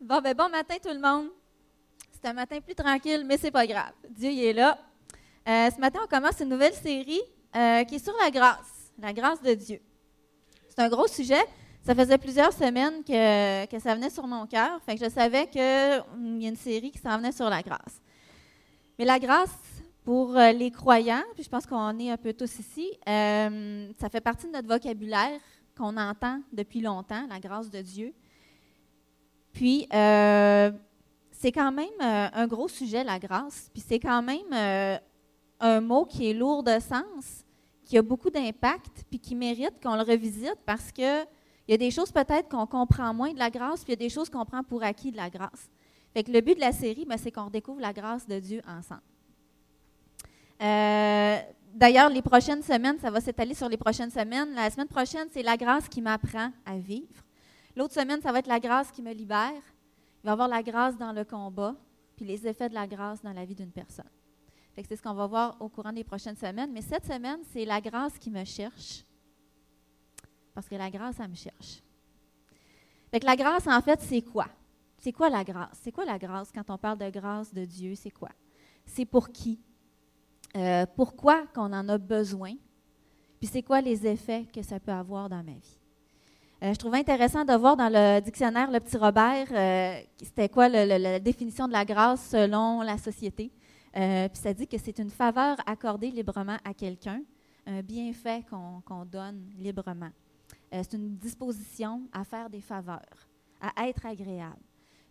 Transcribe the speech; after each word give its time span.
Bon, 0.00 0.20
ben 0.20 0.34
bon 0.34 0.50
matin 0.50 0.74
tout 0.82 0.92
le 0.92 1.00
monde. 1.00 1.28
C'est 2.12 2.28
un 2.28 2.34
matin 2.34 2.60
plus 2.60 2.74
tranquille, 2.74 3.24
mais 3.26 3.38
c'est 3.38 3.50
pas 3.50 3.66
grave. 3.66 3.92
Dieu 4.10 4.30
il 4.30 4.44
est 4.44 4.52
là. 4.52 4.78
Euh, 5.48 5.70
ce 5.74 5.80
matin, 5.80 6.00
on 6.04 6.06
commence 6.06 6.38
une 6.40 6.50
nouvelle 6.50 6.74
série 6.74 7.22
euh, 7.56 7.82
qui 7.84 7.94
est 7.94 8.04
sur 8.04 8.14
la 8.22 8.30
grâce, 8.30 8.92
la 8.98 9.14
grâce 9.14 9.40
de 9.40 9.54
Dieu. 9.54 9.80
C'est 10.68 10.80
un 10.80 10.90
gros 10.90 11.06
sujet. 11.06 11.42
Ça 11.82 11.94
faisait 11.94 12.18
plusieurs 12.18 12.52
semaines 12.52 13.04
que, 13.04 13.64
que 13.66 13.78
ça 13.78 13.94
venait 13.94 14.10
sur 14.10 14.26
mon 14.26 14.44
cœur. 14.46 14.82
Fait 14.84 14.96
que 14.96 15.04
je 15.04 15.08
savais 15.08 15.46
qu'il 15.46 15.62
y 15.62 15.64
a 15.64 16.04
une 16.48 16.56
série 16.56 16.90
qui 16.90 16.98
s'en 16.98 17.16
venait 17.16 17.32
sur 17.32 17.48
la 17.48 17.62
grâce. 17.62 18.02
Mais 18.98 19.06
la 19.06 19.18
grâce, 19.18 19.56
pour 20.04 20.36
euh, 20.36 20.52
les 20.52 20.70
croyants, 20.70 21.24
puis 21.34 21.42
je 21.42 21.48
pense 21.48 21.64
qu'on 21.64 21.98
est 21.98 22.10
un 22.10 22.18
peu 22.18 22.34
tous 22.34 22.58
ici, 22.58 22.90
ça 23.06 24.10
fait 24.10 24.20
partie 24.20 24.46
de 24.46 24.52
notre 24.52 24.68
vocabulaire 24.68 25.40
qu'on 25.74 25.96
entend 25.96 26.40
depuis 26.52 26.80
longtemps, 26.80 27.26
la 27.30 27.40
grâce 27.40 27.70
de 27.70 27.80
Dieu. 27.80 28.12
Puis, 29.56 29.88
euh, 29.90 30.70
c'est 31.30 31.50
quand 31.50 31.72
même 31.72 31.88
euh, 32.02 32.28
un 32.30 32.46
gros 32.46 32.68
sujet, 32.68 33.02
la 33.02 33.18
grâce. 33.18 33.70
Puis, 33.72 33.82
c'est 33.88 33.98
quand 33.98 34.20
même 34.20 34.52
euh, 34.52 34.98
un 35.60 35.80
mot 35.80 36.04
qui 36.04 36.28
est 36.28 36.34
lourd 36.34 36.62
de 36.62 36.78
sens, 36.78 37.42
qui 37.86 37.96
a 37.96 38.02
beaucoup 38.02 38.28
d'impact, 38.28 39.06
puis 39.08 39.18
qui 39.18 39.34
mérite 39.34 39.72
qu'on 39.82 39.96
le 39.96 40.02
revisite 40.02 40.58
parce 40.66 40.92
qu'il 40.92 41.26
y 41.68 41.72
a 41.72 41.76
des 41.78 41.90
choses 41.90 42.12
peut-être 42.12 42.50
qu'on 42.50 42.66
comprend 42.66 43.14
moins 43.14 43.32
de 43.32 43.38
la 43.38 43.48
grâce, 43.48 43.82
puis 43.82 43.94
il 43.94 43.98
y 43.98 44.04
a 44.04 44.06
des 44.06 44.10
choses 44.10 44.28
qu'on 44.28 44.44
prend 44.44 44.62
pour 44.62 44.82
acquis 44.82 45.10
de 45.10 45.16
la 45.16 45.30
grâce. 45.30 45.70
Fait 46.12 46.22
que 46.22 46.30
le 46.30 46.42
but 46.42 46.56
de 46.56 46.60
la 46.60 46.72
série, 46.72 47.06
ben, 47.06 47.16
c'est 47.16 47.30
qu'on 47.30 47.46
redécouvre 47.46 47.80
la 47.80 47.94
grâce 47.94 48.28
de 48.28 48.38
Dieu 48.38 48.60
ensemble. 48.68 49.00
D'ailleurs, 51.72 52.10
les 52.10 52.22
prochaines 52.22 52.62
semaines, 52.62 52.98
ça 53.00 53.10
va 53.10 53.22
s'étaler 53.22 53.54
sur 53.54 53.70
les 53.70 53.78
prochaines 53.78 54.10
semaines. 54.10 54.54
La 54.54 54.68
semaine 54.68 54.88
prochaine, 54.88 55.28
c'est 55.32 55.42
la 55.42 55.56
grâce 55.56 55.88
qui 55.88 56.02
m'apprend 56.02 56.50
à 56.66 56.76
vivre. 56.76 57.25
L'autre 57.76 57.92
semaine, 57.92 58.22
ça 58.22 58.32
va 58.32 58.38
être 58.38 58.46
la 58.46 58.58
grâce 58.58 58.90
qui 58.90 59.02
me 59.02 59.12
libère. 59.12 59.52
Il 59.52 60.26
va 60.26 60.30
y 60.30 60.32
avoir 60.32 60.48
la 60.48 60.62
grâce 60.62 60.96
dans 60.96 61.12
le 61.12 61.24
combat, 61.24 61.76
puis 62.16 62.24
les 62.24 62.46
effets 62.46 62.70
de 62.70 62.74
la 62.74 62.86
grâce 62.86 63.20
dans 63.20 63.34
la 63.34 63.44
vie 63.44 63.54
d'une 63.54 63.70
personne. 63.70 64.08
c'est 64.74 64.96
ce 64.96 65.02
qu'on 65.02 65.12
va 65.12 65.26
voir 65.26 65.56
au 65.60 65.68
courant 65.68 65.92
des 65.92 66.02
prochaines 66.02 66.36
semaines. 66.36 66.72
Mais 66.72 66.80
cette 66.80 67.04
semaine, 67.04 67.40
c'est 67.52 67.66
la 67.66 67.82
grâce 67.82 68.18
qui 68.18 68.30
me 68.30 68.44
cherche. 68.44 69.04
Parce 70.54 70.68
que 70.68 70.74
la 70.74 70.90
grâce, 70.90 71.20
elle 71.20 71.28
me 71.28 71.34
cherche. 71.34 71.82
Fait 73.10 73.22
la 73.22 73.36
grâce, 73.36 73.66
en 73.66 73.80
fait, 73.82 74.00
c'est 74.00 74.22
quoi? 74.22 74.46
C'est 74.96 75.12
quoi 75.12 75.28
la 75.28 75.44
grâce? 75.44 75.78
C'est 75.82 75.92
quoi 75.92 76.06
la 76.06 76.18
grâce 76.18 76.50
quand 76.50 76.68
on 76.70 76.78
parle 76.78 76.98
de 76.98 77.10
grâce 77.10 77.52
de 77.52 77.64
Dieu? 77.66 77.94
C'est 77.94 78.10
quoi? 78.10 78.30
C'est 78.86 79.04
pour 79.04 79.28
qui? 79.28 79.60
Euh, 80.56 80.86
pourquoi 80.96 81.46
qu'on 81.48 81.72
en 81.72 81.88
a 81.90 81.98
besoin? 81.98 82.54
Puis 83.38 83.48
c'est 83.48 83.62
quoi 83.62 83.82
les 83.82 84.06
effets 84.06 84.46
que 84.46 84.62
ça 84.62 84.80
peut 84.80 84.92
avoir 84.92 85.28
dans 85.28 85.44
ma 85.44 85.52
vie? 85.52 85.78
Euh, 86.62 86.72
je 86.72 86.78
trouvais 86.78 86.98
intéressant 86.98 87.44
de 87.44 87.52
voir 87.52 87.76
dans 87.76 87.90
le 87.90 88.20
dictionnaire 88.20 88.70
Le 88.70 88.80
Petit 88.80 88.96
Robert, 88.96 89.46
euh, 89.50 90.00
c'était 90.22 90.48
quoi 90.48 90.70
la 90.70 91.20
définition 91.20 91.68
de 91.68 91.72
la 91.72 91.84
grâce 91.84 92.30
selon 92.30 92.80
la 92.80 92.96
société. 92.96 93.52
Euh, 93.94 94.26
puis 94.28 94.38
ça 94.40 94.54
dit 94.54 94.66
que 94.66 94.78
c'est 94.78 94.98
une 94.98 95.10
faveur 95.10 95.58
accordée 95.66 96.10
librement 96.10 96.56
à 96.64 96.72
quelqu'un, 96.72 97.20
un 97.66 97.82
bienfait 97.82 98.42
qu'on 98.48 99.04
donne 99.04 99.50
librement. 99.58 100.10
c'est 100.72 100.94
une 100.94 101.16
disposition 101.16 102.02
à 102.10 102.24
faire 102.24 102.48
des 102.48 102.62
faveurs, 102.62 103.28
à 103.60 103.86
être 103.86 104.06
agréable. 104.06 104.56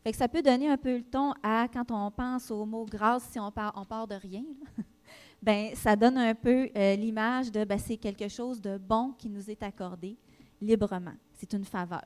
Fait 0.03 0.11
que 0.11 0.17
ça 0.17 0.27
peut 0.27 0.41
donner 0.41 0.69
un 0.69 0.77
peu 0.77 0.97
le 0.97 1.03
ton 1.03 1.33
à 1.43 1.67
quand 1.71 1.91
on 1.91 2.09
pense 2.09 2.49
au 2.49 2.65
mot 2.65 2.85
grâce, 2.85 3.23
si 3.31 3.39
on 3.39 3.51
part, 3.51 3.73
on 3.75 3.85
part 3.85 4.07
de 4.07 4.15
rien. 4.15 4.43
ben 5.43 5.75
ça 5.75 5.95
donne 5.95 6.17
un 6.17 6.33
peu 6.33 6.69
l'image 6.75 7.51
de 7.51 7.63
ben, 7.65 7.77
c'est 7.77 7.97
quelque 7.97 8.29
chose 8.29 8.59
de 8.59 8.79
bon 8.79 9.13
qui 9.17 9.29
nous 9.29 9.47
est 9.49 9.61
accordé 9.61 10.17
librement. 10.59 11.13
C'est 11.35 11.53
une 11.53 11.65
faveur. 11.65 12.05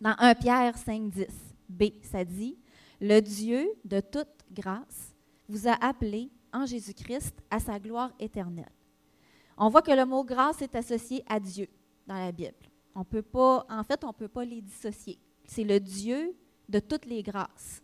Dans 0.00 0.14
1 0.18 0.34
Pierre 0.34 0.76
5, 0.76 1.10
10, 1.10 1.26
B, 1.68 1.84
ça 2.02 2.24
dit 2.24 2.58
Le 3.00 3.20
Dieu 3.20 3.68
de 3.84 4.00
toute 4.00 4.28
grâce 4.52 5.14
vous 5.48 5.68
a 5.68 5.72
appelé 5.84 6.30
en 6.52 6.66
Jésus-Christ 6.66 7.34
à 7.50 7.58
sa 7.58 7.78
gloire 7.78 8.12
éternelle. 8.18 8.72
On 9.56 9.68
voit 9.68 9.82
que 9.82 9.92
le 9.92 10.04
mot 10.04 10.24
grâce 10.24 10.62
est 10.62 10.74
associé 10.74 11.24
à 11.28 11.38
Dieu 11.38 11.68
dans 12.06 12.18
la 12.18 12.32
Bible. 12.32 12.54
On 12.94 13.04
peut 13.04 13.22
pas, 13.22 13.66
en 13.68 13.82
fait, 13.82 14.02
on 14.04 14.08
ne 14.08 14.12
peut 14.12 14.28
pas 14.28 14.44
les 14.44 14.60
dissocier. 14.60 15.18
C'est 15.44 15.64
le 15.64 15.80
Dieu 15.80 16.34
de 16.68 16.78
toutes 16.78 17.06
les 17.06 17.22
grâces. 17.22 17.82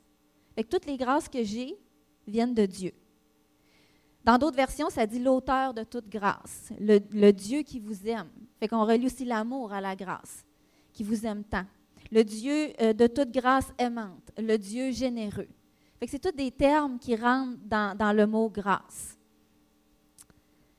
Fait 0.55 0.65
toutes 0.65 0.87
les 0.87 0.97
grâces 0.97 1.29
que 1.29 1.43
j'ai 1.43 1.77
viennent 2.27 2.55
de 2.55 2.67
Dieu. 2.67 2.93
Dans 4.25 4.37
d'autres 4.39 4.57
versions, 4.57 4.91
ça 4.91 5.07
dit 5.07 5.19
l'auteur 5.19 5.73
de 5.73 5.83
toute 5.83 6.09
grâce, 6.09 6.71
le, 6.79 7.31
Dieu 7.31 7.63
qui 7.63 7.81
vous 7.81 8.07
aime. 8.07 8.29
Fait 8.59 8.69
qu'on 8.69 8.85
relie 8.85 9.07
aussi 9.07 9.25
l'amour 9.25 9.73
à 9.73 9.81
la 9.81 9.97
grâce, 9.97 10.45
qui 10.93 11.05
vous 11.05 11.27
aime 11.27 11.45
tant. 11.45 11.65
Le 12.11 12.23
Dieu 12.23 12.73
euh, 12.81 12.93
de 12.93 13.07
toute 13.07 13.31
grâce 13.31 13.73
aimante, 13.79 14.33
le 14.37 14.57
Dieu 14.57 14.91
généreux. 14.91 15.49
C'est 16.07 16.19
tous 16.19 16.37
des 16.37 16.51
termes 16.51 16.99
qui 16.99 17.15
rentrent 17.15 17.59
dans, 17.67 18.17
le 18.17 18.27
mot 18.27 18.49
grâce. 18.49 19.19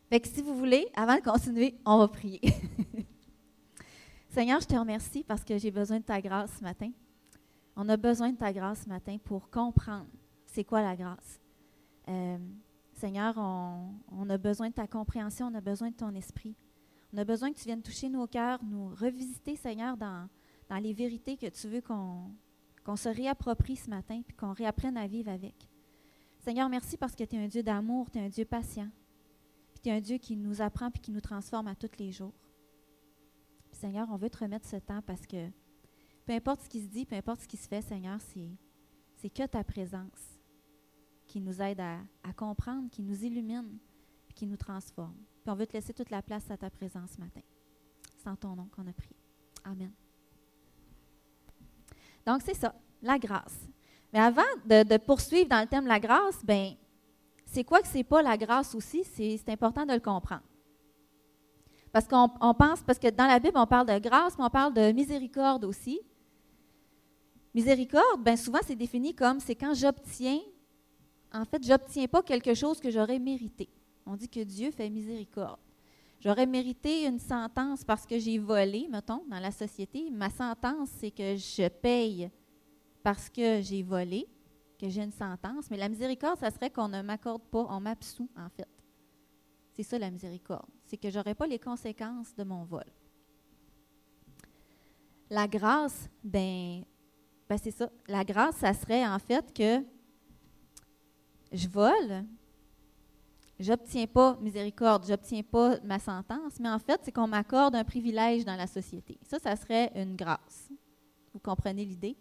Fait 0.09 0.19
que 0.19 0.27
si 0.27 0.41
vous 0.41 0.55
voulez, 0.55 0.87
avant 0.95 1.15
de 1.15 1.21
continuer, 1.21 1.75
on 1.85 1.99
va 1.99 2.07
prier. 2.07 2.41
Seigneur, 4.29 4.59
je 4.59 4.67
te 4.67 4.75
remercie 4.75 5.23
parce 5.23 5.43
que 5.43 5.57
j'ai 5.57 5.71
besoin 5.71 5.99
de 5.99 6.03
ta 6.03 6.19
grâce 6.21 6.51
ce 6.57 6.63
matin. 6.63 6.91
On 7.75 7.87
a 7.87 7.97
besoin 7.97 8.31
de 8.31 8.37
ta 8.37 8.51
grâce 8.51 8.83
ce 8.83 8.89
matin 8.89 9.17
pour 9.23 9.49
comprendre 9.49 10.07
c'est 10.45 10.63
quoi 10.63 10.81
la 10.81 10.95
grâce. 10.95 11.39
Euh, 12.09 12.37
Seigneur, 12.93 13.35
on, 13.37 14.29
a 14.29 14.37
besoin 14.37 14.69
de 14.69 14.73
ta 14.73 14.85
compréhension, 14.85 15.47
on 15.47 15.55
a 15.55 15.61
besoin 15.61 15.89
de 15.89 15.95
ton 15.95 16.13
esprit. 16.13 16.55
On 17.13 17.17
a 17.17 17.23
besoin 17.23 17.51
que 17.51 17.57
tu 17.57 17.65
viennes 17.65 17.81
toucher 17.81 18.09
nos 18.09 18.27
cœurs, 18.27 18.63
nous 18.63 18.95
revisiter, 18.95 19.55
Seigneur, 19.55 19.97
dans, 19.97 20.29
dans 20.69 20.77
les 20.77 20.93
vérités 20.93 21.35
que 21.37 21.47
tu 21.47 21.67
veux 21.67 21.81
qu'on 21.81 22.95
se 22.95 23.09
réapproprie 23.09 23.75
ce 23.75 23.89
matin, 23.89 24.21
puis 24.25 24.35
qu'on 24.35 24.53
réapprenne 24.53 24.97
à 24.97 25.07
vivre 25.07 25.29
avec. 25.29 25.55
Seigneur, 26.39 26.69
merci 26.69 26.97
parce 26.97 27.15
que 27.15 27.23
tu 27.23 27.35
es 27.35 27.43
un 27.43 27.47
Dieu 27.47 27.61
d'amour, 27.61 28.09
tu 28.09 28.17
es 28.17 28.21
un 28.21 28.29
Dieu 28.29 28.45
patient, 28.45 28.89
puis 29.73 29.81
tu 29.83 29.89
es 29.89 29.91
un 29.91 30.01
Dieu 30.01 30.17
qui 30.17 30.35
nous 30.37 30.61
apprend 30.61 30.89
puis 30.89 31.01
qui 31.01 31.11
nous 31.11 31.21
transforme 31.21 31.67
à 31.67 31.75
tous 31.75 31.99
les 31.99 32.11
jours. 32.11 32.33
Seigneur, 33.71 34.07
on 34.11 34.17
veut 34.17 34.29
te 34.29 34.39
remettre 34.39 34.67
ce 34.67 34.77
temps 34.77 35.01
parce 35.01 35.27
que 35.27 35.49
peu 36.25 36.33
importe 36.33 36.61
ce 36.61 36.69
qui 36.69 36.81
se 36.81 36.87
dit, 36.87 37.05
peu 37.05 37.15
importe 37.15 37.41
ce 37.41 37.47
qui 37.47 37.57
se 37.57 37.67
fait, 37.67 37.81
Seigneur, 37.81 38.19
c'est 38.21 39.29
que 39.29 39.45
ta 39.45 39.63
présence 39.63 40.39
qui 41.27 41.39
nous 41.41 41.61
aide 41.61 41.79
à, 41.79 42.33
comprendre, 42.33 42.89
qui 42.89 43.01
nous 43.01 43.23
illumine, 43.23 43.77
qui 44.35 44.45
nous 44.45 44.57
transforme. 44.57 45.15
Puis 45.41 45.49
on 45.51 45.55
veut 45.55 45.67
te 45.67 45.73
laisser 45.73 45.93
toute 45.93 46.09
la 46.09 46.21
place 46.21 46.49
à 46.51 46.57
ta 46.57 46.69
présence 46.69 47.11
ce 47.11 47.19
matin. 47.19 47.41
C'est 48.17 48.29
en 48.29 48.35
ton 48.35 48.55
nom 48.55 48.67
qu'on 48.75 48.87
a 48.87 48.93
prié. 48.93 49.15
Amen. 49.63 49.91
Donc, 52.25 52.41
c'est 52.43 52.53
ça, 52.53 52.75
la 53.01 53.17
grâce. 53.17 53.67
Mais 54.13 54.19
avant 54.19 54.41
de, 54.65 54.97
poursuivre 54.97 55.49
dans 55.49 55.61
le 55.61 55.67
thème 55.67 55.85
de 55.85 55.89
la 55.89 55.99
grâce, 55.99 56.43
ben, 56.43 56.73
c'est 57.45 57.63
quoi 57.63 57.81
que 57.81 57.87
c'est 57.87 58.03
pas 58.03 58.21
la 58.21 58.37
grâce 58.37 58.75
aussi? 58.75 59.03
C'est 59.03 59.49
important 59.49 59.85
de 59.85 59.93
le 59.93 59.99
comprendre. 59.99 60.43
Parce 61.91 62.07
qu'on 62.07 62.53
pense, 62.53 62.81
parce 62.83 62.99
que 62.99 63.09
dans 63.09 63.27
la 63.27 63.39
Bible, 63.39 63.57
on 63.57 63.67
parle 63.67 63.87
de 63.87 63.99
grâce, 63.99 64.37
mais 64.37 64.45
on 64.45 64.49
parle 64.49 64.73
de 64.73 64.91
miséricorde 64.91 65.65
aussi. 65.65 65.99
Miséricorde, 67.53 68.23
bien 68.23 68.37
souvent, 68.37 68.59
c'est 68.63 68.75
défini 68.75 69.13
comme 69.13 69.39
c'est 69.39 69.55
quand 69.55 69.73
j'obtiens 69.73 70.39
en 71.33 71.45
fait, 71.45 71.65
j'obtiens 71.65 72.07
pas 72.07 72.21
quelque 72.21 72.53
chose 72.53 72.79
que 72.79 72.91
j'aurais 72.91 73.19
mérité. 73.19 73.69
On 74.05 74.15
dit 74.15 74.29
que 74.29 74.43
Dieu 74.43 74.71
fait 74.71 74.89
miséricorde. 74.89 75.59
J'aurais 76.19 76.45
mérité 76.45 77.07
une 77.07 77.19
sentence 77.19 77.83
parce 77.83 78.05
que 78.05 78.19
j'ai 78.19 78.37
volé, 78.37 78.87
mettons, 78.89 79.23
dans 79.27 79.39
la 79.39 79.51
société. 79.51 80.09
Ma 80.11 80.29
sentence, 80.29 80.89
c'est 80.99 81.09
que 81.09 81.35
je 81.35 81.67
paye 81.67 82.29
parce 83.01 83.27
que 83.29 83.61
j'ai 83.61 83.81
volé, 83.81 84.27
que 84.79 84.87
j'ai 84.87 85.01
une 85.01 85.11
sentence. 85.11 85.69
Mais 85.71 85.77
la 85.77 85.89
miséricorde, 85.89 86.37
ça 86.37 86.51
serait 86.51 86.69
qu'on 86.69 86.87
ne 86.87 87.01
m'accorde 87.01 87.41
pas, 87.43 87.65
on 87.69 87.79
m'absout, 87.79 88.29
en 88.37 88.49
fait. 88.49 88.67
C'est 89.73 89.83
ça 89.83 89.97
la 89.97 90.11
miséricorde. 90.11 90.69
C'est 90.85 90.97
que 90.97 91.09
je 91.09 91.17
n'aurai 91.17 91.33
pas 91.33 91.47
les 91.47 91.57
conséquences 91.57 92.35
de 92.35 92.43
mon 92.43 92.65
vol. 92.65 92.85
La 95.31 95.47
grâce, 95.47 96.09
ben, 96.23 96.83
ben 97.49 97.57
c'est 97.57 97.71
ça. 97.71 97.89
La 98.07 98.23
grâce, 98.23 98.57
ça 98.57 98.73
serait 98.73 99.07
en 99.07 99.17
fait 99.17 99.53
que 99.53 99.83
je 101.51 101.67
vole, 101.67 102.25
j'obtiens 103.61 104.07
pas 104.07 104.37
miséricorde, 104.41 105.05
j'obtiens 105.07 105.43
pas 105.43 105.79
ma 105.83 105.99
sentence, 105.99 106.59
mais 106.59 106.69
en 106.69 106.79
fait, 106.79 106.99
c'est 107.03 107.11
qu'on 107.11 107.27
m'accorde 107.27 107.75
un 107.75 107.83
privilège 107.83 108.43
dans 108.45 108.55
la 108.55 108.67
société. 108.67 109.17
Ça, 109.23 109.39
ça 109.39 109.55
serait 109.55 109.91
une 109.95 110.15
grâce. 110.15 110.69
Vous 111.33 111.39
comprenez 111.39 111.85
l'idée? 111.85 112.17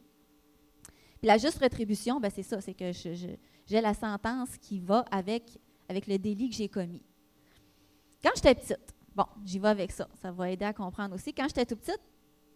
Puis 1.19 1.27
la 1.27 1.39
juste 1.39 1.59
rétribution, 1.59 2.21
ben 2.21 2.31
c'est 2.35 2.43
ça, 2.43 2.61
c'est 2.61 2.75
que 2.75 2.93
j'ai 2.93 3.81
la 3.81 3.95
sentence 3.95 4.57
qui 4.59 4.81
va 4.81 5.05
avec, 5.11 5.59
avec 5.89 6.07
le 6.07 6.19
délit 6.19 6.49
que 6.49 6.57
j'ai 6.57 6.69
commis. 6.69 7.03
Quand 8.23 8.31
j'étais 8.35 8.55
petite, 8.55 8.95
bon, 9.15 9.27
j'y 9.45 9.59
vais 9.59 9.69
avec 9.69 9.93
ça, 9.93 10.09
ça 10.21 10.31
va 10.31 10.51
aider 10.51 10.65
à 10.65 10.73
comprendre 10.73 11.15
aussi. 11.15 11.35
Quand 11.35 11.47
j'étais 11.49 11.67
tout 11.67 11.77
petite, 11.77 12.01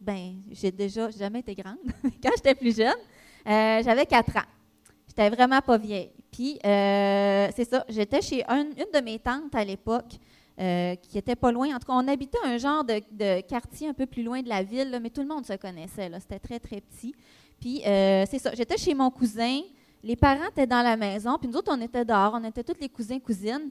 ben 0.01 0.41
j'ai 0.51 0.71
déjà 0.71 1.11
jamais 1.11 1.41
été 1.41 1.55
grande. 1.55 1.79
Quand 2.23 2.31
j'étais 2.37 2.55
plus 2.55 2.77
jeune, 2.77 2.95
euh, 3.47 3.83
j'avais 3.83 4.07
4 4.07 4.37
ans. 4.37 4.49
J'étais 5.07 5.31
vraiment 5.31 5.61
pas 5.61 5.79
vieille. 5.79 6.13
Puis, 6.35 6.59
euh, 6.67 7.49
c'est 7.55 7.65
ça, 7.65 7.85
j'étais 7.89 8.21
chez 8.21 8.43
une 8.49 8.75
de 8.93 9.01
mes 9.01 9.21
tantes 9.21 9.55
à 9.55 9.65
l'époque. 9.65 10.19
euh, 10.61 10.95
qui 10.95 11.19
était 11.19 11.35
pas 11.35 11.51
loin. 11.51 11.75
En 11.75 11.81
tout 11.81 11.87
cas, 11.87 11.95
on 11.95 12.07
habitait 12.07 12.39
un 12.45 12.59
genre 12.59 12.85
de, 12.85 13.41
quartier 13.41 13.89
un 13.89 13.93
peu 13.93 14.07
plus 14.07 14.23
loin 14.23 14.41
de 14.41 14.49
la 14.49 14.63
ville, 14.63 15.01
mais 15.03 15.11
tout 15.11 15.21
le 15.21 15.27
monde 15.27 15.45
se 15.45 15.55
connaissait. 15.55 16.09
C'était 16.21 16.39
très, 16.39 16.61
très 16.61 16.81
petit. 16.81 17.13
Puis, 17.59 17.83
euh, 17.85 18.25
c'est 18.31 18.39
ça, 18.39 18.53
j'étais 18.55 18.77
chez 18.77 18.95
mon 18.95 19.11
cousin, 19.11 19.63
les 20.05 20.15
parents 20.15 20.49
étaient 20.49 20.67
dans 20.67 20.83
la 20.83 20.97
maison, 20.97 21.39
puis 21.41 21.49
nous 21.49 21.57
autres, 21.57 21.73
on 21.75 21.81
était 21.81 22.05
dehors, 22.05 22.35
on 22.35 22.45
était 22.45 22.63
tous 22.63 22.81
les 22.81 22.89
cousins, 22.89 23.19
cousines. 23.19 23.69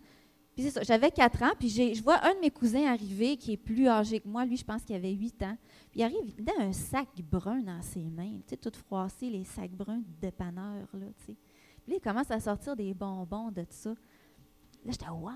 Puis 0.56 0.66
c'est 0.66 0.72
ça, 0.72 0.84
j'avais 0.84 1.10
4 1.10 1.44
ans, 1.44 1.54
puis 1.58 1.70
je 1.70 2.04
vois 2.04 2.22
un 2.26 2.36
de 2.36 2.40
mes 2.42 2.52
cousins 2.52 2.86
arriver 2.86 3.38
qui 3.38 3.54
est 3.54 3.58
plus 3.58 3.88
âgé 3.88 4.20
que 4.20 4.28
moi. 4.28 4.44
Lui, 4.44 4.58
je 4.58 4.66
pense 4.66 4.84
qu'il 4.84 4.96
avait 4.96 5.14
8 5.14 5.42
ans. 5.44 5.58
Puis 5.90 6.02
il 6.02 6.04
arrive, 6.04 6.34
il 6.38 6.50
a 6.50 6.66
un 6.66 6.74
sac 6.74 7.08
brun 7.32 7.62
dans 7.62 7.82
ses 7.82 8.04
mains, 8.04 8.40
tu 8.46 8.50
sais, 8.50 8.58
tout 8.58 8.78
froissé, 8.78 9.30
les 9.30 9.46
sacs 9.46 9.72
bruns 9.72 10.00
de 10.00 10.22
dépanneur, 10.22 10.86
là, 10.94 11.06
tu 11.20 11.28
sais. 11.28 11.36
Puis 11.84 11.92
là, 11.92 11.98
il 11.98 12.02
commence 12.02 12.32
à 12.32 12.40
sortir 12.40 12.76
des 12.76 12.94
bonbons 12.94 13.52
de 13.52 13.66
ça. 13.70 13.90
Là, 13.90 14.92
j'étais, 14.92 15.10
waouh! 15.10 15.34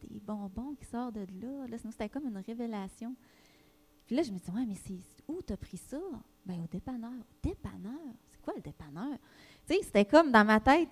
Des 0.00 0.20
bonbons 0.20 0.74
qui 0.74 0.84
sortent 0.84 1.14
de 1.14 1.26
là. 1.40 1.66
là 1.66 1.76
c'était 1.78 2.08
comme 2.08 2.26
une 2.26 2.38
révélation. 2.38 3.14
Puis 4.06 4.16
là, 4.16 4.22
je 4.22 4.32
me 4.32 4.38
dis, 4.38 4.50
ouais, 4.50 4.66
mais 4.66 4.74
c'est 4.74 4.98
où 5.26 5.40
t'as 5.42 5.56
pris 5.56 5.76
ça? 5.76 5.98
Ben, 6.44 6.60
au 6.62 6.66
dépanneur. 6.66 7.24
Dépanneur? 7.42 8.14
C'est 8.30 8.40
quoi 8.42 8.52
le 8.54 8.60
dépanneur? 8.60 9.18
Tu 9.66 9.74
sais, 9.74 9.82
c'était 9.82 10.04
comme 10.04 10.30
dans 10.30 10.44
ma 10.44 10.60
tête. 10.60 10.88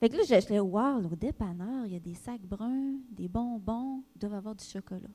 Fait 0.00 0.08
que 0.08 0.16
là, 0.16 0.22
j'étais, 0.26 0.58
wow, 0.58 0.98
au 0.98 1.14
dépanneur, 1.14 1.86
il 1.86 1.92
y 1.92 1.96
a 1.96 2.00
des 2.00 2.14
sacs 2.14 2.40
bruns, 2.40 2.96
des 3.10 3.28
bonbons, 3.28 4.02
ils 4.14 4.18
doivent 4.18 4.34
avoir 4.34 4.54
du 4.54 4.64
chocolat. 4.64 5.10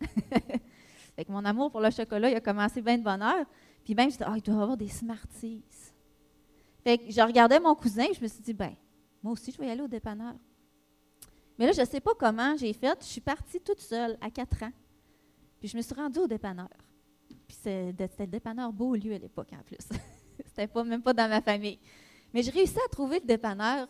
fait 0.00 1.24
que 1.24 1.32
mon 1.32 1.44
amour 1.44 1.70
pour 1.70 1.80
le 1.80 1.90
chocolat, 1.90 2.30
il 2.30 2.36
a 2.36 2.40
commencé 2.40 2.80
bien 2.80 2.98
de 2.98 3.02
bonne 3.02 3.20
heure. 3.20 3.44
Puis 3.84 3.94
même, 3.94 4.10
je 4.10 4.16
disais, 4.16 4.24
ah, 4.26 4.34
il 4.36 4.42
doit 4.42 4.62
avoir 4.62 4.76
des 4.76 4.88
Smarties. 4.88 5.64
Fait 6.82 6.98
que 6.98 7.10
je 7.10 7.20
regardais 7.20 7.60
mon 7.60 7.74
cousin, 7.74 8.06
je 8.14 8.20
me 8.20 8.28
suis 8.28 8.42
dit, 8.42 8.52
ben, 8.52 8.74
moi 9.22 9.32
aussi, 9.32 9.52
je 9.52 9.58
vais 9.58 9.68
y 9.68 9.70
aller 9.70 9.82
au 9.82 9.88
dépanneur. 9.88 10.34
Mais 11.58 11.66
là, 11.66 11.72
je 11.72 11.80
ne 11.80 11.86
sais 11.86 12.00
pas 12.00 12.12
comment 12.18 12.56
j'ai 12.56 12.72
fait. 12.72 12.98
Je 13.00 13.06
suis 13.06 13.20
partie 13.20 13.60
toute 13.60 13.80
seule 13.80 14.18
à 14.20 14.30
4 14.30 14.64
ans. 14.64 14.72
Puis 15.60 15.68
je 15.68 15.76
me 15.76 15.82
suis 15.82 15.94
rendue 15.94 16.18
au 16.18 16.26
dépanneur. 16.26 16.68
Puis 17.46 17.56
c'était 17.62 18.08
le 18.18 18.26
dépanneur 18.26 18.72
Beaulieu 18.72 19.14
à 19.14 19.18
l'époque 19.18 19.50
en 19.52 19.62
plus. 19.62 19.78
c'était 20.46 20.66
pas, 20.66 20.82
même 20.82 21.02
pas 21.02 21.12
dans 21.12 21.28
ma 21.28 21.40
famille. 21.40 21.78
Mais 22.34 22.42
j'ai 22.42 22.50
réussi 22.50 22.78
à 22.84 22.88
trouver 22.88 23.20
le 23.20 23.26
dépanneur, 23.26 23.88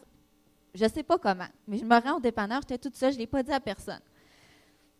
je 0.75 0.85
ne 0.85 0.89
sais 0.89 1.03
pas 1.03 1.19
comment. 1.19 1.47
Mais 1.67 1.79
je 1.79 1.85
me 1.85 2.01
rends 2.01 2.17
au 2.17 2.21
dépanneur, 2.21 2.61
j'étais 2.63 2.79
toute 2.79 2.97
seule, 2.97 3.13
je 3.13 3.17
ne 3.17 3.21
l'ai 3.21 3.27
pas 3.27 3.43
dit 3.43 3.53
à 3.53 3.61
personne. 3.61 4.01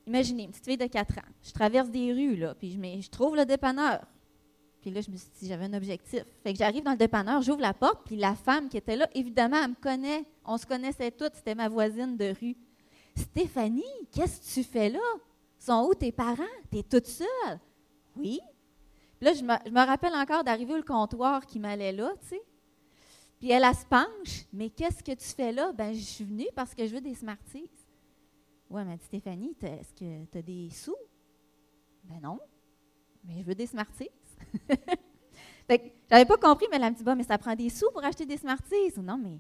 Imaginez, 0.07 0.45
une 0.45 0.51
petite 0.51 0.65
fille 0.65 0.77
de 0.77 0.87
4 0.87 1.19
ans. 1.19 1.31
Je 1.43 1.53
traverse 1.53 1.91
des 1.91 2.13
rues, 2.13 2.37
là, 2.37 2.55
puis 2.55 2.71
je, 2.71 3.01
je 3.03 3.11
trouve 3.11 3.37
le 3.37 3.45
dépanneur. 3.45 4.07
Puis 4.83 4.91
là, 4.91 5.01
je 5.01 5.11
me 5.11 5.17
suis 5.17 5.29
dit, 5.39 5.49
j'avais 5.49 5.67
un 5.67 5.75
objectif. 5.75 6.25
Fait 6.43 6.53
que 6.53 6.59
j'arrive 6.59 6.83
dans 6.83 6.91
le 6.91 6.97
dépanneur, 6.97 7.41
j'ouvre 7.41 7.61
la 7.61 7.73
porte, 7.73 8.03
puis 8.05 8.17
la 8.17 8.35
femme 8.35 8.69
qui 8.69 8.77
était 8.77 8.97
là, 8.97 9.09
évidemment, 9.15 9.59
elle 9.63 9.71
me 9.71 9.75
connaît. 9.77 10.25
On 10.45 10.59
se 10.59 10.67
connaissait 10.67 11.13
toutes, 11.13 11.37
c'était 11.37 11.55
ma 11.55 11.69
voisine 11.69 12.17
de 12.17 12.35
rue. 12.39 12.57
Stéphanie, 13.17 13.85
qu'est-ce 14.11 14.41
que 14.41 14.61
tu 14.61 14.69
fais 14.69 14.89
là? 14.91 14.99
Sont 15.59 15.87
où 15.89 15.95
tes 15.95 16.11
parents? 16.11 16.43
Tu 16.73 16.79
es 16.79 16.83
toute 16.83 17.07
seule? 17.07 17.61
Oui. 18.17 18.41
Puis 19.21 19.27
là, 19.27 19.35
je 19.35 19.45
me, 19.45 19.87
rappelle 19.87 20.15
encore 20.15 20.43
d'arriver 20.43 20.75
au 20.75 20.83
comptoir 20.83 21.47
qui 21.47 21.61
m'allait 21.61 21.93
là, 21.93 22.13
tu 22.23 22.31
sais. 22.31 22.43
Puis 23.39 23.51
elle, 23.53 23.63
elle 23.63 23.75
se 23.75 23.87
penche. 23.87 24.47
Mais 24.53 24.69
qu'est-ce 24.69 25.03
que 25.03 25.13
tu 25.13 25.27
fais 25.27 25.53
là? 25.53 25.73
Ben, 25.73 25.95
je 25.95 26.01
suis 26.01 26.25
venue 26.25 26.49
parce 26.57 26.75
que 26.75 26.85
je 26.87 26.95
veux 26.95 27.01
des 27.01 27.15
Smarties. 27.15 27.71
Ouais, 28.69 28.85
m'a 28.85 28.97
dit 28.97 29.05
Stéphanie, 29.05 29.55
est-ce 29.63 29.93
que 29.93 30.25
tu 30.25 30.39
as 30.39 30.43
des 30.43 30.71
sous? 30.71 30.97
Ben 32.03 32.21
non. 32.21 32.41
Mais 33.25 33.41
je 33.41 33.45
veux 33.45 33.55
des 33.55 33.67
Smarties. 33.67 34.11
fait 35.69 35.93
j'avais 36.11 36.27
pas 36.27 36.37
compris, 36.37 36.67
mais 36.71 36.77
elle 36.77 36.91
me 36.93 36.97
dit, 36.97 37.05
mais 37.17 37.23
ça 37.23 37.39
prend 37.39 37.55
des 37.55 37.71
sous 37.71 37.91
pour 37.91 38.05
acheter 38.05 38.27
des 38.27 38.37
Smarties. 38.37 38.93
Non, 39.03 39.17
mais 39.17 39.39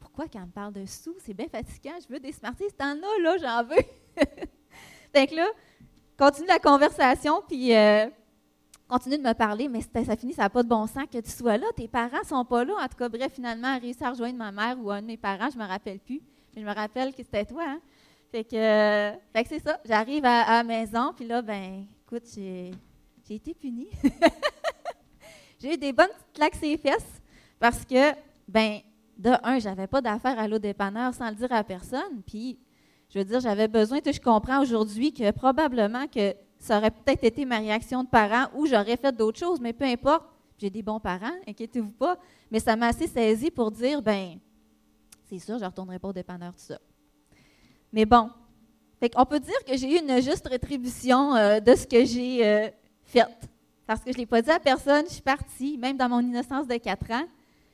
pourquoi 0.00 0.26
quand 0.26 0.40
on 0.40 0.46
me 0.46 0.50
parle 0.50 0.72
de 0.72 0.84
sous? 0.84 1.14
C'est 1.20 1.32
bien 1.32 1.46
fatigant, 1.46 1.94
je 2.02 2.12
veux 2.12 2.18
des 2.18 2.32
Smarties. 2.32 2.72
T'en 2.76 2.96
as, 2.96 3.22
là, 3.22 3.36
j'en 3.40 3.62
veux. 3.62 3.84
fait 5.14 5.26
que 5.28 5.36
là, 5.36 5.46
continue 6.18 6.48
la 6.48 6.58
conversation, 6.58 7.40
puis 7.46 7.72
euh, 7.72 8.06
continue 8.88 9.18
de 9.18 9.22
me 9.22 9.32
parler, 9.32 9.68
mais 9.68 9.80
ça 9.80 10.16
finit, 10.16 10.32
ça 10.32 10.42
n'a 10.42 10.50
pas 10.50 10.64
de 10.64 10.68
bon 10.68 10.88
sens 10.88 11.04
que 11.12 11.18
tu 11.18 11.30
sois 11.30 11.56
là. 11.56 11.66
Tes 11.76 11.86
parents 11.86 12.24
sont 12.24 12.44
pas 12.44 12.64
là. 12.64 12.74
En 12.82 12.88
tout 12.88 12.96
cas, 12.96 13.08
bref, 13.08 13.32
finalement, 13.32 13.68
elle 13.68 13.76
a 13.76 13.78
réussi 13.78 14.02
à 14.02 14.10
rejoindre 14.10 14.38
ma 14.38 14.50
mère 14.50 14.76
ou 14.82 14.90
un 14.90 15.00
de 15.00 15.06
mes 15.06 15.16
parents, 15.16 15.50
je 15.52 15.58
me 15.58 15.66
rappelle 15.66 16.00
plus. 16.00 16.20
Mais 16.56 16.62
je 16.62 16.66
me 16.66 16.74
rappelle 16.74 17.14
que 17.14 17.22
c'était 17.22 17.44
toi, 17.44 17.62
hein? 17.64 17.80
Fait 18.32 18.42
que, 18.44 19.12
que 19.12 19.48
c'est 19.48 19.60
ça. 19.60 19.78
J'arrive 19.84 20.24
à, 20.24 20.58
la 20.58 20.64
maison, 20.64 21.12
puis 21.14 21.26
là, 21.26 21.42
ben, 21.42 21.86
écoute, 22.04 22.24
j'ai 22.34 22.72
été 23.30 23.54
punie. 23.54 23.88
J'ai 25.60 25.74
eu 25.74 25.76
des 25.76 25.92
bonnes 25.92 26.08
petites 26.08 26.32
claques 26.34 26.54
sur 26.54 26.78
fesses 26.78 27.20
parce 27.58 27.84
que, 27.84 28.12
ben, 28.46 28.80
de 29.16 29.30
un, 29.42 29.58
j'avais 29.58 29.88
pas 29.88 30.00
d'affaires 30.00 30.38
à 30.38 30.46
l'eau 30.46 30.58
dépanneur 30.58 31.12
sans 31.12 31.28
le 31.30 31.34
dire 31.34 31.52
à 31.52 31.64
personne. 31.64 32.22
Puis, 32.24 32.58
je 33.08 33.18
veux 33.18 33.24
dire, 33.24 33.40
j'avais 33.40 33.66
besoin, 33.66 33.98
je 34.04 34.20
comprends 34.20 34.62
aujourd'hui 34.62 35.12
que 35.12 35.30
probablement 35.32 36.06
que 36.06 36.34
ça 36.58 36.78
aurait 36.78 36.90
peut-être 36.90 37.24
été 37.24 37.44
ma 37.44 37.58
réaction 37.58 38.04
de 38.04 38.08
parent 38.08 38.46
ou 38.54 38.66
j'aurais 38.66 38.96
fait 38.96 39.14
d'autres 39.14 39.38
choses, 39.38 39.60
mais 39.60 39.72
peu 39.72 39.84
importe. 39.84 40.24
J'ai 40.60 40.70
des 40.70 40.82
bons 40.82 40.98
parents, 40.98 41.34
inquiétez-vous 41.46 41.92
pas. 41.92 42.18
Mais 42.50 42.58
ça 42.58 42.74
m'a 42.74 42.88
assez 42.88 43.06
saisi 43.06 43.50
pour 43.50 43.70
dire, 43.70 44.02
ben, 44.02 44.38
c'est 45.28 45.38
sûr, 45.38 45.56
je 45.56 45.64
ne 45.64 45.68
retournerai 45.68 46.00
pas 46.00 46.08
au 46.08 46.12
dépanneur 46.12 46.52
tout 46.52 46.64
ça. 46.64 46.80
Mais 47.92 48.04
bon, 48.04 48.28
on 49.16 49.24
peut 49.24 49.38
dire 49.38 49.64
que 49.64 49.76
j'ai 49.76 49.96
eu 49.96 50.00
une 50.00 50.20
juste 50.20 50.48
rétribution 50.48 51.34
euh, 51.36 51.60
de 51.60 51.74
ce 51.76 51.86
que 51.86 52.04
j'ai 52.04 52.44
euh, 52.44 52.68
fait 53.04 53.24
parce 53.88 54.04
que 54.04 54.12
je 54.12 54.18
ne 54.18 54.20
l'ai 54.20 54.26
pas 54.26 54.42
dit 54.42 54.50
à 54.50 54.60
personne, 54.60 55.06
je 55.06 55.14
suis 55.14 55.22
partie, 55.22 55.78
même 55.78 55.96
dans 55.96 56.10
mon 56.10 56.20
innocence 56.20 56.68
de 56.68 56.76
4 56.76 57.10
ans. 57.10 57.26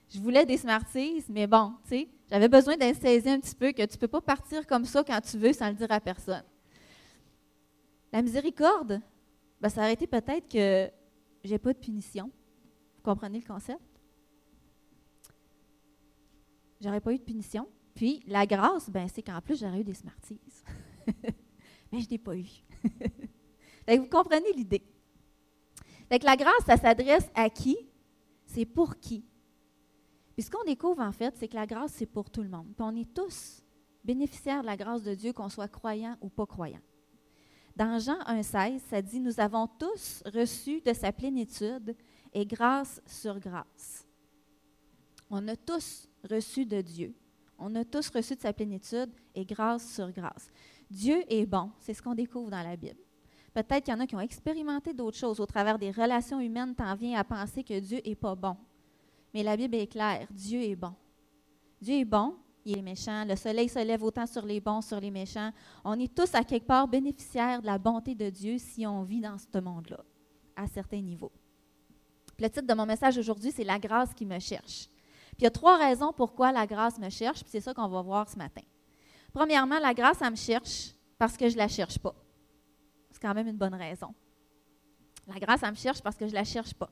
Je 0.09 0.21
voulais 0.21 0.47
des 0.47 0.57
Smarties, 0.57 1.25
mais 1.29 1.49
bon, 1.49 1.73
tu 1.83 1.89
sais, 1.89 2.09
j'avais 2.31 2.47
besoin 2.47 2.77
d'être 2.77 3.05
un 3.05 3.41
petit 3.41 3.55
peu 3.57 3.73
que 3.73 3.85
tu 3.85 3.97
ne 3.97 3.99
peux 3.99 4.07
pas 4.07 4.21
partir 4.21 4.65
comme 4.65 4.85
ça 4.85 5.03
quand 5.03 5.21
tu 5.21 5.37
veux 5.39 5.53
sans 5.53 5.71
le 5.71 5.75
dire 5.75 5.91
à 5.91 5.99
personne. 5.99 6.45
La 8.13 8.23
miséricorde, 8.23 9.01
ben, 9.61 9.69
ça 9.69 9.81
aurait 9.81 9.95
été 9.95 10.07
peut-être 10.07 10.49
que 10.49 10.89
j'ai 11.43 11.59
pas 11.59 11.73
de 11.73 11.79
punition. 11.79 12.31
Vous 12.97 13.03
comprenez 13.03 13.41
le 13.41 13.53
concept? 13.53 13.83
J'aurais 16.81 17.01
pas 17.01 17.13
eu 17.13 17.19
de 17.19 17.25
punition. 17.25 17.67
Puis 17.93 18.23
la 18.29 18.47
grâce, 18.47 18.89
ben, 18.89 19.09
c'est 19.13 19.23
qu'en 19.23 19.41
plus, 19.41 19.59
j'aurais 19.59 19.81
eu 19.81 19.85
des 19.85 19.95
Smarties. 19.95 20.39
mais 21.93 22.01
je 22.01 22.09
n'ai 22.09 22.19
pas 22.19 22.37
eu. 22.37 22.47
vous 23.89 24.07
comprenez 24.07 24.53
l'idée. 24.53 24.94
Fait 26.09 26.19
que 26.19 26.27
la 26.27 26.37
grâce, 26.37 26.65
ça 26.67 26.77
s'adresse 26.77 27.31
à 27.35 27.49
qui? 27.49 27.77
C'est 28.47 28.67
pour 28.67 28.97
qui? 28.99 29.25
Puis 30.35 30.43
ce 30.43 30.51
qu'on 30.51 30.65
découvre, 30.65 31.01
en 31.01 31.13
fait, 31.13 31.35
c'est 31.37 31.49
que 31.49 31.57
la 31.57 31.67
grâce, 31.67 31.93
c'est 31.93 32.07
pour 32.07 32.31
tout 32.31 32.43
le 32.43 32.49
monde. 32.49 32.67
Puis 32.77 32.85
on 32.85 32.95
est 32.97 33.15
tous 33.15 33.63
bénéficiaires 34.05 34.63
de 34.63 34.67
la 34.67 34.77
grâce 34.77 35.03
de 35.03 35.15
Dieu, 35.15 35.33
qu'on 35.33 35.49
soit 35.49 35.69
croyant 35.69 36.17
ou 36.21 36.29
pas 36.29 36.47
croyant. 36.47 36.81
Dans 37.77 37.99
Jean 37.99 38.19
1,16, 38.21 38.81
ça 38.91 39.03
dit 39.03 39.21
Nous 39.21 39.41
avons 39.41 39.67
tous 39.67 40.23
reçu 40.33 40.81
de 40.81 40.93
sa 40.93 41.13
plénitude 41.13 41.97
et 42.33 42.45
grâce 42.47 43.01
sur 43.07 43.39
grâce. 43.41 44.07
On 45.31 45.49
a 45.49 45.57
tous 45.57 46.09
reçu 46.29 46.67
de 46.67 46.81
Dieu. 46.81 47.15
On 47.59 47.75
a 47.75 47.85
tous 47.85 48.11
reçu 48.11 48.35
de 48.35 48.41
sa 48.41 48.53
plénitude 48.53 49.11
et 49.35 49.45
grâce 49.45 49.95
sur 49.95 50.11
grâce. 50.13 50.51
Dieu 50.91 51.25
est 51.29 51.47
bon, 51.47 51.71
c'est 51.81 51.95
ce 51.95 52.03
qu'on 52.03 52.15
découvre 52.15 52.51
dans 52.51 52.63
la 52.63 52.77
Bible. 52.77 53.01
Peut-être 53.55 53.85
qu'il 53.85 53.95
y 53.95 53.97
en 53.97 54.01
a 54.01 54.07
qui 54.07 54.17
ont 54.17 54.21
expérimenté 54.21 54.93
d'autres 54.93 55.17
choses. 55.17 55.39
Au 55.39 55.47
travers 55.47 55.79
des 55.79 55.93
relations 55.93 56.41
humaines, 56.41 56.75
tu 56.77 56.83
en 56.83 56.97
viens 56.97 57.21
à 57.21 57.25
penser 57.25 57.63
que 57.63 57.79
Dieu 57.79 58.01
n'est 58.05 58.17
pas 58.17 58.35
bon. 58.35 58.57
Mais 59.33 59.45
la 59.45 59.57
Bible 59.57 59.77
est 59.77 59.87
claire, 59.87 60.27
Dieu 60.31 60.61
est 60.61 60.75
bon. 60.75 60.93
Dieu 61.81 61.95
est 61.95 62.05
bon, 62.05 62.35
il 62.65 62.79
est 62.79 62.83
méchant. 62.83 63.25
Le 63.25 63.37
soleil 63.37 63.69
se 63.69 63.79
lève 63.79 64.03
autant 64.03 64.27
sur 64.27 64.45
les 64.45 64.61
bons, 64.61 64.81
sur 64.81 64.99
les 64.99 65.11
méchants. 65.11 65.53
On 65.85 65.99
est 66.01 66.13
tous 66.13 66.35
à 66.35 66.43
quelque 66.43 66.67
part 66.67 66.89
bénéficiaires 66.89 67.61
de 67.61 67.67
la 67.67 67.79
bonté 67.79 68.17
de 68.17 68.29
Dieu 68.29 68.59
si 68.59 68.87
on 68.87 69.05
vit 69.05 69.21
dans 69.21 69.37
ce 69.39 69.59
monde-là, 69.59 70.05
à 70.57 70.67
certains 70.67 71.01
niveaux. 71.01 71.33
le 72.39 72.49
titre 72.49 72.67
de 72.67 72.75
mon 72.75 72.87
message 72.87 73.19
aujourd'hui, 73.19 73.53
c'est 73.53 73.65
La 73.65 73.79
grâce 73.79 74.13
qui 74.15 74.27
me 74.27 74.41
cherche. 74.41 74.89
Puis 75.37 75.41
il 75.41 75.45
y 75.45 75.47
a 75.47 75.51
trois 75.51 75.77
raisons 75.77 76.13
pourquoi 76.13 76.51
la 76.51 76.67
grâce 76.67 76.99
me 76.99 77.09
cherche, 77.09 77.43
puis 77.43 77.51
c'est 77.51 77.61
ça 77.61 77.73
qu'on 77.73 77.89
va 77.89 78.03
voir 78.03 78.29
ce 78.29 78.37
matin. 78.37 78.63
Premièrement, 79.33 79.79
la 79.79 79.95
grâce, 79.95 80.23
elle 80.23 80.31
me 80.31 80.37
cherche 80.37 80.93
parce 81.19 81.37
que 81.37 81.49
je 81.49 81.55
ne 81.55 81.59
la 81.59 81.69
cherche 81.69 81.99
pas 81.99 82.15
quand 83.25 83.35
même 83.35 83.49
une 83.49 83.57
bonne 83.57 83.75
raison. 83.75 84.15
La 85.27 85.39
grâce, 85.39 85.63
elle 85.63 85.71
me 85.71 85.77
cherche 85.77 86.03
parce 86.03 86.17
que 86.17 86.27
je 86.27 86.31
ne 86.33 86.37
la 86.37 86.45
cherche 86.45 86.75
pas. 86.75 86.91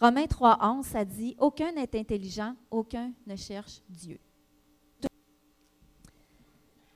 Romains 0.00 0.24
3.11, 0.24 0.84
ça 0.84 1.04
dit 1.04 1.36
Aucun 1.38 1.72
n'est 1.72 1.94
intelligent, 1.98 2.56
aucun 2.70 3.12
ne 3.26 3.36
cherche 3.36 3.82
Dieu. 3.88 4.18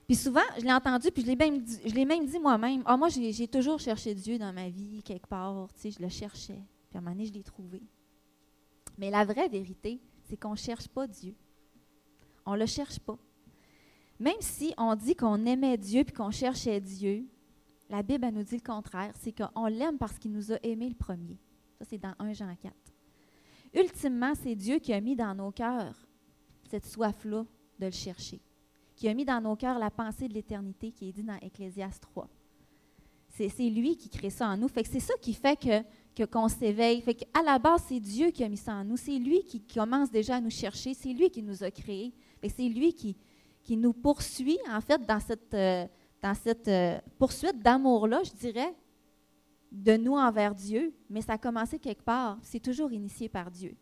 Puis 0.07 0.17
souvent, 0.17 0.41
je 0.57 0.63
l'ai 0.63 0.73
entendu, 0.73 1.11
puis 1.11 1.23
je 1.23 1.27
l'ai 1.27 1.37
même 1.37 1.59
dit, 1.59 2.07
même 2.07 2.25
dit 2.25 2.39
moi-même. 2.39 2.83
Ah, 2.87 2.97
moi, 2.97 3.11
j'ai 3.11 3.47
toujours 3.47 3.79
cherché 3.79 4.15
Dieu 4.15 4.39
dans 4.39 4.55
ma 4.55 4.71
vie, 4.71 5.03
quelque 5.03 5.27
part. 5.27 5.69
Tu 5.75 5.81
sais, 5.81 5.91
je 5.91 6.03
le 6.03 6.09
cherchais. 6.09 6.63
Puis 6.89 6.97
à 6.97 6.99
un 6.99 7.01
moment 7.03 7.15
donné, 7.15 7.27
je 7.27 7.35
l'ai 7.35 7.43
trouvé. 7.43 7.83
Mais 8.97 9.11
la 9.11 9.27
vraie 9.27 9.51
vérité, 9.51 10.01
c'est 10.25 10.39
qu'on 10.39 10.53
ne 10.53 10.57
cherche 10.57 10.89
pas 10.89 11.07
Dieu. 11.07 11.35
On 12.47 12.55
ne 12.55 12.61
le 12.61 12.67
cherche 12.67 12.99
pas. 12.99 13.19
Même 14.19 14.41
si 14.41 14.73
on 14.79 14.95
dit 14.95 15.15
qu'on 15.15 15.45
aimait 15.45 15.77
Dieu 15.77 16.05
puis 16.05 16.15
qu'on 16.15 16.31
cherchait 16.31 16.81
Dieu, 16.81 17.29
la 17.91 18.03
Bible 18.03 18.29
nous 18.33 18.43
dit 18.43 18.57
le 18.57 18.63
contraire, 18.63 19.13
c'est 19.19 19.33
qu'on 19.33 19.67
l'aime 19.67 19.99
parce 19.99 20.19
qu'il 20.19 20.33
nous 20.33 20.53
a 20.53 20.57
aimés 20.63 20.89
le 20.89 20.95
premier. 20.95 21.39
Ça, 21.79 21.85
c'est 21.89 21.99
dans 21.99 22.15
1 22.19 22.33
Jean 22.33 22.55
4. 22.55 22.75
Ultimement, 23.75 24.33
c'est 24.35 24.55
Dieu 24.55 24.79
qui 24.79 24.93
a 24.93 25.01
mis 25.01 25.17
dans 25.17 25.35
nos 25.35 25.51
cœurs 25.51 25.95
cette 26.69 26.87
soif-là 26.87 27.45
de 27.79 27.87
le 27.87 27.93
chercher. 27.93 28.41
qui 28.97 29.09
a 29.09 29.15
mis 29.15 29.25
dans 29.25 29.41
nos 29.41 29.55
cœurs 29.55 29.79
la 29.79 29.93
pensée 29.93 30.27
de 30.27 30.35
l'éternité 30.35 30.91
qui 30.91 31.09
est 31.09 31.13
dit 31.13 31.23
dans 31.23 31.39
Ecclésiaste 31.41 32.03
3. 32.03 32.29
C'est 33.29 33.71
lui 33.71 33.97
qui 33.97 34.09
crée 34.09 34.31
ça 34.31 34.49
en 34.49 34.57
nous. 34.57 34.67
Fait 34.67 34.85
c'est 34.85 34.99
ça 34.99 35.15
qui 35.21 35.33
fait 35.33 35.57
que 35.57 36.25
qu'on 36.25 36.49
s'éveille. 36.49 37.01
Fait 37.01 37.15
qu'à 37.15 37.43
la 37.43 37.61
base, 37.61 37.85
c'est 37.89 38.01
Dieu 38.01 38.31
qui 38.31 38.43
a 38.43 38.49
mis 38.49 38.57
ça 38.57 38.75
en 38.75 38.85
nous. 38.85 38.97
C'est 38.97 39.19
lui 39.19 39.45
qui 39.45 39.61
commence 39.61 40.11
déjà 40.11 40.37
à 40.37 40.41
nous 40.41 40.51
chercher. 40.51 40.95
C'est 40.95 41.13
lui 41.13 41.31
qui 41.31 41.45
nous 41.45 41.63
a 41.63 41.71
créés. 41.71 42.13
C'est 42.43 42.69
lui 42.69 42.93
qui, 42.93 43.17
qui 43.63 43.77
nous 43.77 43.93
poursuit, 43.93 44.59
en 44.69 44.81
fait, 44.81 45.07
dans 45.07 45.21
cette, 45.21 45.55
euh, 45.55 45.87
dans 46.23 46.35
cette 46.35 46.69
euh, 46.69 46.99
poursuite 47.19 47.61
d'amour-là, 47.61 48.23
je 48.25 48.33
dirais, 48.33 48.75
de 49.71 49.97
nous 49.97 50.15
envers 50.15 50.55
Dieu. 50.55 50.93
Mais 51.09 51.21
ça 51.21 51.35
a 51.35 51.39
commencé 51.39 51.79
quelque 51.79 52.03
part. 52.03 52.39
C'est 52.43 52.61
toujours 52.61 52.93
initié 52.93 53.29
par 53.29 53.51
Dieu. 53.51 53.77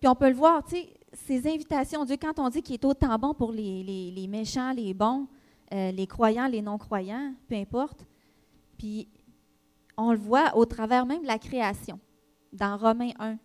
Puis 0.00 0.08
on 0.08 0.14
peut 0.14 0.28
le 0.28 0.34
voir, 0.34 0.64
tu 0.64 0.76
sais, 0.76 0.92
ces 1.12 1.48
invitations, 1.48 2.04
Dieu, 2.04 2.16
quand 2.20 2.38
on 2.38 2.48
dit 2.48 2.62
qu'il 2.62 2.74
est 2.74 2.84
autant 2.84 3.18
bon 3.18 3.32
pour 3.32 3.52
les, 3.52 4.12
les 4.14 4.26
méchants, 4.26 4.72
les 4.72 4.92
bons, 4.92 5.26
euh, 5.72 5.90
les 5.90 6.06
croyants, 6.06 6.46
les 6.46 6.60
non-croyants, 6.60 7.34
peu 7.48 7.54
importe. 7.54 8.04
Puis 8.76 9.08
on 9.96 10.12
le 10.12 10.18
voit 10.18 10.54
au 10.56 10.66
travers 10.66 11.06
même 11.06 11.22
de 11.22 11.26
la 11.26 11.38
création. 11.38 11.98
Dans 12.52 12.76
Romains 12.76 13.12
1, 13.18 13.38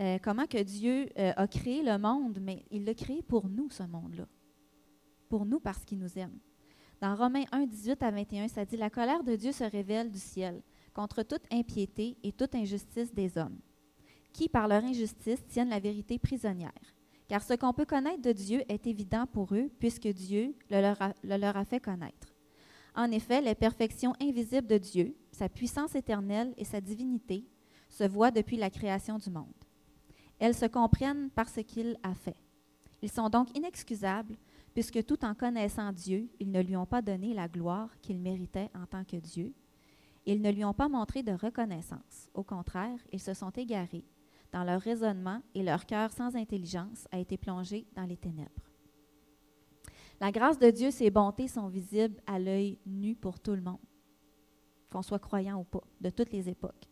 euh, 0.00 0.18
comment 0.22 0.46
que 0.46 0.62
Dieu 0.62 1.08
a 1.16 1.46
créé 1.48 1.82
le 1.82 1.98
monde, 1.98 2.38
mais 2.40 2.64
il 2.70 2.84
l'a 2.84 2.94
créé 2.94 3.22
pour 3.22 3.48
nous, 3.48 3.68
ce 3.70 3.82
monde-là. 3.82 4.26
Pour 5.28 5.46
nous, 5.46 5.60
parce 5.60 5.84
qu'il 5.84 5.98
nous 5.98 6.18
aime. 6.18 6.38
Dans 7.00 7.14
Romains 7.14 7.44
1, 7.52 7.66
18 7.66 8.02
à 8.02 8.10
21, 8.10 8.48
ça 8.48 8.64
dit 8.64 8.76
La 8.76 8.90
colère 8.90 9.22
de 9.22 9.36
Dieu 9.36 9.52
se 9.52 9.64
révèle 9.64 10.10
du 10.10 10.18
ciel 10.18 10.62
contre 10.94 11.22
toute 11.22 11.42
impiété 11.52 12.16
et 12.22 12.32
toute 12.32 12.54
injustice 12.54 13.12
des 13.12 13.36
hommes, 13.36 13.58
qui, 14.32 14.48
par 14.48 14.66
leur 14.66 14.82
injustice, 14.82 15.44
tiennent 15.46 15.68
la 15.68 15.80
vérité 15.80 16.18
prisonnière. 16.18 16.72
Car 17.28 17.42
ce 17.42 17.54
qu'on 17.54 17.72
peut 17.72 17.84
connaître 17.84 18.22
de 18.22 18.32
Dieu 18.32 18.62
est 18.68 18.86
évident 18.86 19.26
pour 19.26 19.54
eux, 19.54 19.68
puisque 19.78 20.08
Dieu 20.08 20.54
le 20.70 20.80
leur, 20.80 21.56
a, 21.56 21.64
fait 21.64 21.80
connaître. 21.80 22.28
En 22.94 23.10
effet, 23.10 23.42
les 23.42 23.54
perfections 23.54 24.14
invisibles 24.20 24.66
de 24.66 24.78
Dieu, 24.78 25.16
sa 25.32 25.48
puissance 25.48 25.94
éternelle 25.94 26.54
et 26.56 26.64
sa 26.64 26.80
divinité, 26.80 27.44
se 27.88 28.04
voient 28.04 28.30
depuis 28.30 28.56
la 28.56 28.70
création 28.70 29.18
du 29.18 29.28
monde. 29.28 29.52
Elles 30.38 30.54
se 30.54 30.66
comprennent 30.66 31.30
par 31.30 31.48
ce 31.48 31.60
qu'il 31.60 31.98
a 32.02 32.14
fait. 32.14 32.36
Ils 33.02 33.10
sont 33.10 33.28
donc 33.28 33.56
inexcusables, 33.56 34.36
puisque 34.76 35.06
tout 35.06 35.24
en 35.24 35.34
connaissant 35.34 35.90
Dieu, 35.90 36.28
ils 36.38 36.50
ne 36.50 36.60
lui 36.60 36.76
ont 36.76 36.84
pas 36.84 37.00
donné 37.00 37.32
la 37.32 37.48
gloire 37.48 37.98
qu'il 38.02 38.20
méritait 38.20 38.68
en 38.74 38.84
tant 38.84 39.04
que 39.04 39.16
Dieu. 39.16 39.54
Ils 40.26 40.42
ne 40.42 40.52
lui 40.52 40.66
ont 40.66 40.74
pas 40.74 40.90
montré 40.90 41.22
de 41.22 41.32
reconnaissance. 41.32 42.28
Au 42.34 42.42
contraire, 42.42 42.98
ils 43.10 43.18
se 43.18 43.32
sont 43.32 43.48
égarés 43.52 44.04
dans 44.52 44.64
leur 44.64 44.82
raisonnement 44.82 45.40
et 45.54 45.62
leur 45.62 45.86
cœur 45.86 46.12
sans 46.12 46.36
intelligence 46.36 47.08
a 47.10 47.18
été 47.18 47.38
plongé 47.38 47.86
dans 47.96 48.04
les 48.04 48.18
ténèbres. 48.18 48.70
La 50.20 50.30
grâce 50.30 50.58
de 50.58 50.68
Dieu, 50.68 50.90
ses 50.90 51.08
bontés 51.08 51.48
sont 51.48 51.68
visibles 51.68 52.20
à 52.26 52.38
l'œil 52.38 52.78
nu 52.84 53.14
pour 53.14 53.40
tout 53.40 53.54
le 53.54 53.62
monde, 53.62 53.80
qu'on 54.92 55.00
soit 55.00 55.18
croyant 55.18 55.58
ou 55.58 55.64
pas, 55.64 55.84
de 56.02 56.10
toutes 56.10 56.32
les 56.32 56.50
époques. 56.50 56.86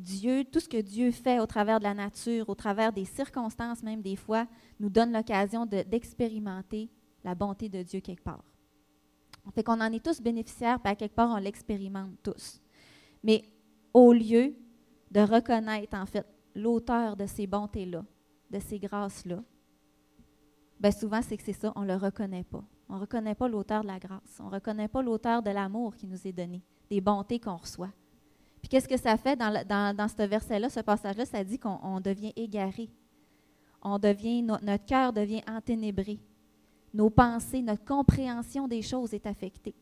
Dieu, 0.00 0.44
tout 0.44 0.60
ce 0.60 0.68
que 0.68 0.80
Dieu 0.80 1.10
fait 1.10 1.38
au 1.40 1.46
travers 1.46 1.78
de 1.78 1.84
la 1.84 1.94
nature, 1.94 2.48
au 2.48 2.54
travers 2.54 2.92
des 2.92 3.04
circonstances 3.04 3.82
même 3.82 4.02
des 4.02 4.16
fois, 4.16 4.46
nous 4.80 4.88
donne 4.88 5.12
l'occasion 5.12 5.66
d'expérimenter 5.66 6.90
la 7.22 7.34
bonté 7.34 7.68
de 7.68 7.82
Dieu 7.82 8.00
quelque 8.00 8.24
part. 8.24 8.44
Fait 9.54 9.62
qu'on 9.62 9.80
en 9.80 9.92
est 9.92 10.04
tous 10.04 10.20
bénéficiaires, 10.20 10.80
puis 10.80 10.92
à 10.92 10.96
quelque 10.96 11.14
part, 11.14 11.30
on 11.30 11.36
l'expérimente 11.36 12.12
tous. 12.22 12.60
Mais 13.22 13.44
au 13.92 14.12
lieu 14.12 14.54
de 15.10 15.20
reconnaître, 15.20 15.96
en 15.96 16.06
fait, 16.06 16.26
l'auteur 16.54 17.16
de 17.16 17.26
ces 17.26 17.46
bontés-là, 17.46 18.04
de 18.50 18.58
ces 18.58 18.78
grâces-là, 18.78 19.42
bien 20.78 20.90
souvent, 20.90 21.20
c'est 21.22 21.36
que 21.36 21.42
c'est 21.42 21.52
ça, 21.52 21.72
on 21.76 21.82
ne 21.82 21.88
le 21.88 21.96
reconnaît 21.96 22.44
pas. 22.44 22.64
On 22.88 22.94
ne 22.94 23.00
reconnaît 23.00 23.34
pas 23.34 23.48
l'auteur 23.48 23.82
de 23.82 23.86
la 23.86 23.98
grâce. 23.98 24.38
On 24.40 24.46
ne 24.46 24.54
reconnaît 24.54 24.88
pas 24.88 25.02
l'auteur 25.02 25.42
de 25.42 25.50
l'amour 25.50 25.94
qui 25.94 26.06
nous 26.06 26.26
est 26.26 26.32
donné, 26.32 26.62
des 26.88 27.00
bontés 27.00 27.38
qu'on 27.38 27.56
reçoit. 27.56 27.92
Puis 28.60 28.68
qu'est-ce 28.68 28.88
que 28.88 28.96
ça 28.96 29.16
fait 29.16 29.36
dans, 29.36 29.64
dans, 29.94 30.08
ce 30.08 30.22
verset-là, 30.22 30.68
ce 30.68 30.80
passage-là? 30.80 31.24
Ça 31.24 31.42
dit 31.42 31.58
qu'on 31.58 32.00
devient 32.00 32.32
égaré. 32.36 32.90
On 33.82 33.98
devient, 33.98 34.42
notre 34.42 34.84
cœur 34.84 35.12
devient 35.12 35.42
enténébré. 35.48 36.18
Nos 36.92 37.08
pensées, 37.08 37.62
notre 37.62 37.84
compréhension 37.84 38.68
des 38.68 38.82
choses 38.82 39.14
est 39.14 39.26
affectée. 39.26 39.74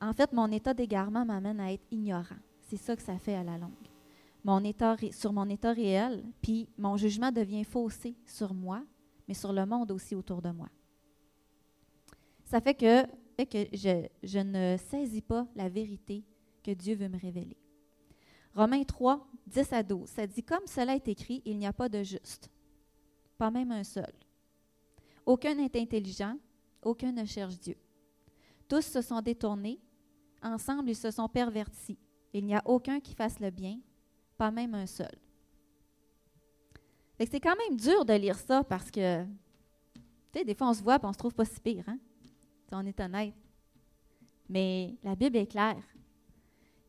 En 0.00 0.12
fait, 0.12 0.32
mon 0.32 0.50
état 0.50 0.74
d'égarement 0.74 1.24
m'amène 1.24 1.60
à 1.60 1.72
être 1.72 1.84
ignorant. 1.90 2.40
C'est 2.62 2.76
ça 2.76 2.96
que 2.96 3.02
ça 3.02 3.18
fait 3.18 3.34
à 3.34 3.44
la 3.44 3.56
longue 3.56 3.70
mon 4.44 4.62
état, 4.62 4.96
sur 5.10 5.32
mon 5.32 5.48
état 5.48 5.72
réel, 5.72 6.22
puis 6.42 6.68
mon 6.76 6.96
jugement 6.96 7.32
devient 7.32 7.64
faussé 7.64 8.14
sur 8.26 8.52
moi, 8.52 8.84
mais 9.26 9.34
sur 9.34 9.52
le 9.52 9.64
monde 9.64 9.90
aussi 9.90 10.14
autour 10.14 10.42
de 10.42 10.50
moi. 10.50 10.68
Ça 12.44 12.60
fait 12.60 12.74
que, 12.74 13.04
que 13.46 13.68
je, 13.72 14.06
je 14.22 14.38
ne 14.38 14.76
saisis 14.76 15.22
pas 15.22 15.46
la 15.56 15.70
vérité 15.70 16.22
que 16.64 16.72
Dieu 16.72 16.96
veut 16.96 17.08
me 17.08 17.18
révéler. 17.18 17.56
Romains 18.54 18.84
3, 18.84 19.26
10 19.46 19.72
à 19.72 19.82
12, 19.82 20.08
ça 20.08 20.26
dit 20.26 20.42
Comme 20.42 20.66
cela 20.66 20.94
est 20.94 21.06
écrit, 21.08 21.42
il 21.44 21.58
n'y 21.58 21.66
a 21.66 21.72
pas 21.72 21.88
de 21.88 22.02
juste, 22.02 22.50
pas 23.36 23.50
même 23.50 23.70
un 23.70 23.84
seul. 23.84 24.12
Aucun 25.26 25.54
n'est 25.54 25.76
intelligent, 25.80 26.36
aucun 26.82 27.12
ne 27.12 27.24
cherche 27.24 27.58
Dieu. 27.58 27.76
Tous 28.68 28.82
se 28.82 29.02
sont 29.02 29.20
détournés, 29.20 29.80
ensemble 30.42 30.90
ils 30.90 30.96
se 30.96 31.10
sont 31.10 31.28
pervertis. 31.28 31.98
Il 32.32 32.44
n'y 32.44 32.54
a 32.54 32.62
aucun 32.64 33.00
qui 33.00 33.14
fasse 33.14 33.38
le 33.40 33.50
bien, 33.50 33.78
pas 34.36 34.50
même 34.50 34.74
un 34.74 34.86
seul. 34.86 35.14
C'est 37.18 37.40
quand 37.40 37.56
même 37.56 37.76
dur 37.76 38.04
de 38.04 38.14
lire 38.14 38.38
ça 38.38 38.64
parce 38.64 38.90
que, 38.90 39.24
tu 39.24 40.00
sais, 40.34 40.44
des 40.44 40.54
fois 40.54 40.68
on 40.68 40.74
se 40.74 40.82
voit 40.82 40.96
et 40.96 41.04
on 41.04 41.12
se 41.12 41.18
trouve 41.18 41.34
pas 41.34 41.44
si 41.44 41.60
pire, 41.60 41.88
hein? 41.88 41.98
Si 42.68 42.74
on 42.74 42.80
est 42.80 43.00
honnête. 43.00 43.34
Mais 44.48 44.96
la 45.02 45.14
Bible 45.14 45.36
est 45.36 45.46
claire. 45.46 45.82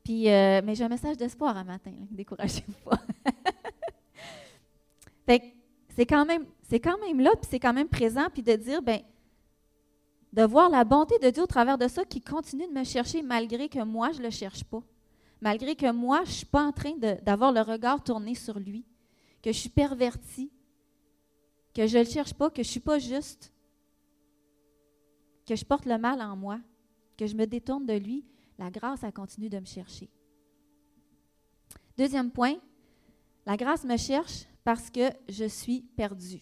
Puis, 0.06 0.30
euh, 0.30 0.62
mais 0.64 0.76
j'ai 0.76 0.84
un 0.84 0.90
message 0.90 1.18
d'espoir 1.18 1.58
un 1.58 1.64
matin, 1.64 1.92
découragez-vous 2.12 2.90
pas. 2.90 3.02
c'est 5.90 6.06
quand 6.06 6.26
même, 6.26 6.46
c'est 6.62 6.80
quand 6.80 7.00
même 7.00 7.20
là, 7.20 7.32
puis 7.32 7.48
c'est 7.50 7.60
quand 7.60 7.74
même 7.74 7.90
présent, 7.90 8.28
puis 8.32 8.44
de 8.44 8.56
dire, 8.56 8.84
ben, 8.84 9.02
de 10.32 10.44
voir 10.44 10.70
la 10.70 10.84
bonté 10.84 11.18
de 11.18 11.30
Dieu 11.32 11.42
au 11.42 11.48
travers 11.48 11.80
de 11.80 11.88
ça 11.88 12.06
qui 12.06 12.22
continue 12.22 12.68
de 12.68 12.72
me 12.72 12.84
chercher 12.84 13.24
malgré 13.24 13.68
que 13.68 13.84
moi 13.84 14.12
je 14.12 14.22
le 14.22 14.30
cherche 14.30 14.64
pas. 14.64 14.84
Malgré 15.42 15.76
que 15.76 15.92
moi, 15.92 16.22
je 16.24 16.30
ne 16.30 16.36
suis 16.36 16.46
pas 16.46 16.64
en 16.64 16.72
train 16.72 16.94
d'avoir 17.24 17.52
le 17.52 17.62
regard 17.62 18.04
tourné 18.04 18.36
sur 18.36 18.60
lui, 18.60 18.86
que 19.42 19.52
je 19.52 19.58
suis 19.58 19.70
perverti, 19.70 20.52
que 21.74 21.88
je 21.88 21.98
ne 21.98 22.04
le 22.04 22.10
cherche 22.10 22.34
pas, 22.34 22.50
que 22.50 22.64
je 22.64 22.68
ne 22.68 22.72
suis 22.72 22.80
pas 22.80 23.00
juste, 23.00 23.52
que 25.46 25.56
je 25.56 25.66
porte 25.66 25.86
le 25.86 25.98
mal 25.98 26.22
en 26.22 26.36
moi, 26.36 26.60
que 27.18 27.28
je 27.28 27.36
me 27.36 27.46
détourne 27.46 27.86
de 27.86 27.94
lui, 27.94 28.26
la 28.58 28.70
grâce, 28.70 29.04
a 29.04 29.12
continue 29.12 29.50
de 29.50 29.60
me 29.60 29.66
chercher. 29.66 30.10
Deuxième 31.98 32.32
point, 32.32 32.56
la 33.46 33.58
grâce 33.58 33.84
me 33.84 33.98
cherche 33.98 34.46
parce 34.64 34.90
que 34.90 35.10
je 35.30 35.46
suis 35.46 35.82
perdu. 35.82 36.42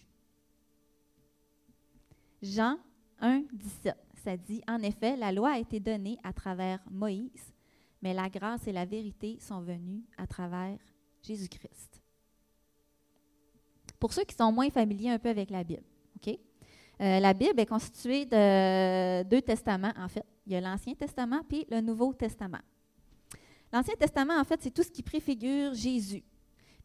Jean 2.41 2.77
1, 3.20 3.43
17, 3.53 3.96
ça 4.24 4.38
dit, 4.38 4.62
en 4.67 4.82
effet, 4.82 5.15
la 5.15 5.32
loi 5.32 5.51
a 5.51 5.60
été 5.60 5.79
donnée 5.79 6.17
à 6.24 6.34
travers 6.34 6.79
Moïse 6.89 7.53
mais 8.03 8.13
la 8.13 8.29
grâce 8.29 8.67
et 8.67 8.74
la 8.74 8.86
vérité 8.86 9.38
sont 9.39 9.62
venues 9.62 10.03
à 10.17 10.27
travers 10.27 10.77
Jésus-Christ. 11.22 12.01
Pour 13.98 14.12
ceux 14.12 14.25
qui 14.25 14.36
sont 14.36 14.51
moins 14.51 14.70
familiers 14.70 15.12
un 15.12 15.20
peu 15.20 15.29
avec 15.29 15.50
la 15.50 15.63
Bible? 15.63 15.86
Euh, 17.03 17.19
la 17.19 17.33
Bible 17.33 17.60
est 17.60 17.65
constituée 17.65 18.25
de 18.25 19.24
deux 19.24 19.41
testaments, 19.41 19.91
en 19.98 20.07
fait. 20.07 20.25
Il 20.48 20.53
y 20.53 20.55
a 20.55 20.62
l'Ancien 20.62 20.93
Testament 20.93 21.41
puis 21.48 21.65
le 21.69 21.81
Nouveau 21.81 22.13
Testament. 22.13 22.62
L'Ancien 23.74 23.95
Testament, 24.00 24.39
en 24.39 24.43
fait, 24.45 24.62
c'est 24.62 24.72
tout 24.72 24.83
ce 24.83 24.91
qui 24.91 25.03
préfigure 25.03 25.74
Jésus. 25.74 26.24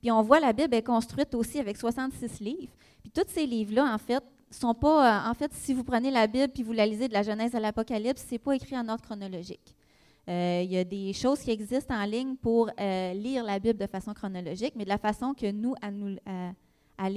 Puis 0.00 0.10
on 0.10 0.22
voit 0.22 0.40
la 0.40 0.52
Bible 0.52 0.75
est 0.75 0.82
construite 0.82 1.34
aussi 1.34 1.60
avec 1.60 1.76
66 1.76 2.40
livres. 2.40 2.72
Puis 3.02 3.12
tous 3.12 3.28
ces 3.28 3.46
livres-là, 3.46 3.94
en 3.94 3.98
fait, 3.98 4.25
sont 4.50 4.75
pas. 4.75 5.26
Euh, 5.26 5.30
en 5.30 5.34
fait, 5.34 5.52
si 5.52 5.72
vous 5.72 5.84
prenez 5.84 6.10
la 6.10 6.26
Bible 6.26 6.52
puis 6.52 6.64
vous 6.64 6.72
la 6.72 6.87
lisez 6.87 7.06
de 7.06 7.12
la 7.12 7.22
Genèse 7.22 7.54
à 7.54 7.60
l'Apocalypse, 7.60 8.25
c'est 8.26 8.38
pas 8.38 8.56
écrit 8.56 8.76
en 8.76 8.88
ordre 8.88 9.02
chronologique. 9.02 9.76
Euh, 10.28 10.62
il 10.64 10.72
y 10.72 10.78
a 10.78 10.84
des 10.84 11.12
choses 11.12 11.40
qui 11.40 11.52
existent 11.52 11.94
en 11.94 12.04
ligne 12.04 12.34
pour 12.37 12.70
lire 12.78 13.44
la 13.44 13.58
Bible 13.60 13.78
de 13.78 13.87
façon 13.87 14.12
chronologique, 14.14 14.75
mais 14.75 14.84
de 14.84 14.88
la 14.88 14.98
façon 14.98 15.32
que 15.32 15.50
nous, 15.50 15.75
à, 15.80 15.90
nous, 15.90 16.16
à, 16.98 17.08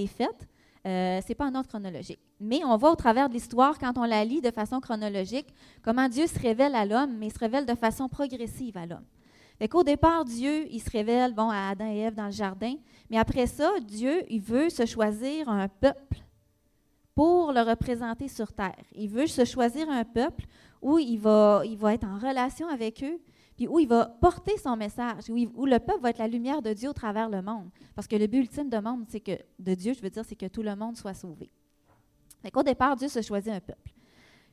euh, 0.87 1.21
ce 1.21 1.29
n'est 1.29 1.35
pas 1.35 1.45
en 1.45 1.55
ordre 1.55 1.67
chronologique. 1.67 2.19
Mais 2.39 2.63
on 2.65 2.75
voit 2.77 2.91
au 2.91 2.95
travers 2.95 3.29
de 3.29 3.33
l'histoire, 3.33 3.77
quand 3.77 3.97
on 3.97 4.03
la 4.03 4.25
lit 4.25 4.41
de 4.41 4.51
façon 4.51 4.79
chronologique, 4.79 5.47
comment 5.83 6.09
Dieu 6.09 6.25
se 6.27 6.39
révèle 6.39 6.73
à 6.75 6.85
l'homme, 6.85 7.17
mais 7.17 7.27
il 7.27 7.33
se 7.33 7.39
révèle 7.39 7.65
de 7.65 7.75
façon 7.75 8.09
progressive 8.09 8.77
à 8.77 8.85
l'homme. 8.85 9.05
Fait 9.59 9.67
qu'au 9.67 9.83
départ, 9.83 10.25
Dieu, 10.25 10.65
il 10.71 10.79
se 10.79 10.89
révèle 10.89 11.33
bon, 11.33 11.49
à 11.51 11.69
Adam 11.69 11.85
et 11.85 11.99
Ève 11.99 12.15
dans 12.15 12.25
le 12.25 12.31
jardin, 12.31 12.73
mais 13.11 13.17
après 13.17 13.45
ça, 13.45 13.69
Dieu, 13.81 14.23
il 14.27 14.41
veut 14.41 14.69
se 14.69 14.87
choisir 14.87 15.49
un 15.49 15.67
peuple 15.67 16.23
pour 17.13 17.51
le 17.51 17.61
représenter 17.61 18.27
sur 18.27 18.51
terre. 18.53 18.83
Il 18.95 19.09
veut 19.09 19.27
se 19.27 19.45
choisir 19.45 19.87
un 19.87 20.03
peuple 20.03 20.45
où 20.81 20.97
il 20.97 21.19
va, 21.19 21.61
il 21.63 21.77
va 21.77 21.93
être 21.93 22.07
en 22.07 22.17
relation 22.17 22.67
avec 22.69 23.03
eux, 23.03 23.19
puis 23.55 23.67
où 23.67 23.79
il 23.79 23.87
va 23.87 24.05
porter 24.05 24.57
son 24.57 24.75
message, 24.75 25.29
où, 25.29 25.65
le 25.65 25.79
peuple 25.79 26.01
va 26.01 26.09
être 26.09 26.19
la 26.19 26.27
lumière 26.27 26.61
de 26.61 26.73
Dieu 26.73 26.89
au 26.89 26.93
travers 26.93 27.29
le 27.29 27.41
monde. 27.41 27.69
Parce 27.95 28.07
que 28.07 28.15
le 28.15 28.27
but 28.27 28.39
ultime 28.39 28.69
de, 28.69 29.19
que, 29.19 29.39
de 29.59 29.73
Dieu, 29.73 29.93
je 29.93 30.01
veux 30.01 30.09
dire, 30.09 30.23
c'est 30.25 30.35
que 30.35 30.47
tout 30.47 30.63
le 30.63 30.75
monde 30.75 30.97
soit 30.97 31.13
sauvé. 31.13 31.49
Au 32.53 32.63
départ, 32.63 32.95
Dieu 32.95 33.07
se 33.07 33.21
choisit 33.21 33.53
un 33.53 33.59
peuple. 33.59 33.91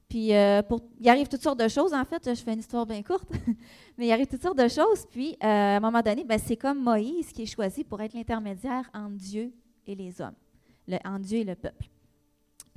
Puis, 0.09 0.35
euh, 0.35 0.63
il 1.01 1.09
arrive 1.09 1.29
toutes 1.29 1.43
sortes 1.43 1.61
de 1.61 1.69
choses. 1.69 1.93
En 1.93 2.05
fait, 2.05 2.35
je 2.35 2.43
fais 2.43 2.55
une 2.55 2.61
histoire 2.61 2.87
bien 2.87 3.03
courte, 3.03 3.29
mais 3.99 4.07
il 4.07 4.13
arrive 4.13 4.27
toutes 4.27 4.43
sortes 4.43 4.59
de 4.59 4.69
choses. 4.69 5.07
Puis, 5.11 5.33
euh, 5.43 5.47
à 5.47 5.77
un 5.77 5.81
moment 5.81 6.01
donné, 6.01 6.25
ben, 6.25 6.39
c'est 6.39 6.57
comme 6.57 6.83
Moïse 6.83 7.33
qui 7.33 7.43
est 7.43 7.47
choisi 7.47 7.85
pour 7.85 8.01
être 8.01 8.15
l'intermédiaire 8.15 8.91
entre 8.95 9.17
Dieu 9.17 9.53
et 9.87 9.95
les 9.95 10.21
hommes, 10.21 10.35
entre 11.05 11.25
Dieu 11.25 11.39
et 11.39 11.45
le 11.45 11.55
peuple. 11.55 11.89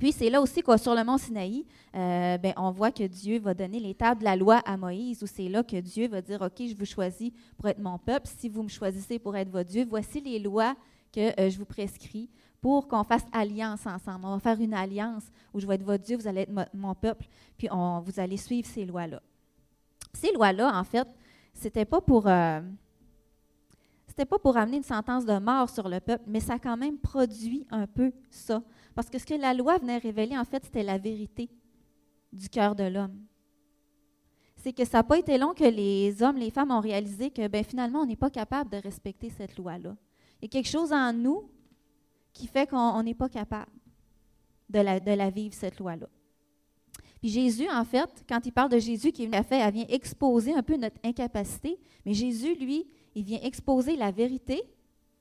Puis 0.02 0.10
c'est 0.10 0.30
là 0.30 0.40
aussi 0.40 0.64
que 0.64 0.76
sur 0.78 0.96
le 0.96 1.04
mont 1.04 1.16
Sinaï, 1.16 1.64
euh, 1.94 2.36
ben, 2.36 2.52
on 2.56 2.72
voit 2.72 2.90
que 2.90 3.04
Dieu 3.04 3.38
va 3.38 3.54
donner 3.54 3.78
les 3.78 3.94
tables 3.94 4.18
de 4.18 4.24
la 4.24 4.34
loi 4.34 4.56
à 4.66 4.76
Moïse, 4.76 5.22
où 5.22 5.28
c'est 5.28 5.48
là 5.48 5.62
que 5.62 5.76
Dieu 5.76 6.08
va 6.08 6.20
dire, 6.20 6.42
OK, 6.42 6.54
je 6.58 6.74
vous 6.74 6.84
choisis 6.84 7.30
pour 7.56 7.68
être 7.68 7.78
mon 7.78 7.98
peuple. 7.98 8.26
Si 8.36 8.48
vous 8.48 8.64
me 8.64 8.68
choisissez 8.68 9.20
pour 9.20 9.36
être 9.36 9.48
votre 9.48 9.70
Dieu, 9.70 9.86
voici 9.88 10.20
les 10.20 10.40
lois 10.40 10.74
que 11.12 11.40
euh, 11.40 11.48
je 11.48 11.56
vous 11.56 11.64
prescris 11.64 12.28
pour 12.60 12.88
qu'on 12.88 13.04
fasse 13.04 13.24
alliance 13.30 13.86
ensemble. 13.86 14.24
On 14.24 14.32
va 14.32 14.40
faire 14.40 14.60
une 14.60 14.74
alliance 14.74 15.22
où 15.54 15.60
je 15.60 15.68
vais 15.68 15.76
être 15.76 15.84
votre 15.84 16.02
Dieu, 16.02 16.16
vous 16.16 16.26
allez 16.26 16.40
être 16.40 16.74
mon 16.74 16.96
peuple, 16.96 17.28
puis 17.56 17.68
on, 17.70 18.00
vous 18.00 18.18
allez 18.18 18.38
suivre 18.38 18.66
ces 18.66 18.84
lois-là. 18.84 19.22
Ces 20.14 20.32
lois-là, 20.32 20.76
en 20.76 20.82
fait, 20.82 21.06
c'était 21.54 21.84
pas 21.84 22.00
pour... 22.00 22.26
Euh, 22.26 22.60
c'était 24.08 24.26
pas 24.26 24.40
pour 24.40 24.56
amener 24.56 24.78
une 24.78 24.82
sentence 24.82 25.24
de 25.24 25.38
mort 25.38 25.70
sur 25.70 25.88
le 25.88 26.00
peuple, 26.00 26.24
mais 26.26 26.40
ça 26.40 26.54
a 26.54 26.58
quand 26.58 26.76
même 26.76 26.98
produit 26.98 27.66
un 27.70 27.86
peu 27.86 28.12
ça. 28.30 28.62
Parce 28.94 29.08
que 29.08 29.18
ce 29.18 29.24
que 29.24 29.34
la 29.34 29.54
loi 29.54 29.78
venait 29.78 29.98
révéler, 29.98 30.36
en 30.36 30.44
fait, 30.44 30.64
c'était 30.64 30.82
la 30.82 30.98
vérité 30.98 31.48
du 32.32 32.48
cœur 32.48 32.74
de 32.74 32.84
l'homme. 32.84 33.18
C'est 34.56 34.72
que 34.72 34.84
ça 34.84 34.98
n'a 34.98 35.02
pas 35.02 35.18
été 35.18 35.38
long 35.38 35.54
que 35.54 35.64
les 35.64 36.22
hommes, 36.22 36.36
les 36.36 36.50
femmes 36.50 36.70
ont 36.70 36.80
réalisé 36.80 37.30
que 37.30 37.48
ben, 37.48 37.64
finalement, 37.64 38.00
on 38.00 38.06
n'est 38.06 38.16
pas 38.16 38.30
capable 38.30 38.70
de 38.70 38.76
respecter 38.76 39.30
cette 39.30 39.56
loi-là. 39.56 39.96
Il 40.40 40.44
y 40.44 40.46
a 40.46 40.48
quelque 40.48 40.68
chose 40.68 40.92
en 40.92 41.12
nous 41.12 41.50
qui 42.32 42.46
fait 42.46 42.68
qu'on 42.68 43.02
n'est 43.02 43.14
pas 43.14 43.28
capable 43.28 43.70
de 44.68 44.80
la, 44.80 45.00
de 45.00 45.12
la 45.12 45.30
vivre, 45.30 45.54
cette 45.54 45.78
loi-là. 45.78 46.08
Puis 47.20 47.30
Jésus, 47.30 47.68
en 47.70 47.84
fait, 47.84 48.24
quand 48.28 48.44
il 48.44 48.52
parle 48.52 48.70
de 48.70 48.78
Jésus 48.78 49.12
qui 49.12 49.26
vient, 49.26 49.42
fait, 49.42 49.58
elle 49.58 49.72
vient 49.72 49.86
exposer 49.88 50.54
un 50.54 50.62
peu 50.62 50.76
notre 50.76 50.98
incapacité, 51.04 51.78
mais 52.04 52.14
Jésus, 52.14 52.54
lui, 52.54 52.86
il 53.14 53.24
vient 53.24 53.40
exposer 53.42 53.96
la 53.96 54.10
vérité, 54.10 54.62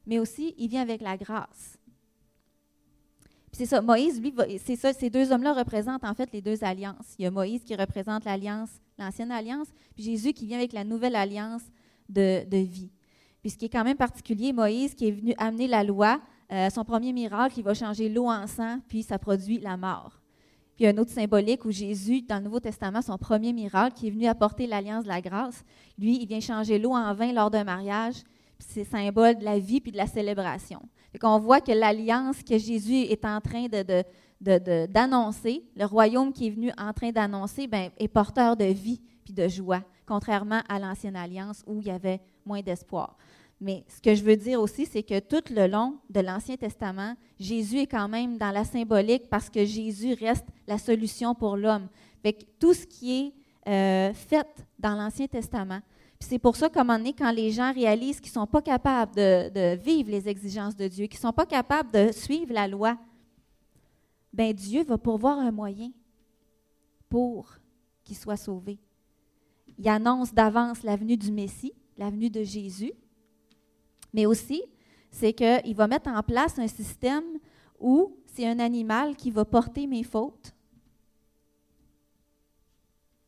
mais 0.06 0.18
aussi 0.18 0.56
il 0.58 0.70
vient 0.70 0.82
avec 0.82 1.02
la 1.02 1.18
grâce 1.18 1.78
c'est 3.54 3.66
ça, 3.66 3.82
Moïse, 3.82 4.22
lui, 4.22 4.34
c'est 4.64 4.78
ça, 4.78 4.94
ces 4.94 5.10
deux 5.10 5.32
hommes-là 5.32 5.54
représentent 5.54 6.06
en 6.06 6.14
fait 6.14 6.32
les 6.32 6.42
deux 6.42 6.64
alliances. 6.64 7.16
Il 7.20 7.24
y 7.24 7.26
a 7.26 7.32
Moïse 7.32 7.64
qui 7.64 7.76
représente 7.76 8.24
l'alliance, 8.24 8.70
l'ancienne 8.98 9.32
alliance, 9.32 9.68
puis 9.94 10.04
Jésus 10.04 10.32
qui 10.34 10.46
vient 10.46 10.58
avec 10.58 10.72
la 10.72 10.86
nouvelle 10.86 11.16
alliance 11.16 11.64
de, 12.08 12.46
vie. 12.58 12.92
Puis 13.42 13.52
ce 13.52 13.58
qui 13.58 13.66
est 13.66 13.70
quand 13.70 13.84
même 13.84 13.98
particulier, 13.98 14.54
Moïse 14.54 14.96
qui 14.96 15.08
est 15.08 15.12
venu 15.12 15.34
amener 15.38 15.68
la 15.68 15.84
loi, 15.84 16.22
euh, 16.52 16.70
son 16.70 16.86
premier 16.86 17.12
miracle, 17.12 17.56
il 17.58 17.64
va 17.64 17.74
changer 17.74 18.08
l'eau 18.08 18.28
en 18.28 18.48
sang, 18.48 18.80
puis 18.88 19.04
ça 19.04 19.20
produit 19.20 19.60
la 19.60 19.76
mort. 19.76 20.22
Puis 20.76 20.86
il 20.86 20.86
y 20.86 20.88
a 20.88 20.92
un 20.92 20.98
autre 20.98 21.12
symbolique 21.12 21.66
où 21.66 21.72
Jésus, 21.72 22.22
dans 22.22 22.38
le 22.38 22.44
Nouveau 22.44 22.60
Testament, 22.60 23.02
son 23.02 23.18
premier 23.18 23.52
miracle, 23.52 23.98
qui 23.98 24.08
est 24.08 24.12
venu 24.12 24.28
apporter 24.28 24.66
l'alliance 24.66 25.04
de 25.04 25.10
la 25.10 25.22
grâce, 25.22 25.64
lui, 25.98 26.18
il 26.22 26.26
vient 26.26 26.40
changer 26.40 26.80
l'eau 26.80 26.94
en 26.94 27.14
vin 27.14 27.34
lors 27.34 27.52
d'un 27.52 27.66
mariage, 27.66 28.24
puis 28.58 28.68
c'est 28.70 28.84
symbole 28.86 29.40
de 29.40 29.44
la 29.44 29.60
vie 29.60 29.82
puis 29.82 29.92
de 29.92 29.98
la 29.98 30.08
célébration. 30.08 30.82
Qu'on 31.20 31.40
voit 31.40 31.62
que 31.62 31.72
l'alliance 31.72 32.42
que 32.44 32.58
Jésus 32.58 33.02
est 33.02 33.26
en 33.26 33.42
train 33.42 33.68
de, 33.68 34.86
d'annoncer, 34.88 35.64
le 35.76 35.86
royaume 35.86 36.32
qui 36.32 36.48
est 36.48 36.52
venu 36.52 36.72
en 36.78 36.94
train 36.94 37.12
d'annoncer, 37.12 37.68
ben, 37.68 37.90
est 37.98 38.08
porteur 38.08 38.56
de 38.56 38.66
vie 38.66 39.02
puis 39.24 39.34
de 39.34 39.48
joie, 39.48 39.84
contrairement 40.06 40.62
à 40.68 40.80
l'ancienne 40.80 41.16
alliance 41.16 41.64
où 41.68 41.80
il 41.80 41.88
y 41.88 41.92
avait 41.92 42.22
moins 42.46 42.62
d'espoir. 42.62 43.18
Mais 43.60 43.84
ce 43.88 44.02
que 44.02 44.16
je 44.16 44.24
veux 44.24 44.36
dire 44.36 44.60
aussi, 44.60 44.88
c'est 44.88 45.04
que 45.04 45.20
tout 45.20 45.44
le 45.54 45.68
long 45.68 45.98
de 46.10 46.20
l'Ancien 46.20 46.58
Testament, 46.58 47.16
Jésus 47.40 47.82
est 47.82 47.88
quand 47.88 48.10
même 48.10 48.40
dans 48.40 48.50
la 48.50 48.64
symbolique 48.64 49.30
parce 49.30 49.52
que 49.52 49.64
Jésus 49.64 50.16
reste 50.16 50.48
la 50.68 50.80
solution 50.80 51.36
pour 51.36 51.56
l'homme. 51.56 51.88
tout 52.60 52.74
ce 52.74 52.88
qui 52.88 53.20
est 53.20 53.34
euh, 53.70 54.14
fait 54.14 54.48
dans 54.80 54.96
l'Ancien 54.96 55.28
Testament, 55.28 55.82
c'est 56.22 56.40
pour 56.40 56.56
ça 56.56 56.70
qu'à 56.70 56.82
un 56.82 56.84
moment 56.84 57.00
donné, 57.00 57.14
quand 57.14 57.32
les 57.32 57.52
gens 57.52 57.74
réalisent 57.74 58.20
qu'ils 58.20 58.30
ne 58.30 58.42
sont 58.42 58.48
pas 58.48 58.62
capables 58.62 59.14
de, 59.16 59.76
vivre 59.76 60.12
les 60.12 60.30
exigences 60.30 60.76
de 60.76 60.88
Dieu, 60.88 61.08
qu'ils 61.08 61.18
ne 61.18 61.22
sont 61.22 61.34
pas 61.34 61.46
capables 61.46 61.92
de 61.92 62.12
suivre 62.12 62.54
la 62.54 62.68
loi, 62.68 62.98
ben 64.32 64.54
Dieu 64.54 64.84
va 64.84 64.98
pourvoir 64.98 65.40
un 65.40 65.52
moyen 65.52 65.92
pour 67.10 67.50
qu'ils 68.04 68.18
soient 68.18 68.38
sauvés. 68.38 68.80
Il 69.78 69.90
annonce 69.90 70.34
d'avance 70.34 70.84
la 70.84 70.96
venue 70.96 71.18
du 71.18 71.32
Messie, 71.32 71.74
la 71.98 72.10
venue 72.10 72.30
de 72.30 72.44
Jésus, 72.44 72.94
mais 74.14 74.26
aussi, 74.26 74.62
c'est 75.10 75.34
qu'il 75.34 75.76
va 75.76 75.88
mettre 75.88 76.10
en 76.10 76.22
place 76.22 76.60
un 76.60 76.68
système 76.68 77.26
où 77.80 78.16
c'est 78.28 78.48
un 78.48 78.60
animal 78.60 79.16
qui 79.16 79.32
va 79.32 79.44
porter 79.44 79.88
mes 79.88 80.04
fautes 80.04 80.54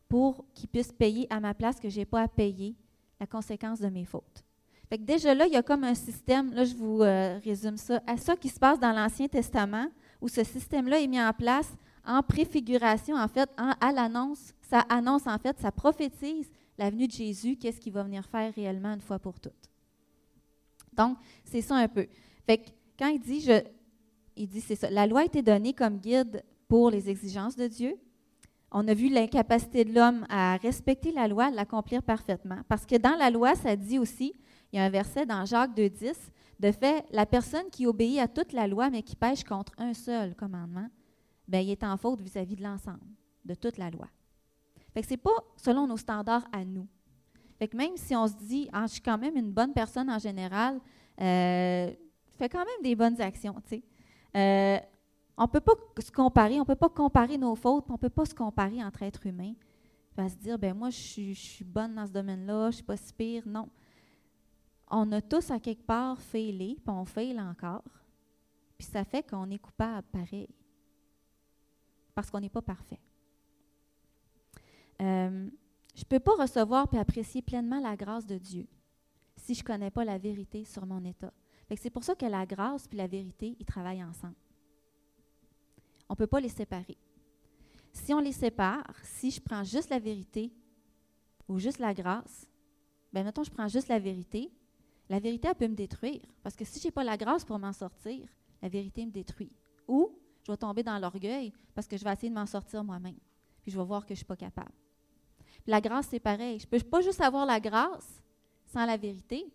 pour 0.08 0.44
qu'il 0.54 0.68
puisse 0.68 0.92
payer 0.92 1.26
à 1.28 1.40
ma 1.40 1.54
place 1.54 1.80
que 1.80 1.90
je 1.90 1.98
n'ai 1.98 2.04
pas 2.06 2.22
à 2.22 2.28
payer 2.28 2.76
conséquence 3.26 3.80
de 3.80 3.88
mes 3.88 4.04
fautes. 4.04 4.44
Fait 4.88 4.98
déjà 4.98 5.34
là, 5.34 5.46
il 5.46 5.52
y 5.52 5.56
a 5.56 5.62
comme 5.62 5.84
un 5.84 5.94
système, 5.94 6.52
là 6.52 6.64
je 6.64 6.74
vous 6.74 7.02
euh, 7.02 7.38
résume 7.42 7.76
ça, 7.76 8.02
à 8.06 8.16
ça 8.16 8.36
qui 8.36 8.48
se 8.48 8.58
passe 8.58 8.78
dans 8.78 8.92
l'Ancien 8.92 9.28
Testament, 9.28 9.88
où 10.20 10.28
ce 10.28 10.44
système-là 10.44 11.00
est 11.00 11.06
mis 11.06 11.20
en 11.20 11.32
place 11.32 11.70
en 12.06 12.22
préfiguration, 12.22 13.16
en 13.16 13.28
fait, 13.28 13.48
à 13.56 13.92
l'annonce. 13.92 14.52
Ça 14.62 14.80
annonce, 14.88 15.26
en 15.26 15.38
fait, 15.38 15.58
ça 15.58 15.72
prophétise 15.72 16.50
la 16.76 16.90
venue 16.90 17.06
de 17.06 17.12
Jésus, 17.12 17.56
qu'est-ce 17.56 17.80
qu'il 17.80 17.92
va 17.92 18.02
venir 18.02 18.24
faire 18.26 18.52
réellement 18.54 18.92
une 18.92 19.00
fois 19.00 19.18
pour 19.18 19.40
toutes. 19.40 19.70
Donc, 20.92 21.16
c'est 21.44 21.62
ça 21.62 21.76
un 21.76 21.88
peu. 21.88 22.06
Fait 22.46 22.60
quand 22.98 23.08
il 23.08 23.20
dit, 23.20 23.48
il 24.36 24.48
dit, 24.48 24.60
c'est 24.60 24.76
ça, 24.76 24.90
la 24.90 25.06
loi 25.06 25.20
a 25.20 25.24
été 25.24 25.42
donnée 25.42 25.72
comme 25.72 25.98
guide 25.98 26.44
pour 26.68 26.90
les 26.90 27.08
exigences 27.08 27.56
de 27.56 27.66
Dieu, 27.66 27.96
on 28.74 28.88
a 28.88 28.92
vu 28.92 29.08
l'incapacité 29.08 29.84
de 29.84 29.94
l'homme 29.94 30.26
à 30.28 30.56
respecter 30.56 31.12
la 31.12 31.28
loi, 31.28 31.44
à 31.44 31.50
l'accomplir 31.50 32.02
parfaitement. 32.02 32.58
Parce 32.68 32.84
que 32.84 32.96
dans 32.96 33.14
la 33.16 33.30
loi, 33.30 33.54
ça 33.54 33.76
dit 33.76 34.00
aussi, 34.00 34.34
il 34.72 34.76
y 34.76 34.78
a 34.80 34.84
un 34.84 34.90
verset 34.90 35.24
dans 35.24 35.46
Jacques 35.46 35.76
2.10, 35.76 36.14
de 36.58 36.72
fait, 36.72 37.06
la 37.12 37.24
personne 37.24 37.70
qui 37.70 37.86
obéit 37.86 38.18
à 38.18 38.26
toute 38.26 38.52
la 38.52 38.66
loi, 38.66 38.90
mais 38.90 39.02
qui 39.02 39.14
pêche 39.14 39.44
contre 39.44 39.72
un 39.78 39.94
seul 39.94 40.34
commandement, 40.34 40.88
bien, 41.46 41.60
il 41.60 41.70
est 41.70 41.84
en 41.84 41.96
faute 41.96 42.20
vis-à-vis 42.20 42.56
de 42.56 42.64
l'ensemble, 42.64 43.06
de 43.44 43.54
toute 43.54 43.78
la 43.78 43.90
loi. 43.90 44.08
Fait 44.92 45.02
que 45.02 45.06
c'est 45.06 45.16
pas 45.16 45.30
selon 45.56 45.86
nos 45.86 45.96
standards 45.96 46.46
à 46.52 46.64
nous. 46.64 46.88
Fait 47.60 47.68
que 47.68 47.76
même 47.76 47.96
si 47.96 48.16
on 48.16 48.26
se 48.26 48.34
dit, 48.34 48.68
ah, 48.72 48.86
je 48.86 48.94
suis 48.94 49.02
quand 49.02 49.18
même 49.18 49.36
une 49.36 49.52
bonne 49.52 49.72
personne 49.72 50.10
en 50.10 50.18
général, 50.18 50.80
euh, 51.20 51.90
je 51.90 52.36
fais 52.38 52.48
quand 52.48 52.64
même 52.64 52.82
des 52.82 52.96
bonnes 52.96 53.20
actions, 53.20 53.54
tu 53.68 53.76
sais. 53.76 53.82
Euh, 54.36 54.78
on 55.36 55.42
ne 55.42 55.48
peut 55.48 55.60
pas 55.60 55.74
se 55.98 56.12
comparer, 56.12 56.56
on 56.56 56.60
ne 56.60 56.64
peut 56.64 56.76
pas 56.76 56.88
comparer 56.88 57.38
nos 57.38 57.54
fautes, 57.56 57.86
on 57.88 57.94
ne 57.94 57.98
peut 57.98 58.10
pas 58.10 58.24
se 58.24 58.34
comparer 58.34 58.82
entre 58.84 59.02
êtres 59.02 59.26
humains. 59.26 59.54
On 60.16 60.28
se 60.28 60.36
dire, 60.36 60.58
ben 60.58 60.74
moi, 60.76 60.90
je 60.90 61.32
suis, 61.32 61.64
bonne 61.64 61.96
dans 61.96 62.06
ce 62.06 62.12
domaine-là, 62.12 62.64
je 62.64 62.66
ne 62.66 62.72
suis 62.72 62.82
pas 62.84 62.96
si 62.96 63.12
pire. 63.12 63.42
Non. 63.46 63.68
On 64.88 65.10
a 65.10 65.20
tous 65.20 65.50
à 65.50 65.58
quelque 65.58 65.82
part 65.82 66.20
failé, 66.20 66.76
puis 66.76 66.94
on 66.94 67.04
fail 67.04 67.40
encore. 67.40 67.82
Puis 68.78 68.86
ça 68.86 69.04
fait 69.04 69.28
qu'on 69.28 69.50
est 69.50 69.58
coupable 69.58 70.06
pareil. 70.12 70.48
Parce 72.14 72.30
qu'on 72.30 72.38
n'est 72.38 72.48
pas 72.48 72.62
parfait. 72.62 73.00
Euh, 75.02 75.48
je 75.96 76.00
ne 76.00 76.08
peux 76.08 76.20
pas 76.20 76.36
recevoir 76.36 76.86
et 76.92 76.98
apprécier 76.98 77.42
pleinement 77.42 77.80
la 77.80 77.96
grâce 77.96 78.26
de 78.26 78.38
Dieu 78.38 78.68
si 79.36 79.54
je 79.54 79.62
ne 79.62 79.66
connais 79.66 79.90
pas 79.90 80.04
la 80.04 80.16
vérité 80.16 80.64
sur 80.64 80.86
mon 80.86 81.04
état. 81.04 81.32
C'est 81.76 81.90
pour 81.90 82.04
ça 82.04 82.14
que 82.14 82.26
la 82.26 82.46
grâce 82.46 82.88
et 82.92 82.96
la 82.96 83.08
vérité, 83.08 83.56
ils 83.58 83.66
travaillent 83.66 84.04
ensemble. 84.04 84.36
On 86.08 86.14
ne 86.14 86.16
peut 86.16 86.26
pas 86.26 86.40
les 86.40 86.48
séparer. 86.48 86.96
Si 87.92 88.12
on 88.12 88.18
les 88.18 88.32
sépare, 88.32 88.94
si 89.02 89.30
je 89.30 89.40
prends 89.40 89.64
juste 89.64 89.90
la 89.90 89.98
vérité 89.98 90.52
ou 91.48 91.58
juste 91.58 91.78
la 91.78 91.94
grâce, 91.94 92.48
ben 93.12 93.24
mettons, 93.24 93.44
je 93.44 93.50
prends 93.50 93.68
juste 93.68 93.88
la 93.88 93.98
vérité, 93.98 94.50
la 95.08 95.20
vérité, 95.20 95.48
elle 95.48 95.54
peut 95.54 95.68
me 95.68 95.76
détruire. 95.76 96.22
Parce 96.42 96.56
que 96.56 96.64
si 96.64 96.80
je 96.80 96.86
n'ai 96.86 96.90
pas 96.90 97.04
la 97.04 97.16
grâce 97.16 97.44
pour 97.44 97.58
m'en 97.58 97.72
sortir, 97.72 98.28
la 98.62 98.68
vérité 98.68 99.04
me 99.04 99.10
détruit. 99.10 99.52
Ou 99.86 100.10
je 100.44 100.52
vais 100.52 100.56
tomber 100.56 100.82
dans 100.82 100.98
l'orgueil 100.98 101.52
parce 101.74 101.86
que 101.86 101.96
je 101.96 102.04
vais 102.04 102.12
essayer 102.12 102.30
de 102.30 102.34
m'en 102.34 102.46
sortir 102.46 102.82
moi-même. 102.82 103.18
Puis 103.62 103.70
je 103.70 103.78
vais 103.78 103.84
voir 103.84 104.02
que 104.02 104.08
je 104.08 104.14
ne 104.14 104.16
suis 104.16 104.24
pas 104.24 104.36
capable. 104.36 104.72
la 105.66 105.80
grâce, 105.80 106.08
c'est 106.08 106.20
pareil. 106.20 106.58
Je 106.58 106.66
ne 106.66 106.70
peux 106.70 106.88
pas 106.88 107.00
juste 107.00 107.20
avoir 107.20 107.46
la 107.46 107.60
grâce 107.60 108.22
sans 108.66 108.84
la 108.84 108.96
vérité 108.96 109.46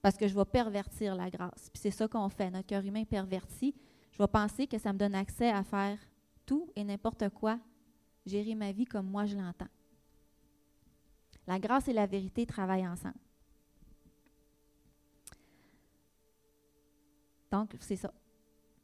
parce 0.00 0.16
que 0.16 0.26
je 0.26 0.34
vais 0.34 0.44
pervertir 0.44 1.14
la 1.14 1.30
grâce. 1.30 1.70
Puis 1.70 1.80
c'est 1.80 1.90
ça 1.90 2.08
qu'on 2.08 2.28
fait. 2.28 2.50
Notre 2.50 2.66
cœur 2.66 2.84
humain 2.84 3.04
pervertit 3.04 3.74
je 4.12 4.18
vais 4.18 4.28
penser 4.28 4.66
que 4.66 4.78
ça 4.78 4.92
me 4.92 4.98
donne 4.98 5.14
accès 5.14 5.50
à 5.50 5.64
faire 5.64 5.98
tout 6.46 6.70
et 6.76 6.84
n'importe 6.84 7.28
quoi, 7.30 7.58
gérer 8.26 8.54
ma 8.54 8.72
vie 8.72 8.84
comme 8.84 9.06
moi 9.06 9.24
je 9.26 9.36
l'entends. 9.36 9.68
La 11.46 11.58
grâce 11.58 11.88
et 11.88 11.92
la 11.92 12.06
vérité 12.06 12.46
travaillent 12.46 12.86
ensemble. 12.86 13.18
Donc, 17.50 17.74
c'est 17.80 17.96
ça. 17.96 18.14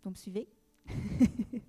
Vous 0.02 0.10
me 0.10 0.14
suivez? 0.14 0.48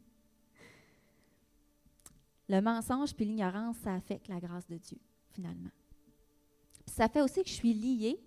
le 2.49 2.61
mensonge 2.61 3.13
puis 3.15 3.25
l'ignorance, 3.25 3.77
ça 3.77 3.93
affecte 3.93 4.27
la 4.27 4.39
grâce 4.39 4.67
de 4.67 4.77
Dieu, 4.77 4.97
finalement. 5.31 5.69
ça 6.85 7.07
fait 7.07 7.21
aussi 7.21 7.43
que 7.43 7.49
je 7.49 7.53
suis 7.53 7.73
liée, 7.73 8.19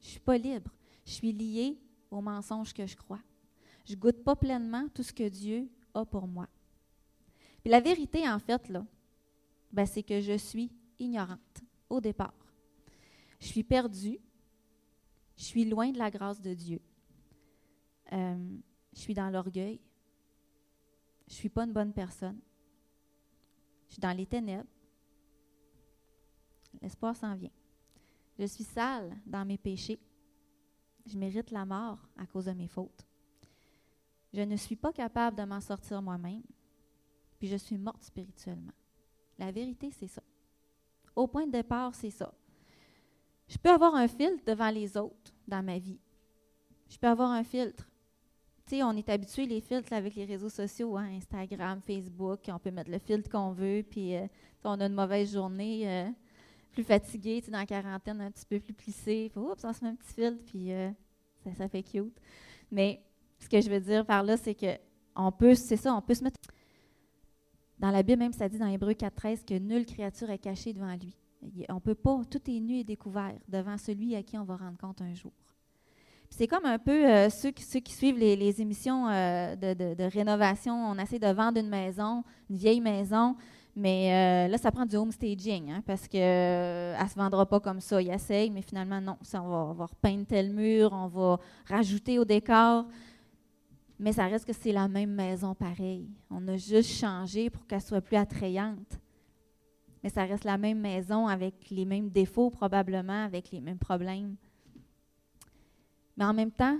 je 0.00 0.06
ne 0.06 0.10
suis 0.10 0.20
pas 0.20 0.38
libre. 0.38 0.72
Je 1.04 1.12
suis 1.12 1.32
liée 1.32 1.78
aux 2.10 2.20
mensonges 2.20 2.72
que 2.72 2.86
je 2.86 2.96
crois. 2.96 3.20
Je 3.86 3.94
ne 3.94 4.00
goûte 4.00 4.22
pas 4.24 4.34
pleinement 4.34 4.88
tout 4.92 5.04
ce 5.04 5.12
que 5.12 5.28
Dieu 5.28 5.70
a 5.94 6.04
pour 6.04 6.26
moi. 6.26 6.48
La 7.64 7.80
vérité, 7.80 8.28
en 8.28 8.38
fait, 8.38 8.68
là, 8.68 8.84
ben, 9.72 9.86
c'est 9.86 10.02
que 10.02 10.20
je 10.20 10.36
suis 10.36 10.70
ignorante 10.98 11.62
au 11.88 12.00
départ. 12.00 12.34
Je 13.40 13.46
suis 13.46 13.62
perdue. 13.62 14.18
Je 15.36 15.44
suis 15.44 15.64
loin 15.64 15.90
de 15.90 15.98
la 15.98 16.10
grâce 16.10 16.40
de 16.40 16.54
Dieu. 16.54 16.80
Euh, 18.12 18.58
je 18.92 18.98
suis 18.98 19.14
dans 19.14 19.30
l'orgueil. 19.30 19.80
Je 21.28 21.32
ne 21.32 21.36
suis 21.36 21.48
pas 21.48 21.64
une 21.64 21.72
bonne 21.72 21.92
personne. 21.92 22.40
Je 23.88 23.94
suis 23.94 24.00
dans 24.00 24.16
les 24.16 24.26
ténèbres. 24.26 24.68
L'espoir 26.80 27.14
s'en 27.14 27.34
vient. 27.34 27.50
Je 28.38 28.46
suis 28.46 28.64
sale 28.64 29.16
dans 29.26 29.44
mes 29.44 29.58
péchés. 29.58 29.98
Je 31.04 31.16
mérite 31.16 31.50
la 31.50 31.64
mort 31.64 32.08
à 32.16 32.26
cause 32.26 32.46
de 32.46 32.52
mes 32.52 32.68
fautes. 32.68 33.06
Je 34.32 34.42
ne 34.42 34.56
suis 34.56 34.76
pas 34.76 34.92
capable 34.92 35.36
de 35.36 35.44
m'en 35.44 35.60
sortir 35.60 36.02
moi-même. 36.02 36.42
Puis 37.38 37.48
je 37.48 37.56
suis 37.56 37.78
morte 37.78 38.02
spirituellement. 38.02 38.72
La 39.38 39.52
vérité, 39.52 39.90
c'est 39.90 40.08
ça. 40.08 40.22
Au 41.14 41.26
point 41.26 41.46
de 41.46 41.52
départ, 41.52 41.94
c'est 41.94 42.10
ça. 42.10 42.32
Je 43.48 43.58
peux 43.58 43.70
avoir 43.70 43.94
un 43.94 44.08
filtre 44.08 44.44
devant 44.44 44.70
les 44.70 44.96
autres 44.96 45.32
dans 45.46 45.62
ma 45.62 45.78
vie. 45.78 46.00
Je 46.88 46.98
peux 46.98 47.06
avoir 47.06 47.30
un 47.30 47.44
filtre. 47.44 47.88
Tu 48.66 48.76
sais, 48.76 48.82
on 48.82 48.92
est 48.92 49.08
habitué 49.08 49.46
les 49.46 49.60
filtres 49.60 49.92
avec 49.92 50.16
les 50.16 50.24
réseaux 50.24 50.48
sociaux, 50.48 50.96
hein, 50.96 51.08
Instagram, 51.16 51.80
Facebook, 51.80 52.40
on 52.48 52.58
peut 52.58 52.72
mettre 52.72 52.90
le 52.90 52.98
filtre 52.98 53.30
qu'on 53.30 53.52
veut, 53.52 53.84
puis 53.88 54.16
euh, 54.16 54.26
on 54.64 54.80
a 54.80 54.86
une 54.86 54.94
mauvaise 54.94 55.32
journée, 55.32 55.88
euh, 55.88 56.10
plus 56.72 56.82
fatigué, 56.82 57.40
tu 57.42 57.52
dans 57.52 57.58
la 57.58 57.66
quarantaine, 57.66 58.20
un 58.20 58.30
petit 58.32 58.44
peu 58.44 58.58
plus 58.58 58.72
plissé, 58.72 59.30
oups, 59.36 59.64
on 59.64 59.72
se 59.72 59.84
met 59.84 59.90
un 59.90 59.94
petit 59.94 60.14
filtre, 60.14 60.42
puis 60.44 60.72
euh, 60.72 60.90
ça, 61.44 61.54
ça 61.54 61.68
fait 61.68 61.84
cute. 61.84 62.20
Mais 62.72 63.05
ce 63.38 63.48
que 63.48 63.60
je 63.60 63.70
veux 63.70 63.80
dire 63.80 64.04
par 64.04 64.22
là, 64.22 64.36
c'est 64.36 64.54
que 64.54 64.78
on 65.14 65.32
peut, 65.32 65.54
c'est 65.54 65.76
ça, 65.76 65.94
on 65.94 66.02
peut 66.02 66.14
se 66.14 66.24
mettre. 66.24 66.38
Dans 67.78 67.90
la 67.90 68.02
Bible, 68.02 68.20
même, 68.20 68.32
ça 68.32 68.48
dit 68.48 68.58
dans 68.58 68.66
Hébreu 68.66 68.92
4.13 68.92 69.44
que 69.44 69.58
nulle 69.58 69.84
créature 69.84 70.30
est 70.30 70.38
cachée 70.38 70.72
devant 70.72 70.94
lui. 70.94 71.14
On 71.68 71.80
peut 71.80 71.94
pas, 71.94 72.22
tout 72.30 72.40
est 72.50 72.60
nu 72.60 72.78
et 72.78 72.84
découvert 72.84 73.34
devant 73.48 73.76
celui 73.76 74.14
à 74.16 74.22
qui 74.22 74.38
on 74.38 74.44
va 74.44 74.56
rendre 74.56 74.78
compte 74.78 75.02
un 75.02 75.14
jour. 75.14 75.32
C'est 76.30 76.46
comme 76.46 76.64
un 76.64 76.78
peu 76.78 77.06
euh, 77.08 77.30
ceux, 77.30 77.50
qui, 77.50 77.92
suivent 77.92 78.18
les, 78.18 78.60
émissions 78.60 79.08
euh, 79.08 79.54
de, 79.54 79.94
de, 79.94 80.04
rénovation. 80.04 80.74
On 80.74 80.98
essaie 80.98 81.18
de 81.18 81.28
vendre 81.28 81.60
une 81.60 81.68
maison, 81.68 82.24
une 82.50 82.56
vieille 82.56 82.80
maison, 82.80 83.36
mais 83.76 84.46
euh, 84.46 84.50
là, 84.50 84.58
ça 84.58 84.72
prend 84.72 84.86
du 84.86 84.96
home 84.96 85.12
staging 85.12 85.70
hein, 85.70 85.82
parce 85.86 86.08
qu'elle 86.08 86.98
ne 87.00 87.08
se 87.08 87.14
vendra 87.14 87.46
pas 87.46 87.60
comme 87.60 87.80
ça. 87.80 88.00
Ils 88.02 88.10
essayent, 88.10 88.50
mais 88.50 88.62
finalement, 88.62 89.00
non. 89.00 89.16
Ça, 89.22 89.42
on, 89.42 89.48
va, 89.48 89.56
on 89.56 89.72
va 89.74 89.86
repeindre 89.86 90.26
tel 90.26 90.50
mur, 90.50 90.90
on 90.92 91.06
va 91.06 91.38
rajouter 91.68 92.18
au 92.18 92.24
décor. 92.24 92.86
Mais 93.98 94.12
ça 94.12 94.26
reste 94.26 94.44
que 94.44 94.52
c'est 94.52 94.72
la 94.72 94.88
même 94.88 95.12
maison 95.12 95.54
pareil. 95.54 96.08
On 96.30 96.46
a 96.48 96.56
juste 96.56 96.90
changé 96.90 97.48
pour 97.50 97.66
qu'elle 97.66 97.80
soit 97.80 98.00
plus 98.00 98.16
attrayante 98.16 99.00
mais 100.06 100.10
ça 100.10 100.24
reste 100.24 100.44
la 100.44 100.56
même 100.56 100.78
maison 100.78 101.26
avec 101.26 101.68
les 101.68 101.84
mêmes 101.84 102.10
défauts 102.10 102.48
probablement, 102.48 103.24
avec 103.24 103.50
les 103.50 103.60
mêmes 103.60 103.80
problèmes. 103.80 104.36
Mais 106.16 106.24
en 106.24 106.32
même 106.32 106.52
temps, 106.52 106.78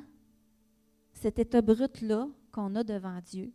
cet 1.12 1.40
état 1.40 1.60
brut-là 1.60 2.28
qu'on 2.52 2.72
a 2.76 2.84
devant 2.84 3.20
Dieu, 3.20 3.52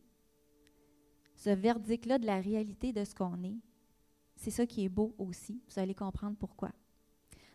ce 1.37 1.51
verdict-là 1.51 2.19
de 2.19 2.25
la 2.25 2.41
réalité 2.41 2.91
de 2.91 3.05
ce 3.05 3.15
qu'on 3.15 3.41
est, 3.45 3.61
c'est 4.35 4.51
ça 4.51 4.65
qui 4.65 4.83
est 4.83 4.89
beau 4.89 5.15
aussi. 5.17 5.61
Vous 5.69 5.79
allez 5.79 5.95
comprendre 5.95 6.35
pourquoi. 6.37 6.71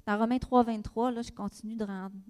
Dans 0.07 0.17
Romains 0.17 0.39
3, 0.39 0.63
23, 0.63 1.11
là, 1.11 1.21
je 1.21 1.33
continue 1.33 1.77
de, 1.77 1.85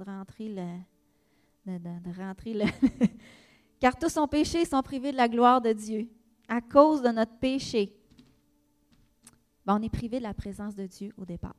rentrer 0.05 0.49
le. 0.49 1.79
De, 1.79 2.21
rentrer 2.21 2.55
le 2.55 2.65
Car 3.81 3.99
tous 3.99 4.17
ont 4.17 4.29
péché 4.29 4.62
et 4.62 4.65
sont 4.65 4.83
privés 4.83 5.12
de 5.12 5.17
la 5.17 5.29
gloire 5.29 5.61
de 5.61 5.73
Dieu 5.73 6.09
à 6.49 6.61
cause 6.61 7.03
de 7.03 7.09
notre 7.09 7.37
péché. 7.39 7.93
Ben, 9.65 9.77
on 9.79 9.83
est 9.83 9.91
privé 9.91 10.19
de 10.19 10.23
la 10.23 10.35
présence 10.35 10.75
de 10.75 10.87
Dieu 10.87 11.12
au 11.17 11.25
départ. 11.25 11.57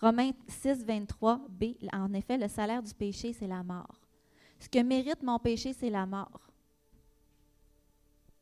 Romains 0.00 0.32
6, 0.48 0.84
23, 0.84 1.40
B, 1.48 1.64
en 1.92 2.12
effet, 2.12 2.36
le 2.36 2.48
salaire 2.48 2.82
du 2.82 2.92
péché, 2.92 3.32
c'est 3.32 3.46
la 3.46 3.62
mort. 3.62 4.00
Ce 4.58 4.68
que 4.68 4.82
mérite 4.82 5.22
mon 5.22 5.38
péché, 5.38 5.72
c'est 5.72 5.90
la 5.90 6.04
mort. 6.04 6.50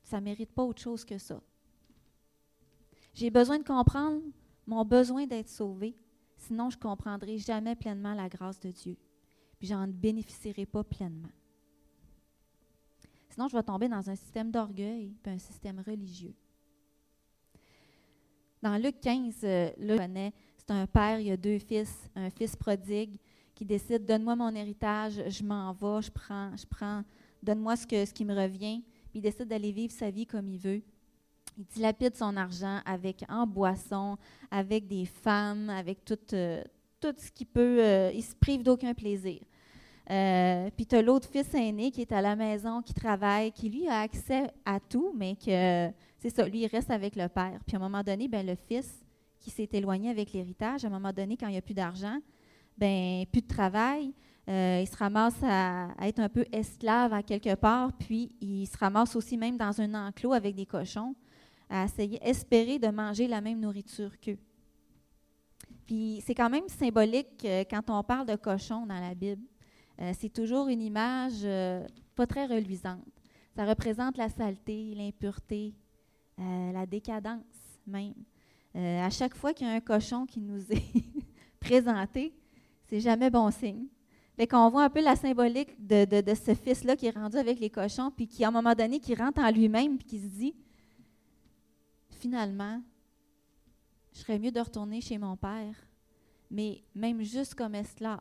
Ça 0.03 0.19
ne 0.19 0.25
mérite 0.25 0.51
pas 0.51 0.65
autre 0.65 0.83
chose 0.83 1.05
que 1.05 1.19
ça. 1.19 1.41
J'ai 3.15 3.31
besoin 3.31 3.59
de 3.59 3.65
comprendre 3.65 4.21
mon 4.67 4.85
besoin 4.85 5.27
d'être 5.27 5.49
sauvé, 5.49 5.97
sinon 6.37 6.71
je 6.71 6.77
ne 6.77 6.83
comprendrai 6.83 7.39
jamais 7.39 7.77
pleinement 7.77 8.15
la 8.15 8.29
grâce 8.29 8.59
de 8.59 8.71
Dieu. 8.71 8.97
Puis 9.59 9.69
j'en 9.69 9.87
bénéficierai 9.87 10.67
pas 10.67 10.83
pleinement. 10.83 11.29
Sinon, 13.35 13.49
je 13.49 13.57
vais 13.57 13.65
tomber 13.65 13.89
dans 13.89 14.09
un 14.09 14.15
système 14.15 14.53
d'orgueil, 14.53 15.13
puis 15.21 15.33
un 15.33 15.39
système 15.39 15.83
religieux. 15.85 16.37
Dans 18.63 18.77
Luc 18.77 19.01
15, 19.01 19.41
euh, 19.43 19.71
c'est 20.57 20.71
un 20.71 20.87
père, 20.87 21.19
il 21.19 21.33
a 21.33 21.37
deux 21.37 21.59
fils, 21.59 22.09
un 22.15 22.31
fils 22.31 22.55
prodigue 22.55 23.17
qui 23.57 23.65
décide 23.65 24.07
Donne-moi 24.07 24.37
mon 24.37 24.55
héritage, 24.55 25.21
je 25.27 25.43
m'en 25.43 25.73
vais, 25.73 26.03
je 26.03 26.13
prends, 26.13 26.57
je 26.57 26.65
prends, 26.65 27.03
donne-moi 27.43 27.75
ce, 27.75 28.13
qui 28.13 28.25
me 28.25 28.41
revient. 28.41 28.85
Puis 29.11 29.19
il 29.19 29.23
décide 29.23 29.49
d'aller 29.49 29.73
vivre 29.73 29.93
sa 29.93 30.13
vie 30.13 30.27
comme 30.27 30.47
il 30.47 30.59
veut. 30.59 30.83
Il 31.59 31.65
dilapide 31.65 32.15
son 32.15 32.37
argent 32.37 32.83
avec 32.87 33.25
en 33.29 33.49
boisson, 33.49 34.17
avec 34.49 34.87
des 34.87 35.07
femmes, 35.07 35.71
avec 35.71 36.05
tout, 36.05 36.19
euh, 36.35 36.63
tout 37.01 37.15
ce 37.19 37.33
qu'il 37.33 37.49
peut. 37.49 37.79
Euh, 37.81 38.13
il 38.15 38.23
se 38.23 38.37
prive 38.37 38.63
d'aucun 38.63 38.95
plaisir. 38.95 39.41
Euh, 40.11 40.69
puis 40.77 40.87
tu 40.87 40.97
as 40.97 41.03
l'autre 41.03 41.29
fils 41.29 41.55
aîné 41.55 41.91
qui 41.91 42.03
est 42.03 42.13
à 42.13 42.21
la 42.21 42.37
maison, 42.37 42.83
qui 42.83 42.93
travaille, 42.93 43.53
qui 43.53 43.71
lui 43.71 43.89
a 43.89 44.01
accès 44.01 44.51
à 44.65 44.79
tout, 44.79 45.13
mais 45.17 45.35
que 45.35 45.91
c'est 46.19 46.31
ça, 46.31 46.47
lui, 46.47 46.61
il 46.61 46.67
reste 46.67 46.91
avec 46.91 47.17
le 47.17 47.29
père. 47.29 47.61
Puis 47.67 47.77
à 47.77 47.79
un 47.79 47.83
moment 47.83 48.03
donné, 48.03 48.29
ben, 48.29 48.47
le 48.47 48.55
fils 48.55 49.05
qui 49.41 49.51
s'est 49.51 49.69
éloigné 49.73 50.11
avec 50.11 50.33
l'héritage, 50.33 50.85
à 50.85 50.89
un 50.89 50.91
moment 50.91 51.13
donné, 51.13 51.37
quand 51.37 51.49
il 51.49 51.53
n'y 51.53 51.59
a 51.59 51.63
plus 51.63 51.75
d'argent, 51.75 52.19
ben, 52.77 53.25
plus 53.31 53.43
de 53.43 53.47
travail, 53.47 54.13
euh, 54.49 54.81
il 54.83 54.87
se 54.87 54.97
ramasse 54.97 55.43
à, 55.43 55.89
être 56.03 56.21
un 56.21 56.29
peu 56.29 56.45
esclave 56.53 57.13
à 57.15 57.23
quelque 57.23 57.55
part, 57.55 57.93
puis 57.95 58.35
il 58.41 58.67
se 58.67 58.77
ramasse 58.77 59.17
aussi 59.17 59.39
même 59.39 59.57
dans 59.57 59.81
un 59.81 60.09
enclos 60.09 60.35
avec 60.35 60.55
des 60.55 60.67
cochons, 60.67 61.15
à 61.71 61.85
essayer, 61.85 62.19
espérer 62.23 62.79
de 62.79 62.89
manger 62.89 63.27
la 63.27 63.41
même 63.41 63.61
nourriture 63.61 64.11
qu'eux. 64.21 64.39
Puis 65.87 66.23
c'est 66.27 66.35
quand 66.35 66.51
même 66.51 66.69
symbolique 66.69 67.45
euh, 67.45 67.65
quand 67.69 67.83
on 67.89 68.03
parle 68.03 68.27
de 68.27 68.37
cochons 68.37 68.87
dans 68.87 69.01
la 69.01 69.15
Bible. 69.15 69.43
Euh, 70.01 70.13
c'est 70.19 70.33
toujours 70.33 70.69
une 70.69 70.83
image 70.83 71.41
euh, 71.45 71.87
pas 72.15 72.27
très 72.27 72.47
reluisante. 72.47 73.05
Ça 73.55 73.65
représente 73.65 74.17
la 74.17 74.29
saleté, 74.29 74.95
l'impureté, 74.95 75.75
euh, 76.39 76.73
la 76.73 76.87
décadence 76.87 77.45
même. 77.87 78.15
à 78.75 79.11
chaque 79.11 79.37
fois 79.37 79.53
qu'il 79.53 79.67
y 79.67 79.71
a 79.71 79.75
un 79.75 79.81
cochon 79.81 80.27
qui 80.27 80.41
nous 80.41 80.61
est 80.73 81.05
présenté, 81.61 82.35
c'est 82.89 83.01
jamais 83.01 83.31
bon 83.31 83.51
signe. 83.51 83.87
Fait 84.37 84.49
qu'on 84.49 84.69
voit 84.69 84.85
un 84.85 84.91
peu 84.91 85.01
la 85.01 85.15
symbolique 85.15 85.75
de, 85.79 86.21
de, 86.21 86.35
ce 86.35 86.55
fils-là 86.55 86.97
qui 86.97 87.07
est 87.07 87.11
rendu 87.11 87.37
avec 87.37 87.61
les 87.61 87.71
cochons, 87.71 88.11
puis 88.11 88.27
qui, 88.27 88.45
à 88.45 88.49
un 88.49 88.51
moment 88.51 88.75
donné, 88.75 88.99
qui 88.99 89.15
rentre 89.15 89.41
en 89.41 89.51
lui-même, 89.51 89.97
puis 89.97 90.07
qui 90.07 90.19
se 90.19 90.27
dit, 90.27 90.55
finalement, 92.11 92.83
je 94.13 94.21
serais 94.21 94.41
mieux 94.41 94.51
de 94.51 94.59
retourner 94.59 95.01
chez 95.01 95.19
mon 95.19 95.37
père, 95.37 95.77
mais 96.51 96.83
même 96.97 97.23
juste 97.23 97.55
comme 97.55 97.77
esclave 97.77 98.21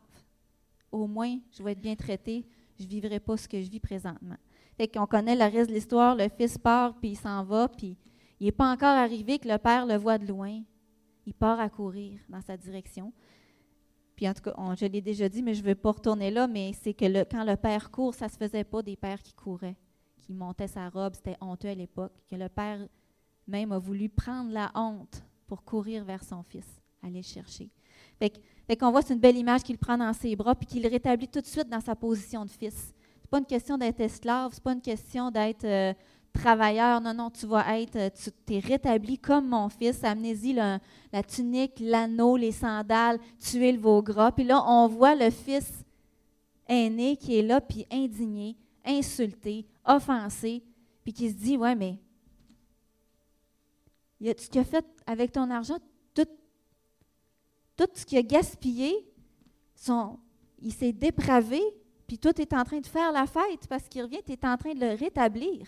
au 0.94 1.08
moins, 1.08 1.38
je 1.52 1.64
vais 1.64 1.74
être 1.74 1.82
bien 1.82 1.96
traité, 1.96 2.46
je 2.80 2.86
ne 2.86 2.90
vivrai 2.90 3.20
pas 3.20 3.36
ce 3.36 3.48
que 3.48 3.62
je 3.62 3.70
vis 3.70 3.80
présentement. 3.80 4.38
Fait 4.78 4.88
qu'on 4.88 5.06
connaît 5.06 5.36
le 5.36 5.44
reste 5.44 5.70
de 5.70 5.76
l'histoire, 5.76 6.16
le 6.16 6.30
fils 6.30 6.58
part, 6.58 6.96
puis 7.00 7.12
il 7.12 7.18
s'en 7.18 7.44
va, 7.44 7.68
puis 7.68 7.98
il 8.40 8.46
n'est 8.46 8.52
pas 8.52 8.72
encore 8.72 8.96
arrivé 8.96 9.40
que 9.40 9.48
le 9.48 9.58
père 9.58 9.86
le 9.86 9.96
voit 9.96 10.18
de 10.18 10.28
loin. 10.28 10.62
Il 11.26 11.34
part 11.34 11.60
à 11.60 11.70
courir 11.70 12.20
dans 12.30 12.42
sa 12.42 12.58
direction. 12.58 13.14
Puis 14.16 14.28
en 14.28 14.34
tout 14.34 14.42
cas, 14.42 14.54
je 14.76 14.86
l'ai 14.86 15.02
déjà 15.02 15.30
dit, 15.30 15.42
mais 15.42 15.54
je 15.54 15.62
ne 15.62 15.68
veux 15.68 15.76
pas 15.76 15.92
retourner 15.92 16.30
là, 16.32 16.48
mais 16.48 16.74
c'est 16.74 16.94
que 16.94 17.24
quand 17.24 17.44
le 17.44 17.56
père 17.56 17.92
court, 17.92 18.14
ça 18.14 18.26
ne 18.26 18.32
se 18.32 18.38
faisait 18.38 18.64
pas 18.64 18.82
des 18.82 18.96
pères 18.96 19.22
qui 19.22 19.34
couraient, 19.34 19.78
qui 20.18 20.34
montaient 20.34 20.68
sa 20.68 20.90
robe, 20.90 21.16
c'était 21.16 21.38
honteux 21.42 21.70
à 21.70 21.76
l'époque, 21.76 22.14
que 22.30 22.36
le 22.36 22.50
père 22.50 22.88
même 23.48 23.72
a 23.72 23.80
voulu 23.80 24.10
prendre 24.10 24.52
la 24.52 24.72
honte 24.76 25.24
pour 25.48 25.64
courir 25.64 26.04
vers 26.04 26.24
son 26.24 26.44
fils, 26.44 26.82
aller 27.02 27.18
le 27.18 27.22
chercher. 27.24 27.70
Qu'on 28.80 28.92
voit, 28.92 29.02
c'est 29.02 29.14
une 29.14 29.20
belle 29.20 29.38
image 29.38 29.64
qu'il 29.64 29.78
prend 29.78 29.98
dans 29.98 30.14
ses 30.14 30.36
bras 30.36 30.56
puis 30.56 30.66
qu'il 30.66 30.88
rétablit 30.88 31.28
tout 31.28 31.42
de 31.42 31.46
suite 31.46 31.70
dans 31.70 31.82
sa 31.82 31.96
position 31.96 32.46
de 32.46 32.50
fils. 32.50 32.94
C'est 33.22 33.30
pas 33.30 33.40
une 33.40 33.46
question 33.46 33.78
d'être 33.78 34.00
esclave, 34.00 34.52
c'est 34.54 34.64
pas 34.64 34.74
une 34.74 34.82
question 34.82 35.32
d'être 35.32 35.66
euh, 35.66 35.94
travailleur. 36.32 37.02
Non, 37.02 37.14
non, 37.14 37.30
tu 37.30 37.46
vas 37.46 37.80
être, 37.80 37.96
euh, 37.96 38.10
tu 38.10 38.32
t'es 38.46 38.60
rétabli 38.60 39.18
comme 39.18 39.48
mon 39.48 39.70
fils. 39.70 40.04
Amenez-y 40.04 40.54
la 40.54 40.80
tunique, 41.28 41.80
l'anneau, 41.80 42.38
les 42.38 42.52
sandales, 42.52 43.20
tuer 43.40 43.72
le 43.72 43.80
veau 43.80 44.02
gras. 44.02 44.32
Puis 44.32 44.44
là, 44.44 44.64
on 44.66 44.88
voit 44.88 45.16
le 45.16 45.30
fils 45.30 45.84
aîné 46.68 47.18
qui 47.18 47.38
est 47.38 47.42
là, 47.42 47.62
puis 47.62 47.86
indigné, 47.92 48.56
insulté, 48.86 49.66
offensé, 49.86 50.64
puis 51.04 51.14
qui 51.14 51.30
se 51.30 51.36
dit, 51.36 51.58
ouais, 51.58 51.76
mais 51.76 51.98
tu 54.20 54.58
as 54.58 54.64
fait 54.64 54.86
avec 55.06 55.32
ton 55.32 55.50
argent, 55.50 55.78
tout 57.76 57.88
ce 57.94 58.06
qu'il 58.06 58.18
a 58.18 58.22
gaspillé, 58.22 58.94
son, 59.76 60.20
il 60.60 60.74
s'est 60.74 60.94
dépravé, 60.94 61.62
puis 62.08 62.18
tout 62.18 62.40
est 62.40 62.54
en 62.54 62.64
train 62.64 62.80
de 62.80 62.88
faire 62.88 63.12
la 63.12 63.26
fête 63.26 63.68
parce 63.68 63.88
qu'il 63.88 64.04
revient, 64.04 64.22
tu 64.26 64.34
es 64.34 64.46
en 64.46 64.58
train 64.58 64.74
de 64.74 64.80
le 64.80 64.96
rétablir. 64.96 65.68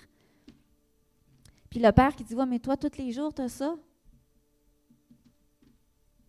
Puis 1.70 1.80
le 1.80 1.91
père 1.91 2.15
qui 2.15 2.24
dit 2.24 2.36
Ouais, 2.36 2.46
mais 2.46 2.60
toi, 2.60 2.78
tous 2.78 2.98
les 2.98 3.12
jours, 3.12 3.34
tu 3.34 3.41
as 3.41 3.50
ça. 3.50 3.76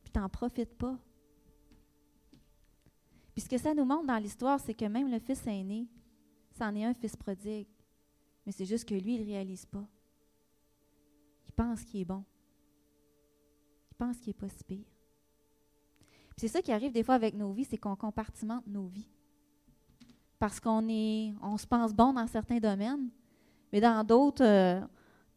Puis 0.02 0.12
tu 0.12 0.18
n'en 0.18 0.28
profites 0.28 0.74
pas. 0.76 0.98
Puis 3.34 3.42
ce 3.42 3.48
que 3.48 3.58
ça 3.58 3.74
nous 3.74 3.84
montre 3.84 4.06
dans 4.06 4.18
l'histoire, 4.18 4.58
c'est 4.58 4.74
que 4.74 4.86
même 4.86 5.10
le 5.10 5.18
fils 5.18 5.46
aîné, 5.46 5.86
c'en 6.58 6.74
est 6.74 6.84
un 6.84 6.94
fils 6.94 7.14
prodigue. 7.14 7.68
Mais 8.44 8.52
c'est 8.52 8.64
juste 8.64 8.88
que 8.88 8.94
lui, 8.94 9.16
il 9.16 9.20
ne 9.20 9.26
réalise 9.26 9.66
pas. 9.66 9.86
Il 11.46 11.52
pense 11.52 11.82
qu'il 11.82 12.00
est 12.00 12.04
bon. 12.04 12.24
Il 13.90 13.94
pense 13.96 14.16
qu'il 14.18 14.28
n'est 14.28 14.34
pas 14.34 14.48
si 14.48 14.64
pire. 14.64 14.95
C'est 16.36 16.48
ça 16.48 16.60
qui 16.60 16.70
arrive 16.70 16.92
des 16.92 17.02
fois 17.02 17.14
avec 17.14 17.34
nos 17.34 17.50
vies, 17.52 17.64
c'est 17.64 17.78
qu'on 17.78 17.96
compartimente 17.96 18.66
nos 18.66 18.86
vies. 18.86 19.08
Parce 20.38 20.60
qu'on 20.60 20.86
est, 20.88 21.32
on 21.42 21.56
se 21.56 21.66
pense 21.66 21.94
bon 21.94 22.12
dans 22.12 22.26
certains 22.26 22.58
domaines, 22.58 23.08
mais 23.72 23.80
dans 23.80 24.04
d'autres, 24.04 24.44
euh, 24.44 24.80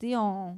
on, 0.03 0.57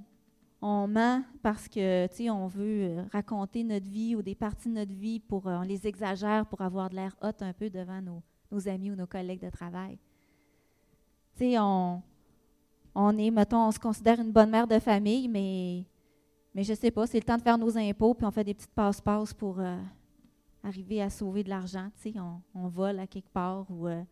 on 0.64 0.88
ment 0.88 1.24
parce 1.44 1.68
que 1.68 2.30
on 2.32 2.48
veut 2.48 2.84
euh, 2.84 3.04
raconter 3.12 3.64
notre 3.64 3.88
vie 3.88 4.16
ou 4.16 4.24
des 4.24 4.34
parties 4.34 4.70
de 4.70 4.74
notre 4.74 4.94
vie 4.94 5.20
pour 5.20 5.48
euh, 5.48 5.58
on 5.60 5.62
les 5.62 5.86
exagère 5.86 6.48
pour 6.48 6.62
avoir 6.62 6.90
de 6.90 6.96
l'air 6.96 7.16
hot 7.22 7.42
un 7.42 7.54
peu 7.54 7.70
devant 7.70 8.02
nos, 8.02 8.68
amis 8.68 8.90
ou 8.90 8.96
nos 8.96 9.08
collègues 9.08 9.42
de 9.42 9.50
travail. 9.52 10.00
on, 11.40 12.02
on 12.96 13.18
est, 13.20 13.30
mettons, 13.30 13.68
on 13.68 13.72
se 13.72 13.80
considère 13.80 14.20
une 14.20 14.32
bonne 14.32 14.50
mère 14.50 14.66
de 14.66 14.80
famille, 14.80 15.28
mais, 15.28 15.86
mais 16.56 16.64
je 16.64 16.72
ne 16.72 16.78
sais 16.78 16.90
pas, 16.90 17.06
c'est 17.06 17.20
le 17.20 17.26
temps 17.26 17.38
de 17.38 17.44
faire 17.44 17.60
nos 17.60 17.78
impôts, 17.78 18.16
puis 18.16 18.26
on 18.26 18.32
fait 18.32 18.44
des 18.44 18.56
petites 18.56 18.74
passe-passe 18.74 19.36
pour 19.36 19.60
arriver 20.64 21.02
à 21.02 21.10
sauver 21.10 21.44
de 21.44 21.50
l'argent. 21.50 21.90
Tu 21.96 22.12
sais, 22.12 22.20
on, 22.20 22.42
on, 22.56 22.68
vole 22.68 23.00
à 23.00 23.08
quelque 23.08 23.30
part 23.30 23.66
ou. 23.70 23.88
Euh, 23.88 24.04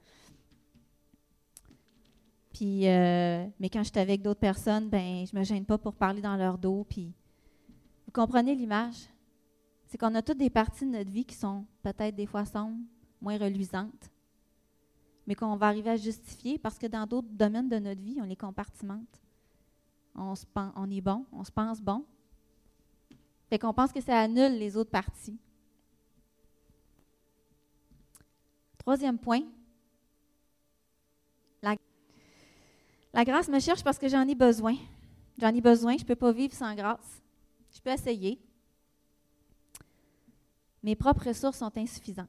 puis, 2.54 2.88
euh, 2.88 3.48
mais 3.60 3.70
quand 3.70 3.84
je 3.84 3.90
suis 3.90 4.00
avec 4.00 4.22
d'autres 4.22 4.40
personnes, 4.40 4.90
ben, 4.90 5.26
je 5.26 5.38
me 5.38 5.44
gêne 5.44 5.66
pas 5.66 5.78
pour 5.78 5.94
parler 5.94 6.22
dans 6.22 6.36
leur 6.36 6.58
dos. 6.58 6.86
Puis, 6.90 7.14
vous 8.06 8.12
comprenez 8.12 8.56
l'image? 8.56 9.08
C'est 9.86 9.98
qu'on 9.98 10.14
a 10.16 10.22
toutes 10.22 10.38
des 10.38 10.50
parties 10.50 10.86
de 10.86 10.92
notre 10.92 11.10
vie 11.10 11.26
qui 11.26 11.36
sont 11.36 11.66
peut-être 11.82 12.16
des 12.16 12.26
fois 12.26 12.46
sombres, 12.46 12.78
moins 13.22 13.38
reluisantes, 13.38 14.10
mais 15.26 15.36
qu'on 15.36 15.56
va 15.56 15.68
arriver 15.68 15.92
à 15.92 15.96
justifier 15.96 16.58
parce 16.58 16.78
que 16.78 16.88
dans 16.88 17.06
d'autres 17.06 17.30
domaines 17.32 17.70
de 17.70 17.80
notre 17.80 18.02
vie, 18.02 18.18
on 18.20 18.26
les 18.26 18.36
compartimente. 18.36 19.22
On, 20.16 20.36
se, 20.36 20.46
on 20.76 20.90
est 20.90 21.02
bon, 21.02 21.26
on 21.32 21.44
se 21.44 21.52
pense 21.52 21.82
bon. 21.82 22.04
Fait 23.50 23.58
qu'on 23.58 23.74
pense 23.74 23.92
que 23.92 24.02
ça 24.02 24.20
annule 24.20 24.58
les 24.58 24.76
autres 24.76 24.92
parties. 24.92 25.40
Troisième 28.90 29.20
point. 29.20 29.44
La, 31.62 33.24
grâce 33.24 33.48
me 33.48 33.60
cherche 33.60 33.84
parce 33.84 34.00
que 34.00 34.08
j'en 34.08 34.28
ai 34.28 34.34
besoin. 34.34 34.76
J'en 35.38 35.54
ai 35.54 35.62
besoin. 35.62 35.96
Je 35.96 36.02
ne 36.02 36.08
peux 36.08 36.16
pas 36.16 36.32
vivre 36.32 36.56
sans 36.56 36.74
grâce. 36.74 37.22
Je 37.72 37.80
peux 37.82 37.92
essayer. 37.92 38.42
Mes 40.82 40.96
propres 40.96 41.28
ressources 41.28 41.60
sont 41.60 41.72
insuffisantes. 41.78 42.28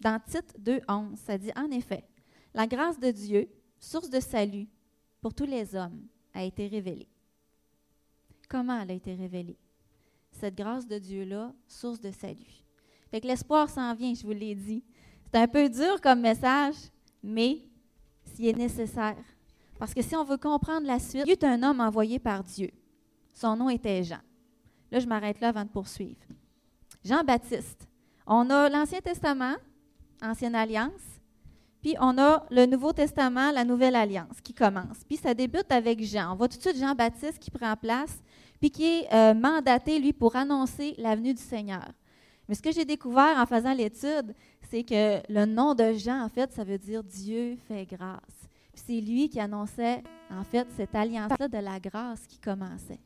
Dans 0.00 0.18
Tite 0.18 0.58
2.11, 0.58 1.16
ça 1.16 1.36
dit 1.36 1.52
en 1.54 1.70
effet, 1.70 2.08
la 2.54 2.66
grâce 2.66 2.98
de 2.98 3.10
Dieu, 3.10 3.46
source 3.78 4.08
de 4.08 4.20
salut 4.20 4.66
pour 5.20 5.34
tous 5.34 5.44
les 5.44 5.74
hommes, 5.74 6.06
a 6.32 6.42
été 6.42 6.68
révélée. 6.68 7.08
Comment 8.48 8.80
elle 8.80 8.92
a 8.92 8.94
été 8.94 9.14
révélée? 9.14 9.58
Cette 10.32 10.56
grâce 10.56 10.86
de 10.86 10.96
Dieu-là, 10.96 11.52
source 11.68 12.00
de 12.00 12.12
salut. 12.12 12.64
Fait 13.10 13.20
que 13.20 13.26
l'espoir 13.26 13.68
s'en 13.68 13.94
vient, 13.94 14.14
je 14.14 14.22
vous 14.22 14.32
l'ai 14.32 14.54
dit. 14.54 14.82
C'est 15.32 15.38
un 15.38 15.48
peu 15.48 15.68
dur 15.68 16.00
comme 16.00 16.20
message, 16.20 16.74
mais 17.22 17.62
s'il 18.24 18.48
est 18.48 18.56
nécessaire. 18.56 19.16
Parce 19.78 19.94
que 19.94 20.02
si 20.02 20.16
on 20.16 20.24
veut 20.24 20.36
comprendre 20.36 20.86
la 20.86 20.98
suite, 20.98 21.24
il 21.26 21.36
y 21.40 21.44
a 21.44 21.50
un 21.50 21.62
homme 21.62 21.80
envoyé 21.80 22.18
par 22.18 22.42
Dieu. 22.42 22.70
Son 23.34 23.56
nom 23.56 23.70
était 23.70 24.02
Jean. 24.02 24.20
Là, 24.90 24.98
je 24.98 25.06
m'arrête 25.06 25.40
là 25.40 25.48
avant 25.48 25.64
de 25.64 25.70
poursuivre. 25.70 26.20
Jean-Baptiste. 27.04 27.88
On 28.26 28.50
a 28.50 28.68
l'Ancien 28.68 29.00
Testament, 29.00 29.54
Ancienne 30.20 30.54
Alliance, 30.54 31.20
puis 31.80 31.94
on 32.00 32.18
a 32.18 32.44
le 32.50 32.66
Nouveau 32.66 32.92
Testament, 32.92 33.52
la 33.52 33.64
Nouvelle 33.64 33.96
Alliance 33.96 34.40
qui 34.42 34.52
commence. 34.52 34.98
Puis 35.08 35.16
ça 35.16 35.32
débute 35.32 35.70
avec 35.70 36.02
Jean. 36.02 36.32
On 36.32 36.36
voit 36.36 36.48
tout 36.48 36.58
de 36.58 36.62
suite 36.62 36.76
Jean-Baptiste 36.76 37.38
qui 37.38 37.50
prend 37.50 37.74
place, 37.76 38.20
puis 38.60 38.70
qui 38.70 38.84
est 38.84 39.14
euh, 39.14 39.32
mandaté, 39.32 39.98
lui, 39.98 40.12
pour 40.12 40.36
annoncer 40.36 40.94
la 40.98 41.16
venue 41.16 41.32
du 41.32 41.42
Seigneur. 41.42 41.88
Mais 42.48 42.54
ce 42.56 42.62
que 42.62 42.72
j'ai 42.72 42.84
découvert 42.84 43.38
en 43.38 43.46
faisant 43.46 43.72
l'étude, 43.72 44.34
c'est 44.70 44.84
que 44.84 45.20
le 45.28 45.46
nom 45.46 45.74
de 45.74 45.92
Jean, 45.94 46.22
en 46.24 46.28
fait, 46.28 46.52
ça 46.52 46.62
veut 46.62 46.78
dire 46.78 47.02
Dieu 47.02 47.56
fait 47.66 47.84
grâce. 47.86 48.20
c'est 48.74 49.00
lui 49.00 49.28
qui 49.28 49.40
annonçait, 49.40 50.02
en 50.30 50.44
fait, 50.44 50.66
cette 50.76 50.94
alliance-là 50.94 51.48
de 51.48 51.58
la 51.58 51.80
grâce 51.80 52.26
qui 52.26 52.38
commençait. 52.38 53.00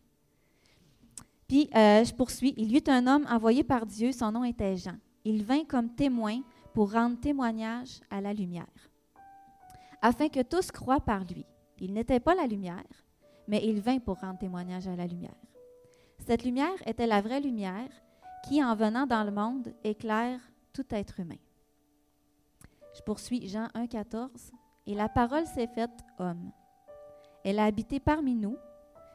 Puis, 1.48 1.68
euh, 1.74 2.05
je 2.05 2.12
poursuis. 2.14 2.55
Il 2.57 2.70
y 2.70 2.77
eut 2.77 2.88
un 2.90 3.07
homme 3.07 3.27
envoyé 3.31 3.64
par 3.64 3.87
Dieu, 3.87 4.12
son 4.12 4.31
nom 4.31 4.44
était 4.44 4.77
Jean. 4.77 4.96
Il 5.24 5.42
vint 5.42 5.64
comme 5.64 5.88
témoin 5.94 6.40
pour 6.74 6.92
rendre 6.92 7.18
témoignage 7.18 8.00
à 8.11 8.20
la 8.20 8.35
lumière, 8.35 8.90
afin 10.03 10.29
que 10.29 10.42
tous 10.42 10.70
croient 10.70 11.00
par 11.00 11.24
lui. 11.24 11.46
Il 11.81 11.94
n'était 11.94 12.20
pas 12.20 12.35
la 12.35 12.46
lumière, 12.46 12.85
mais 13.48 13.64
il 13.64 13.81
vint 13.81 13.98
pour 13.98 14.20
rendre 14.20 14.38
témoignage 14.38 14.87
à 14.87 14.96
la 14.96 15.07
lumière. 15.07 15.35
Cette 16.27 16.44
lumière 16.44 16.77
était 16.87 17.07
la 17.07 17.22
vraie 17.22 17.40
lumière 17.40 17.88
qui, 18.46 18.62
en 18.62 18.74
venant 18.74 19.07
dans 19.07 19.24
le 19.24 19.31
monde, 19.31 19.72
éclaire 19.83 20.40
tout 20.72 20.85
être 20.90 21.20
humain. 21.20 21.37
Je 22.94 23.02
poursuis 23.02 23.48
Jean 23.48 23.66
1,14. 23.74 24.52
Et 24.87 24.94
la 24.94 25.09
parole 25.09 25.46
s'est 25.46 25.66
faite 25.66 26.04
homme. 26.18 26.52
Elle 27.42 27.59
a 27.59 27.64
habité 27.64 28.00
parmi 28.00 28.35
nous, 28.35 28.57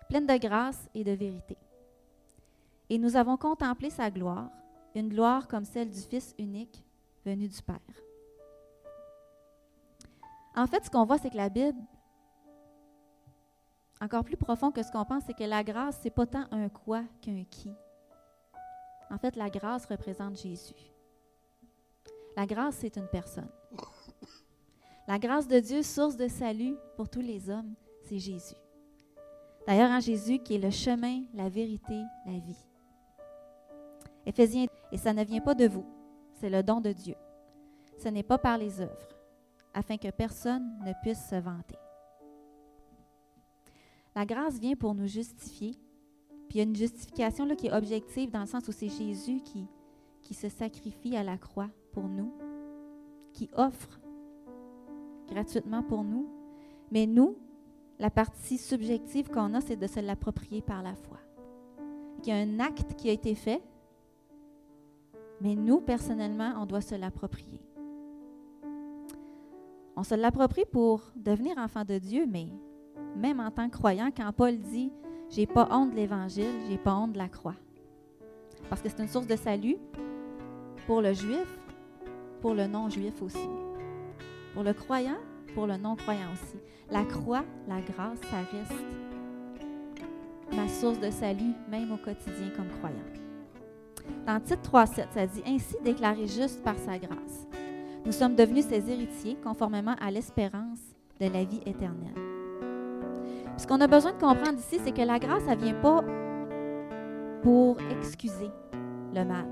pleine 0.08 0.28
de 0.28 0.38
grâce 0.38 0.90
et 0.94 1.04
de 1.04 1.12
vérité. 1.12 1.58
Et 2.90 2.98
nous 2.98 3.16
avons 3.16 3.38
contemplé 3.38 3.90
sa 3.90 4.10
gloire, 4.10 4.50
une 4.96 5.10
gloire 5.10 5.48
comme 5.48 5.66
celle 5.66 5.90
du 5.90 6.00
Fils 6.00 6.34
unique 6.38 6.84
venu 7.26 7.48
du 7.48 7.62
Père. 7.62 7.78
En 10.56 10.66
fait, 10.66 10.84
ce 10.84 10.90
qu'on 10.90 11.06
voit, 11.06 11.20
c'est 11.20 11.30
que 11.30 11.38
la 11.38 11.50
Bible, 11.50 11.80
encore 14.02 14.24
plus 14.24 14.38
profond 14.38 14.72
que 14.72 14.82
ce 14.82 14.92
qu'on 14.92 15.06
pense, 15.06 15.24
c'est 15.26 15.34
que 15.34 15.44
la 15.44 15.64
grâce, 15.64 16.00
c'est 16.02 16.10
pas 16.10 16.26
tant 16.26 16.46
un 16.52 16.70
quoi 16.70 17.04
qu'un 17.22 17.44
qui. 17.44 17.72
En 19.12 19.18
fait, 19.18 19.36
la 19.36 19.50
grâce 19.50 19.86
représente 19.86 20.38
Jésus. 20.38 20.92
La 22.36 22.46
grâce, 22.46 22.78
c'est 22.78 22.96
une 22.98 23.08
personne. 23.08 23.50
La 25.10 25.18
grâce 25.18 25.48
de 25.48 25.60
Dieu, 25.60 25.82
source 25.82 26.18
de 26.18 26.28
salut 26.28 26.76
pour 26.96 27.10
tous 27.10 27.20
les 27.20 27.50
hommes, 27.50 27.74
c'est 28.04 28.20
Jésus. 28.20 28.54
D'ailleurs, 29.66 29.90
en 29.90 30.00
Jésus 30.00 30.38
qui 30.38 30.54
est 30.54 30.60
le 30.60 30.70
chemin, 30.70 31.24
la 31.34 31.50
vérité, 31.50 32.00
la 32.28 32.38
vie. 32.38 32.68
Éphésiens, 34.28 34.68
et 34.92 34.98
ça 34.98 35.12
ne 35.12 35.24
vient 35.24 35.42
pas 35.42 35.56
de 35.56 35.68
vous, 35.68 35.84
c'est 36.36 36.52
le 36.52 36.62
don 36.62 36.80
de 36.80 36.92
Dieu. 36.92 37.16
Ce 37.98 38.08
n'est 38.08 38.22
pas 38.22 38.38
par 38.38 38.60
les 38.60 38.82
œuvres, 38.82 39.18
afin 39.74 39.98
que 39.98 40.12
personne 40.12 40.78
ne 40.86 40.94
puisse 41.02 41.28
se 41.28 41.38
vanter. 41.38 41.80
La 44.16 44.28
grâce 44.28 44.60
vient 44.60 44.76
pour 44.76 44.94
nous 44.94 45.08
justifier, 45.08 45.72
puis 46.50 46.50
il 46.50 46.58
y 46.58 46.60
a 46.60 46.66
une 46.66 46.76
justification 46.76 47.48
qui 47.56 47.66
est 47.66 47.74
objective 47.74 48.30
dans 48.30 48.42
le 48.42 48.46
sens 48.46 48.68
où 48.68 48.72
c'est 48.72 48.90
Jésus 48.90 49.42
qui 50.22 50.34
se 50.36 50.50
sacrifie 50.50 51.18
à 51.18 51.24
la 51.24 51.40
croix 51.40 51.72
pour 51.94 52.08
nous, 52.08 52.32
qui 53.34 53.50
offre 53.56 54.00
gratuitement 55.30 55.84
pour 55.84 56.04
nous. 56.04 56.28
Mais 56.92 57.06
nous, 57.06 57.36
la 58.00 58.10
partie 58.10 58.58
subjective 58.58 59.30
qu'on 59.30 59.54
a, 59.54 59.62
c'est 59.62 59.76
de 59.76 59.88
se 59.88 60.00
l'approprier 60.00 60.62
par 60.62 60.82
la 60.82 60.96
foi. 60.96 61.18
Il 62.22 62.30
y 62.30 62.32
a 62.32 62.36
un 62.36 62.60
acte 62.60 62.96
qui 62.96 63.10
a 63.10 63.14
été 63.14 63.36
fait, 63.36 63.62
mais 65.42 65.56
nous, 65.56 65.80
personnellement, 65.80 66.54
on 66.58 66.66
doit 66.66 66.82
se 66.82 66.96
l'approprier. 66.96 67.62
On 69.96 70.04
se 70.04 70.16
l'approprie 70.16 70.66
pour 70.72 71.12
devenir 71.16 71.58
enfant 71.58 71.84
de 71.84 71.98
Dieu, 71.98 72.26
mais 72.26 72.48
même 73.16 73.40
en 73.40 73.52
tant 73.52 73.70
que 73.70 73.78
croyant, 73.78 74.10
quand 74.16 74.32
Paul 74.32 74.58
dit 74.58 74.92
J'ai 75.30 75.46
pas 75.46 75.68
honte 75.72 75.92
de 75.92 75.96
l'Évangile, 75.96 76.54
j'ai 76.70 76.78
pas 76.78 76.96
honte 76.96 77.14
de 77.14 77.18
la 77.18 77.28
croix. 77.28 77.56
Parce 78.70 78.82
que 78.82 78.90
c'est 78.90 79.02
une 79.02 79.10
source 79.10 79.28
de 79.28 79.36
salut 79.36 79.78
pour 80.88 81.02
le 81.02 81.14
juif, 81.14 81.60
pour 82.42 82.54
le 82.54 82.68
non-juif 82.68 83.22
aussi. 83.22 83.50
Pour 84.54 84.64
le 84.64 84.74
croyant, 84.74 85.18
pour 85.54 85.68
le 85.68 85.78
non-croyant 85.78 86.32
aussi. 86.34 86.58
La 86.92 87.04
croix, 87.04 87.44
la 87.68 87.82
grâce, 87.82 88.20
ça 88.30 88.38
reste 88.52 88.74
ma 90.56 90.68
source 90.68 91.00
de 91.00 91.12
salut, 91.12 91.54
même 91.70 91.92
au 91.92 91.98
quotidien 91.98 92.50
comme 92.56 92.70
croyant. 92.80 92.96
Dans 94.26 94.40
titre 94.40 94.72
3.7, 94.72 95.06
ça 95.14 95.28
dit 95.28 95.44
Ainsi 95.46 95.76
déclaré 95.84 96.28
juste 96.28 96.64
par 96.64 96.78
sa 96.78 96.98
grâce. 96.98 97.48
Nous 98.06 98.12
sommes 98.12 98.36
devenus 98.36 98.66
ses 98.66 98.90
héritiers 98.90 99.38
conformément 99.44 99.96
à 100.02 100.10
l'espérance 100.10 100.80
de 101.20 101.28
la 101.28 101.44
vie 101.44 101.62
éternelle. 101.66 102.16
Ce 103.58 103.68
qu'on 103.68 103.82
a 103.82 103.88
besoin 103.88 104.14
de 104.14 104.18
comprendre 104.18 104.58
ici, 104.58 104.80
c'est 104.84 104.94
que 104.94 105.02
la 105.02 105.20
grâce, 105.20 105.44
ça 105.44 105.56
ne 105.56 105.62
vient 105.62 105.74
pas 105.76 106.04
pour 107.44 107.78
excuser 107.92 108.50
le 109.14 109.24
mal. 109.26 109.46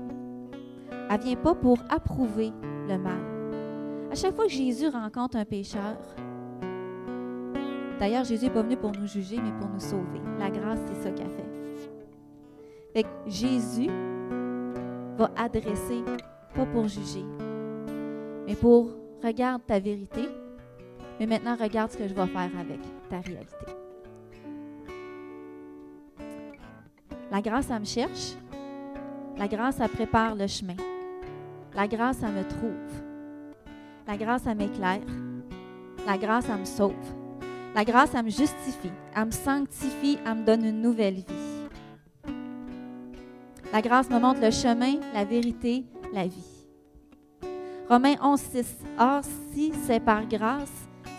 elle 1.10 1.18
ne 1.18 1.22
vient 1.22 1.36
pas 1.36 1.54
pour 1.54 1.78
approuver 1.90 2.52
le 2.88 2.98
mal. 2.98 3.37
À 4.10 4.14
chaque 4.14 4.34
fois 4.34 4.46
que 4.46 4.52
Jésus 4.52 4.88
rencontre 4.88 5.36
un 5.36 5.44
pécheur, 5.44 5.96
d'ailleurs, 8.00 8.24
Jésus 8.24 8.46
n'est 8.46 8.50
pas 8.50 8.62
venu 8.62 8.76
pour 8.76 8.92
nous 8.92 9.06
juger, 9.06 9.36
mais 9.36 9.52
pour 9.60 9.68
nous 9.68 9.80
sauver. 9.80 10.20
La 10.38 10.50
grâce, 10.50 10.80
c'est 10.86 11.02
ça 11.02 11.10
qu'elle 11.10 11.28
fait. 11.28 11.44
Fait 12.94 13.02
que 13.02 13.08
Jésus 13.26 13.90
va 15.18 15.30
adresser, 15.36 16.02
pas 16.54 16.64
pour 16.64 16.88
juger, 16.88 17.24
mais 18.46 18.54
pour 18.54 18.90
regarde 19.22 19.60
ta 19.66 19.78
vérité, 19.78 20.26
mais 21.20 21.26
maintenant 21.26 21.56
regarde 21.56 21.90
ce 21.90 21.98
que 21.98 22.08
je 22.08 22.14
vais 22.14 22.26
faire 22.26 22.50
avec 22.58 22.80
ta 23.10 23.20
réalité. 23.20 23.56
La 27.30 27.42
grâce, 27.42 27.68
elle 27.70 27.80
me 27.80 27.84
cherche. 27.84 28.36
La 29.36 29.48
grâce, 29.48 29.80
elle 29.80 29.90
prépare 29.90 30.34
le 30.34 30.46
chemin. 30.46 30.76
La 31.74 31.86
grâce, 31.86 32.22
elle 32.22 32.32
me 32.32 32.48
trouve. 32.48 33.07
La 34.08 34.16
grâce, 34.16 34.46
elle 34.46 34.56
m'éclaire. 34.56 35.02
La 36.06 36.16
grâce, 36.16 36.46
elle 36.48 36.60
me 36.60 36.64
sauve. 36.64 36.94
La 37.74 37.84
grâce, 37.84 38.14
elle 38.14 38.24
me 38.24 38.30
justifie. 38.30 38.90
Elle 39.14 39.26
me 39.26 39.30
sanctifie. 39.30 40.18
Elle 40.24 40.36
me 40.36 40.46
donne 40.46 40.64
une 40.64 40.80
nouvelle 40.80 41.16
vie. 41.16 41.26
La 43.70 43.82
grâce 43.82 44.08
me 44.08 44.18
montre 44.18 44.40
le 44.40 44.50
chemin, 44.50 44.94
la 45.12 45.26
vérité, 45.26 45.84
la 46.14 46.26
vie. 46.26 46.66
Romains 47.90 48.14
11, 48.22 48.40
6. 48.40 48.76
Or, 48.98 49.20
si 49.52 49.74
c'est 49.84 50.00
par 50.00 50.26
grâce, 50.26 50.72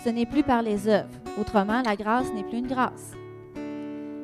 ce 0.04 0.10
n'est 0.10 0.25
plus 0.25 0.41
par 0.41 0.63
les 0.63 0.88
œuvres. 0.88 1.13
Autrement, 1.39 1.84
la 1.86 1.95
grâce 1.95 2.34
n'est 2.34 2.43
plus 2.43 2.58
une 2.58 2.67
grâce. 2.67 3.12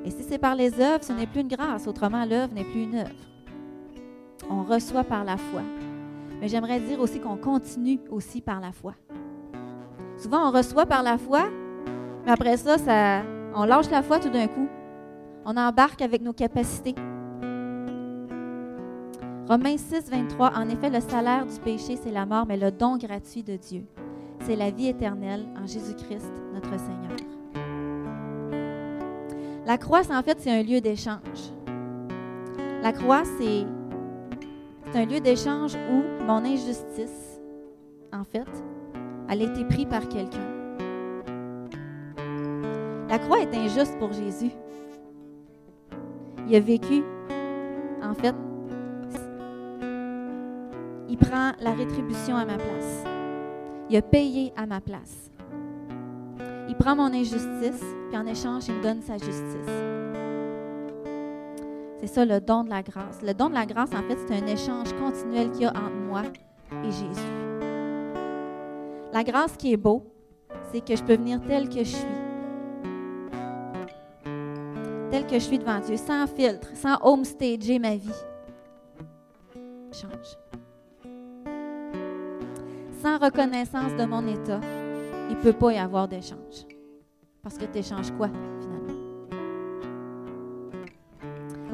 Et 0.03 0.09
si 0.09 0.23
c'est 0.27 0.39
par 0.39 0.55
les 0.55 0.81
œuvres, 0.81 1.03
ce 1.03 1.13
n'est 1.13 1.27
plus 1.27 1.41
une 1.41 1.49
grâce. 1.49 1.85
Autrement, 1.85 2.25
l'œuvre 2.25 2.55
n'est 2.55 2.63
plus 2.63 2.85
une 2.85 2.95
œuvre. 2.95 3.11
On 4.49 4.63
reçoit 4.63 5.03
par 5.03 5.23
la 5.23 5.37
foi. 5.37 5.61
Mais 6.45 6.49
j'aimerais 6.49 6.79
dire 6.79 6.99
aussi 6.99 7.19
qu'on 7.19 7.37
continue 7.37 7.99
aussi 8.11 8.39
par 8.39 8.59
la 8.59 8.71
foi. 8.71 8.93
Souvent, 10.15 10.47
on 10.47 10.51
reçoit 10.51 10.85
par 10.85 11.01
la 11.01 11.17
foi, 11.17 11.45
mais 12.23 12.31
après 12.31 12.55
ça, 12.57 13.23
on 13.55 13.63
lâche 13.65 13.89
la 13.89 14.03
foi 14.03 14.19
tout 14.19 14.29
d'un 14.29 14.45
coup. 14.45 14.67
On 15.43 15.57
embarque 15.57 16.03
avec 16.03 16.21
nos 16.21 16.33
capacités. 16.33 16.93
Romains 19.47 19.77
6, 19.77 20.07
23. 20.07 20.51
En 20.55 20.69
effet, 20.69 20.91
le 20.91 20.99
salaire 20.99 21.47
du 21.47 21.59
péché, 21.61 21.97
c'est 21.97 22.11
la 22.11 22.27
mort, 22.27 22.45
mais 22.45 22.57
le 22.57 22.69
don 22.69 22.97
gratuit 22.97 23.41
de 23.41 23.55
Dieu, 23.55 23.83
c'est 24.41 24.55
la 24.55 24.69
vie 24.69 24.89
éternelle 24.89 25.47
en 25.59 25.65
Jésus-Christ, 25.65 26.31
notre 26.53 26.77
Seigneur. 26.77 27.17
La 29.65 29.79
croix, 29.79 30.01
en 30.11 30.21
fait, 30.21 30.37
c'est 30.39 30.51
un 30.51 30.61
lieu 30.61 30.79
d'échange. 30.79 31.51
La 32.83 32.93
croix, 32.93 33.23
c'est 33.39 33.65
c'est 34.95 35.01
un 35.01 35.05
lieu 35.07 35.19
d'échange 35.19 35.75
où 35.91 36.23
mon 36.23 36.45
injustice, 36.45 37.41
en 38.13 38.23
fait, 38.23 38.47
elle 39.27 39.41
a 39.41 39.43
été 39.43 39.65
prise 39.65 39.87
par 39.89 40.07
quelqu'un. 40.07 40.39
La 43.09 43.19
croix 43.19 43.41
est 43.41 43.53
injuste 43.53 43.99
pour 43.99 44.13
Jésus. 44.13 44.51
Il 46.47 46.55
a 46.55 46.61
vécu, 46.61 47.03
en 48.01 48.13
fait, 48.13 48.35
il 51.09 51.17
prend 51.17 51.51
la 51.59 51.71
rétribution 51.71 52.37
à 52.37 52.45
ma 52.45 52.55
place. 52.55 53.03
Il 53.89 53.97
a 53.97 54.01
payé 54.01 54.53
à 54.55 54.65
ma 54.65 54.79
place. 54.79 55.29
Il 56.69 56.75
prend 56.75 56.95
mon 56.95 57.13
injustice, 57.13 57.83
puis 58.07 58.17
en 58.17 58.25
échange, 58.25 58.69
il 58.69 58.75
me 58.75 58.81
donne 58.81 59.01
sa 59.01 59.17
justice. 59.17 60.04
C'est 61.97 62.07
ça 62.07 62.25
le 62.25 62.39
don 62.41 62.63
de 62.63 62.69
la 62.69 62.81
grâce. 62.81 63.21
Le 63.21 63.33
don 63.33 63.49
de 63.49 63.53
la 63.53 63.65
grâce, 63.65 63.89
en 63.93 64.03
fait, 64.03 64.17
c'est 64.27 64.35
un 64.35 64.47
échange 64.47 64.93
continuel 64.93 65.51
qu'il 65.51 65.61
y 65.61 65.65
a 65.65 65.69
entre 65.69 65.95
moi 66.07 66.23
et 66.83 66.91
Jésus. 66.91 67.31
La 69.13 69.23
grâce 69.23 69.55
qui 69.55 69.71
est 69.73 69.77
beau, 69.77 70.05
c'est 70.71 70.81
que 70.83 70.95
je 70.95 71.03
peux 71.03 71.15
venir 71.15 71.39
tel 71.47 71.69
que 71.69 71.79
je 71.79 71.95
suis. 71.95 72.05
Tel 75.09 75.25
que 75.25 75.35
je 75.35 75.39
suis 75.39 75.57
devant 75.57 75.79
Dieu, 75.79 75.95
sans 75.95 76.27
filtre, 76.27 76.67
sans 76.75 76.97
homestager 77.01 77.79
ma 77.79 77.95
vie. 77.95 78.11
Change. 79.93 80.37
Sans 83.01 83.17
reconnaissance 83.17 83.95
de 83.95 84.03
mon 84.03 84.27
état, 84.27 84.59
il 85.29 85.37
ne 85.37 85.41
peut 85.41 85.53
pas 85.53 85.71
y 85.71 85.77
avoir 85.77 86.07
d'échange. 86.07 86.65
Parce 87.41 87.57
que 87.57 87.65
tu 87.65 87.77
échanges 87.77 88.11
quoi, 88.17 88.27
finalement? 88.59 88.74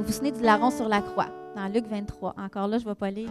Vous 0.02 0.08
vous 0.08 0.14
souvenez 0.14 0.32
du 0.32 0.42
larron 0.42 0.72
sur 0.72 0.90
la 0.90 1.00
croix, 1.00 1.28
dans 1.56 1.72
Luc 1.72 1.86
23. 1.86 2.34
Encore 2.36 2.68
là, 2.68 2.80
je 2.80 2.86
ne 2.86 2.90
vais 2.90 2.96
pas 2.96 3.12
lire. 3.12 3.30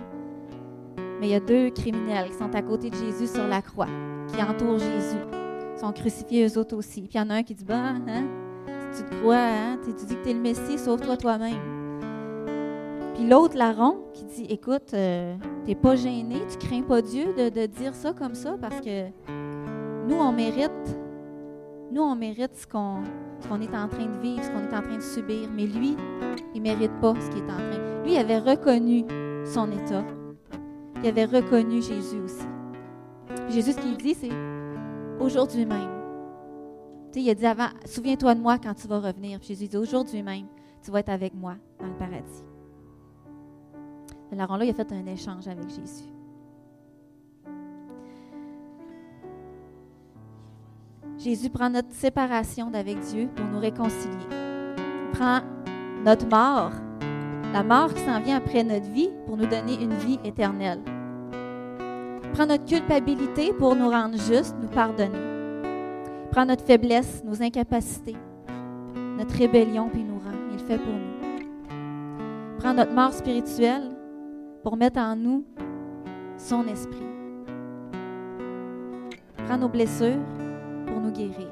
Mais 1.19 1.27
il 1.27 1.31
y 1.31 1.35
a 1.35 1.41
deux 1.41 1.71
criminels 1.71 2.29
qui 2.29 2.35
sont 2.35 2.55
à 2.55 2.63
côté 2.63 2.91
de 2.91 2.95
Jésus 2.95 3.27
sur 3.27 3.45
la 3.49 3.61
croix, 3.61 3.89
qui 4.29 4.41
entourent 4.41 4.79
Jésus. 4.79 5.19
Ils 5.75 5.81
sont 5.81 5.91
crucifiés 5.93 6.47
eux 6.47 6.57
autres 6.57 6.77
aussi. 6.77 7.03
Puis 7.03 7.11
il 7.15 7.19
y 7.19 7.21
en 7.21 7.29
a 7.29 7.35
un 7.35 7.43
qui 7.43 7.57
dit 7.57 7.65
Bah, 7.65 7.75
hein, 8.07 8.23
si 8.93 9.03
tu 9.03 9.11
te 9.11 9.15
crois, 9.17 9.35
hein, 9.35 9.79
tu 9.85 9.93
dis 9.95 10.15
que 10.15 10.23
tu 10.23 10.31
es 10.31 10.33
le 10.33 10.39
Messie, 10.39 10.79
sauve-toi 10.79 11.17
toi-même. 11.17 11.59
Puis 13.17 13.27
l'autre 13.27 13.57
larron 13.57 14.05
qui 14.15 14.23
dit 14.27 14.47
Écoute, 14.49 14.95
euh, 14.95 15.35
tu 15.65 15.71
n'es 15.71 15.75
pas 15.75 15.97
gêné, 15.97 16.37
tu 16.49 16.69
crains 16.69 16.83
pas 16.83 17.03
Dieu 17.03 17.35
de, 17.37 17.49
de 17.49 17.67
dire 17.67 17.97
ça 17.97 18.13
comme 18.13 18.37
ça 18.37 18.55
parce 18.61 18.81
que 18.81 19.09
nous, 20.07 20.15
on 20.15 20.31
mérite 20.31 20.71
nous, 21.93 22.03
on 22.03 22.15
mérite 22.15 22.55
ce 22.55 22.67
qu'on 22.67 23.03
est 23.61 23.77
en 23.77 23.89
train 23.89 24.07
de 24.07 24.21
vivre, 24.21 24.43
ce 24.45 24.51
qu'on 24.51 24.61
est 24.61 24.77
en 24.77 24.83
train 24.83 24.97
de 24.97 25.03
subir, 25.03 25.49
mais 25.53 25.67
lui, 25.67 25.97
il 26.55 26.63
ne 26.63 26.69
mérite 26.69 26.93
pas 27.01 27.15
ce 27.21 27.29
qu'il 27.31 27.39
est 27.39 27.51
en 27.51 27.57
train. 27.57 28.03
Lui, 28.05 28.13
il 28.13 28.19
avait 28.19 28.39
reconnu 28.39 29.05
son 29.45 29.71
état. 29.73 30.05
Il 31.03 31.09
avait 31.09 31.25
reconnu 31.25 31.83
Jésus 31.83 32.21
aussi. 32.21 32.47
Jésus, 33.49 33.73
ce 33.73 33.81
qu'il 33.81 33.97
dit, 33.97 34.15
c'est 34.15 34.31
aujourd'hui 35.19 35.67
même. 35.67 35.91
Il 37.15 37.29
a 37.29 37.35
dit 37.35 37.47
avant, 37.47 37.69
souviens-toi 37.87 38.37
de 38.37 38.41
moi 38.41 38.59
quand 38.59 38.75
tu 38.75 38.87
vas 38.87 39.01
revenir. 39.01 39.41
Puis 39.41 39.49
Jésus 39.49 39.67
dit, 39.67 39.77
aujourd'hui 39.77 40.23
même, 40.23 40.47
tu 40.85 40.91
vas 40.91 41.01
être 41.01 41.09
avec 41.09 41.35
moi 41.35 41.57
dans 41.81 41.87
le 41.87 41.95
paradis. 41.95 42.45
Et 44.31 44.37
là, 44.37 44.47
il 44.63 44.71
a 44.71 44.75
fait 44.75 44.93
un 44.93 45.07
échange 45.07 45.49
avec 45.49 45.69
Jésus. 45.69 46.05
Jésus 51.23 51.51
prend 51.51 51.69
notre 51.69 51.93
séparation 51.93 52.71
d'avec 52.71 52.99
Dieu 53.01 53.29
pour 53.37 53.45
nous 53.45 53.59
réconcilier. 53.59 54.17
Il 54.31 55.11
prend 55.19 55.41
notre 56.03 56.27
mort, 56.27 56.73
la 57.53 57.63
mort 57.63 57.93
qui 57.93 58.01
s'en 58.01 58.21
vient 58.21 58.39
après 58.39 58.65
notre 58.65 58.91
vie 58.91 59.11
pour 59.27 59.37
nous 59.37 59.45
donner 59.45 59.75
une 59.83 59.93
vie 59.93 60.19
éternelle. 60.25 60.81
Il 62.25 62.31
prend 62.31 62.47
notre 62.47 62.65
culpabilité 62.65 63.53
pour 63.53 63.77
nous 63.77 63.91
rendre 63.91 64.17
justes, 64.17 64.57
nous 64.63 64.69
pardonner. 64.69 65.19
Il 66.25 66.31
prend 66.31 66.47
notre 66.47 66.65
faiblesse, 66.65 67.23
nos 67.23 67.43
incapacités, 67.43 68.17
notre 69.19 69.37
rébellion 69.37 69.91
puis 69.93 70.03
nous 70.03 70.21
rend. 70.21 70.39
Il 70.53 70.59
fait 70.61 70.79
pour 70.79 70.95
nous. 70.95 71.37
Il 71.69 72.57
prend 72.57 72.73
notre 72.73 72.95
mort 72.95 73.13
spirituelle 73.13 73.91
pour 74.63 74.75
mettre 74.79 74.99
en 74.99 75.17
nous 75.17 75.45
son 76.39 76.67
esprit. 76.67 77.05
Il 79.39 79.45
prend 79.45 79.59
nos 79.59 79.69
blessures 79.69 80.17
guérir. 81.11 81.49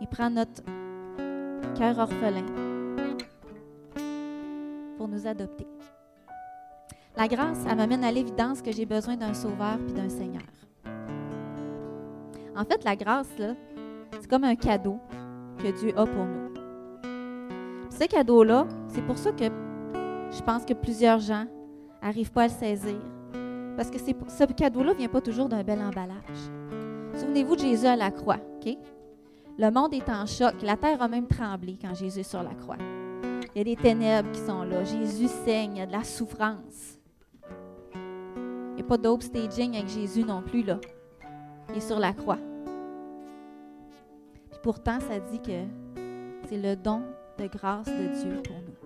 Il 0.00 0.06
prend 0.08 0.30
notre 0.30 0.62
cœur 1.76 1.98
orphelin 1.98 2.46
pour 4.96 5.08
nous 5.08 5.26
adopter. 5.26 5.66
La 7.16 7.28
grâce, 7.28 7.64
elle 7.68 7.76
m'amène 7.76 8.04
à 8.04 8.12
l'évidence 8.12 8.60
que 8.60 8.72
j'ai 8.72 8.84
besoin 8.84 9.16
d'un 9.16 9.32
sauveur 9.32 9.78
puis 9.78 9.94
d'un 9.94 10.08
Seigneur. 10.08 10.42
En 12.54 12.64
fait, 12.64 12.84
la 12.84 12.96
grâce, 12.96 13.28
c'est 14.12 14.28
comme 14.28 14.44
un 14.44 14.56
cadeau 14.56 14.98
que 15.58 15.70
Dieu 15.78 15.98
a 15.98 16.06
pour 16.06 16.24
nous. 16.24 16.54
ce 17.90 18.06
cadeau-là, 18.06 18.66
c'est 18.88 19.02
pour 19.02 19.16
ça 19.18 19.32
que 19.32 19.44
je 19.44 20.42
pense 20.42 20.64
que 20.64 20.74
plusieurs 20.74 21.20
gens 21.20 21.46
n'arrivent 22.02 22.32
pas 22.32 22.42
à 22.42 22.46
le 22.48 22.52
saisir. 22.52 22.98
Parce 23.76 23.90
que 23.90 23.98
ce 23.98 24.44
cadeau-là 24.52 24.92
ne 24.92 24.98
vient 24.98 25.08
pas 25.08 25.20
toujours 25.20 25.48
d'un 25.48 25.62
bel 25.62 25.80
emballage. 25.80 26.50
Souvenez-vous 27.16 27.56
de 27.56 27.60
Jésus 27.60 27.86
à 27.86 27.96
la 27.96 28.10
croix, 28.10 28.36
OK? 28.36 28.76
Le 29.58 29.70
monde 29.70 29.94
est 29.94 30.08
en 30.10 30.26
choc. 30.26 30.54
La 30.62 30.76
terre 30.76 31.00
a 31.00 31.08
même 31.08 31.26
tremblé 31.26 31.78
quand 31.80 31.94
Jésus 31.94 32.20
est 32.20 32.30
sur 32.30 32.42
la 32.42 32.54
croix. 32.54 32.76
Il 33.54 33.58
y 33.58 33.60
a 33.62 33.64
des 33.64 33.76
ténèbres 33.76 34.30
qui 34.32 34.40
sont 34.40 34.64
là. 34.64 34.84
Jésus 34.84 35.28
saigne, 35.28 35.76
il 35.76 35.78
y 35.78 35.80
a 35.80 35.86
de 35.86 35.92
la 35.92 36.04
souffrance. 36.04 36.98
Il 37.94 38.74
n'y 38.74 38.82
a 38.82 38.84
pas 38.84 38.98
d'upstaging 38.98 39.76
avec 39.76 39.88
Jésus 39.88 40.24
non 40.24 40.42
plus, 40.42 40.62
là. 40.62 40.78
Il 41.70 41.78
est 41.78 41.80
sur 41.80 41.98
la 41.98 42.12
croix. 42.12 42.38
Puis 44.50 44.60
pourtant, 44.62 45.00
ça 45.00 45.18
dit 45.18 45.40
que 45.40 45.64
c'est 46.48 46.58
le 46.58 46.76
don 46.76 47.00
de 47.38 47.46
grâce 47.46 47.86
de 47.86 48.22
Dieu 48.22 48.42
pour 48.42 48.56
nous. 48.56 48.76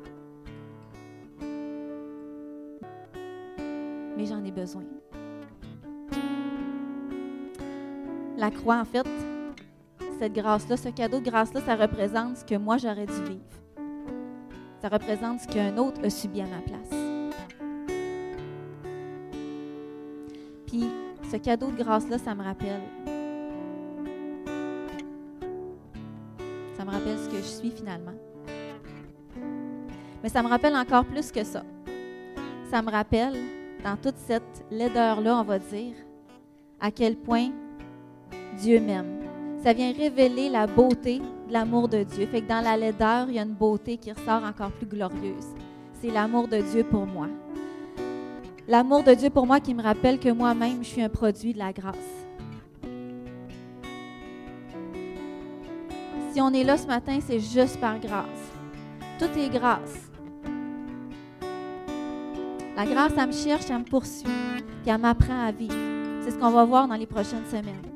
Mais 4.16 4.26
j'en 4.26 4.44
ai 4.44 4.52
besoin. 4.52 4.84
La 8.40 8.50
croix, 8.50 8.80
en 8.80 8.86
fait, 8.86 9.06
cette 10.18 10.32
grâce-là, 10.32 10.78
ce 10.78 10.88
cadeau 10.88 11.20
de 11.20 11.28
grâce-là, 11.28 11.60
ça 11.60 11.76
représente 11.76 12.38
ce 12.38 12.44
que 12.44 12.54
moi 12.54 12.78
j'aurais 12.78 13.04
dû 13.04 13.22
vivre. 13.22 13.44
Ça 14.80 14.88
représente 14.88 15.40
ce 15.40 15.48
qu'un 15.48 15.76
autre 15.76 16.02
a 16.02 16.08
subi 16.08 16.40
à 16.40 16.46
ma 16.46 16.60
place. 16.60 16.90
Puis 20.66 20.84
ce 21.30 21.36
cadeau 21.36 21.70
de 21.70 21.76
grâce-là, 21.82 22.16
ça 22.16 22.34
me 22.34 22.42
rappelle. 22.42 22.80
Ça 26.78 26.84
me 26.86 26.90
rappelle 26.90 27.18
ce 27.18 27.28
que 27.28 27.36
je 27.36 27.42
suis 27.42 27.70
finalement. 27.70 28.14
Mais 30.22 30.30
ça 30.30 30.42
me 30.42 30.48
rappelle 30.48 30.76
encore 30.76 31.04
plus 31.04 31.30
que 31.30 31.44
ça. 31.44 31.62
Ça 32.70 32.80
me 32.80 32.90
rappelle, 32.90 33.36
dans 33.84 33.96
toute 33.96 34.16
cette 34.16 34.64
laideur-là, 34.70 35.36
on 35.40 35.44
va 35.44 35.58
dire, 35.58 35.92
à 36.80 36.90
quel 36.90 37.16
point 37.16 37.50
Dieu 38.58 38.80
m'aime. 38.80 39.20
Ça 39.62 39.72
vient 39.72 39.92
révéler 39.92 40.48
la 40.48 40.66
beauté 40.66 41.18
de 41.18 41.52
l'amour 41.52 41.88
de 41.88 42.02
Dieu. 42.02 42.26
Fait 42.26 42.40
que 42.40 42.48
dans 42.48 42.62
la 42.62 42.76
laideur, 42.76 43.26
il 43.28 43.34
y 43.34 43.38
a 43.38 43.42
une 43.42 43.52
beauté 43.52 43.96
qui 43.96 44.10
ressort 44.10 44.42
encore 44.42 44.70
plus 44.72 44.86
glorieuse. 44.86 45.46
C'est 46.00 46.10
l'amour 46.10 46.48
de 46.48 46.58
Dieu 46.58 46.82
pour 46.82 47.06
moi. 47.06 47.28
L'amour 48.66 49.02
de 49.02 49.12
Dieu 49.14 49.30
pour 49.30 49.46
moi 49.46 49.60
qui 49.60 49.74
me 49.74 49.82
rappelle 49.82 50.18
que 50.18 50.30
moi-même, 50.30 50.82
je 50.82 50.88
suis 50.88 51.02
un 51.02 51.08
produit 51.08 51.52
de 51.52 51.58
la 51.58 51.72
grâce. 51.72 51.96
Si 56.32 56.40
on 56.40 56.52
est 56.52 56.64
là 56.64 56.78
ce 56.78 56.86
matin, 56.86 57.18
c'est 57.20 57.40
juste 57.40 57.80
par 57.80 57.98
grâce. 57.98 58.24
Tout 59.18 59.36
est 59.36 59.50
grâce. 59.50 60.10
La 62.76 62.86
grâce, 62.86 63.12
elle 63.18 63.26
me 63.26 63.32
cherche, 63.32 63.68
elle 63.68 63.80
me 63.80 63.84
poursuit, 63.84 64.30
puis 64.82 64.90
elle 64.90 64.98
m'apprend 64.98 65.44
à 65.44 65.50
vivre. 65.50 65.74
C'est 66.22 66.30
ce 66.30 66.38
qu'on 66.38 66.50
va 66.50 66.64
voir 66.64 66.86
dans 66.86 66.94
les 66.94 67.06
prochaines 67.06 67.44
semaines. 67.46 67.89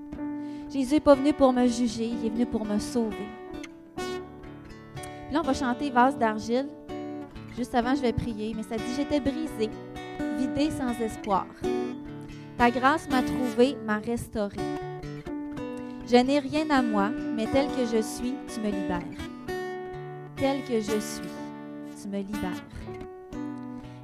Jésus 0.74 0.94
n'est 0.94 1.00
pas 1.00 1.14
venu 1.14 1.32
pour 1.32 1.52
me 1.52 1.68
juger, 1.68 2.06
il 2.06 2.26
est 2.26 2.30
venu 2.30 2.46
pour 2.46 2.64
me 2.66 2.80
sauver. 2.80 3.28
Puis 3.94 5.32
là, 5.32 5.38
on 5.38 5.46
va 5.46 5.54
chanter 5.54 5.88
Vase 5.88 6.18
d'argile. 6.18 6.66
Juste 7.56 7.76
avant, 7.76 7.94
je 7.94 8.00
vais 8.00 8.12
prier, 8.12 8.52
mais 8.56 8.64
ça 8.64 8.74
dit 8.74 8.92
J'étais 8.96 9.20
brisé, 9.20 9.70
vidé 10.36 10.72
sans 10.72 10.90
espoir. 11.00 11.46
Ta 12.58 12.72
grâce 12.72 13.08
m'a 13.08 13.22
trouvé, 13.22 13.76
m'a 13.86 13.98
restauré. 13.98 14.56
Je 16.08 16.16
n'ai 16.16 16.40
rien 16.40 16.68
à 16.70 16.82
moi, 16.82 17.10
mais 17.36 17.46
tel 17.46 17.68
que 17.68 17.86
je 17.86 18.02
suis, 18.02 18.34
tu 18.52 18.58
me 18.58 18.66
libères. 18.66 19.00
Tel 20.34 20.64
que 20.64 20.80
je 20.80 20.98
suis, 20.98 22.02
tu 22.02 22.08
me 22.08 22.18
libères. 22.18 22.64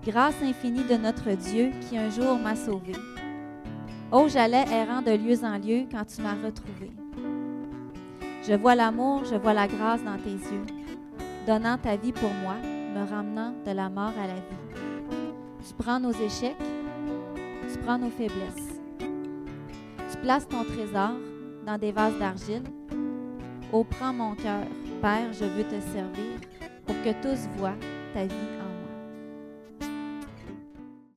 Grâce 0.06 0.40
infinie 0.40 0.84
de 0.84 0.94
notre 0.94 1.30
Dieu 1.32 1.72
qui 1.80 1.98
un 1.98 2.10
jour 2.10 2.38
m'a 2.38 2.54
sauvé. 2.54 2.92
Oh, 4.12 4.26
j'allais 4.26 4.64
errant 4.72 5.02
de 5.02 5.12
lieu 5.12 5.44
en 5.44 5.56
lieu 5.56 5.86
quand 5.88 6.04
tu 6.04 6.20
m'as 6.20 6.34
retrouvé. 6.34 6.90
Je 8.42 8.54
vois 8.54 8.74
l'amour, 8.74 9.24
je 9.24 9.36
vois 9.36 9.54
la 9.54 9.68
grâce 9.68 10.02
dans 10.02 10.16
tes 10.16 10.30
yeux, 10.30 10.66
donnant 11.46 11.78
ta 11.78 11.94
vie 11.94 12.10
pour 12.10 12.30
moi, 12.42 12.56
me 12.56 13.08
ramenant 13.08 13.54
de 13.64 13.70
la 13.70 13.88
mort 13.88 14.12
à 14.20 14.26
la 14.26 14.34
vie. 14.34 15.22
Tu 15.64 15.74
prends 15.78 16.00
nos 16.00 16.10
échecs, 16.10 16.56
tu 17.72 17.78
prends 17.84 17.98
nos 17.98 18.10
faiblesses. 18.10 18.80
Tu 18.98 20.18
places 20.22 20.48
ton 20.48 20.64
trésor 20.64 21.12
dans 21.64 21.78
des 21.78 21.92
vases 21.92 22.18
d'argile. 22.18 22.64
Oh, 23.72 23.84
prends 23.84 24.12
mon 24.12 24.34
cœur, 24.34 24.64
Père, 25.00 25.32
je 25.32 25.44
veux 25.44 25.64
te 25.64 25.80
servir 25.92 26.40
pour 26.84 26.96
que 27.04 27.12
tous 27.22 27.48
voient 27.56 27.78
ta 28.12 28.24
vie 28.24 28.59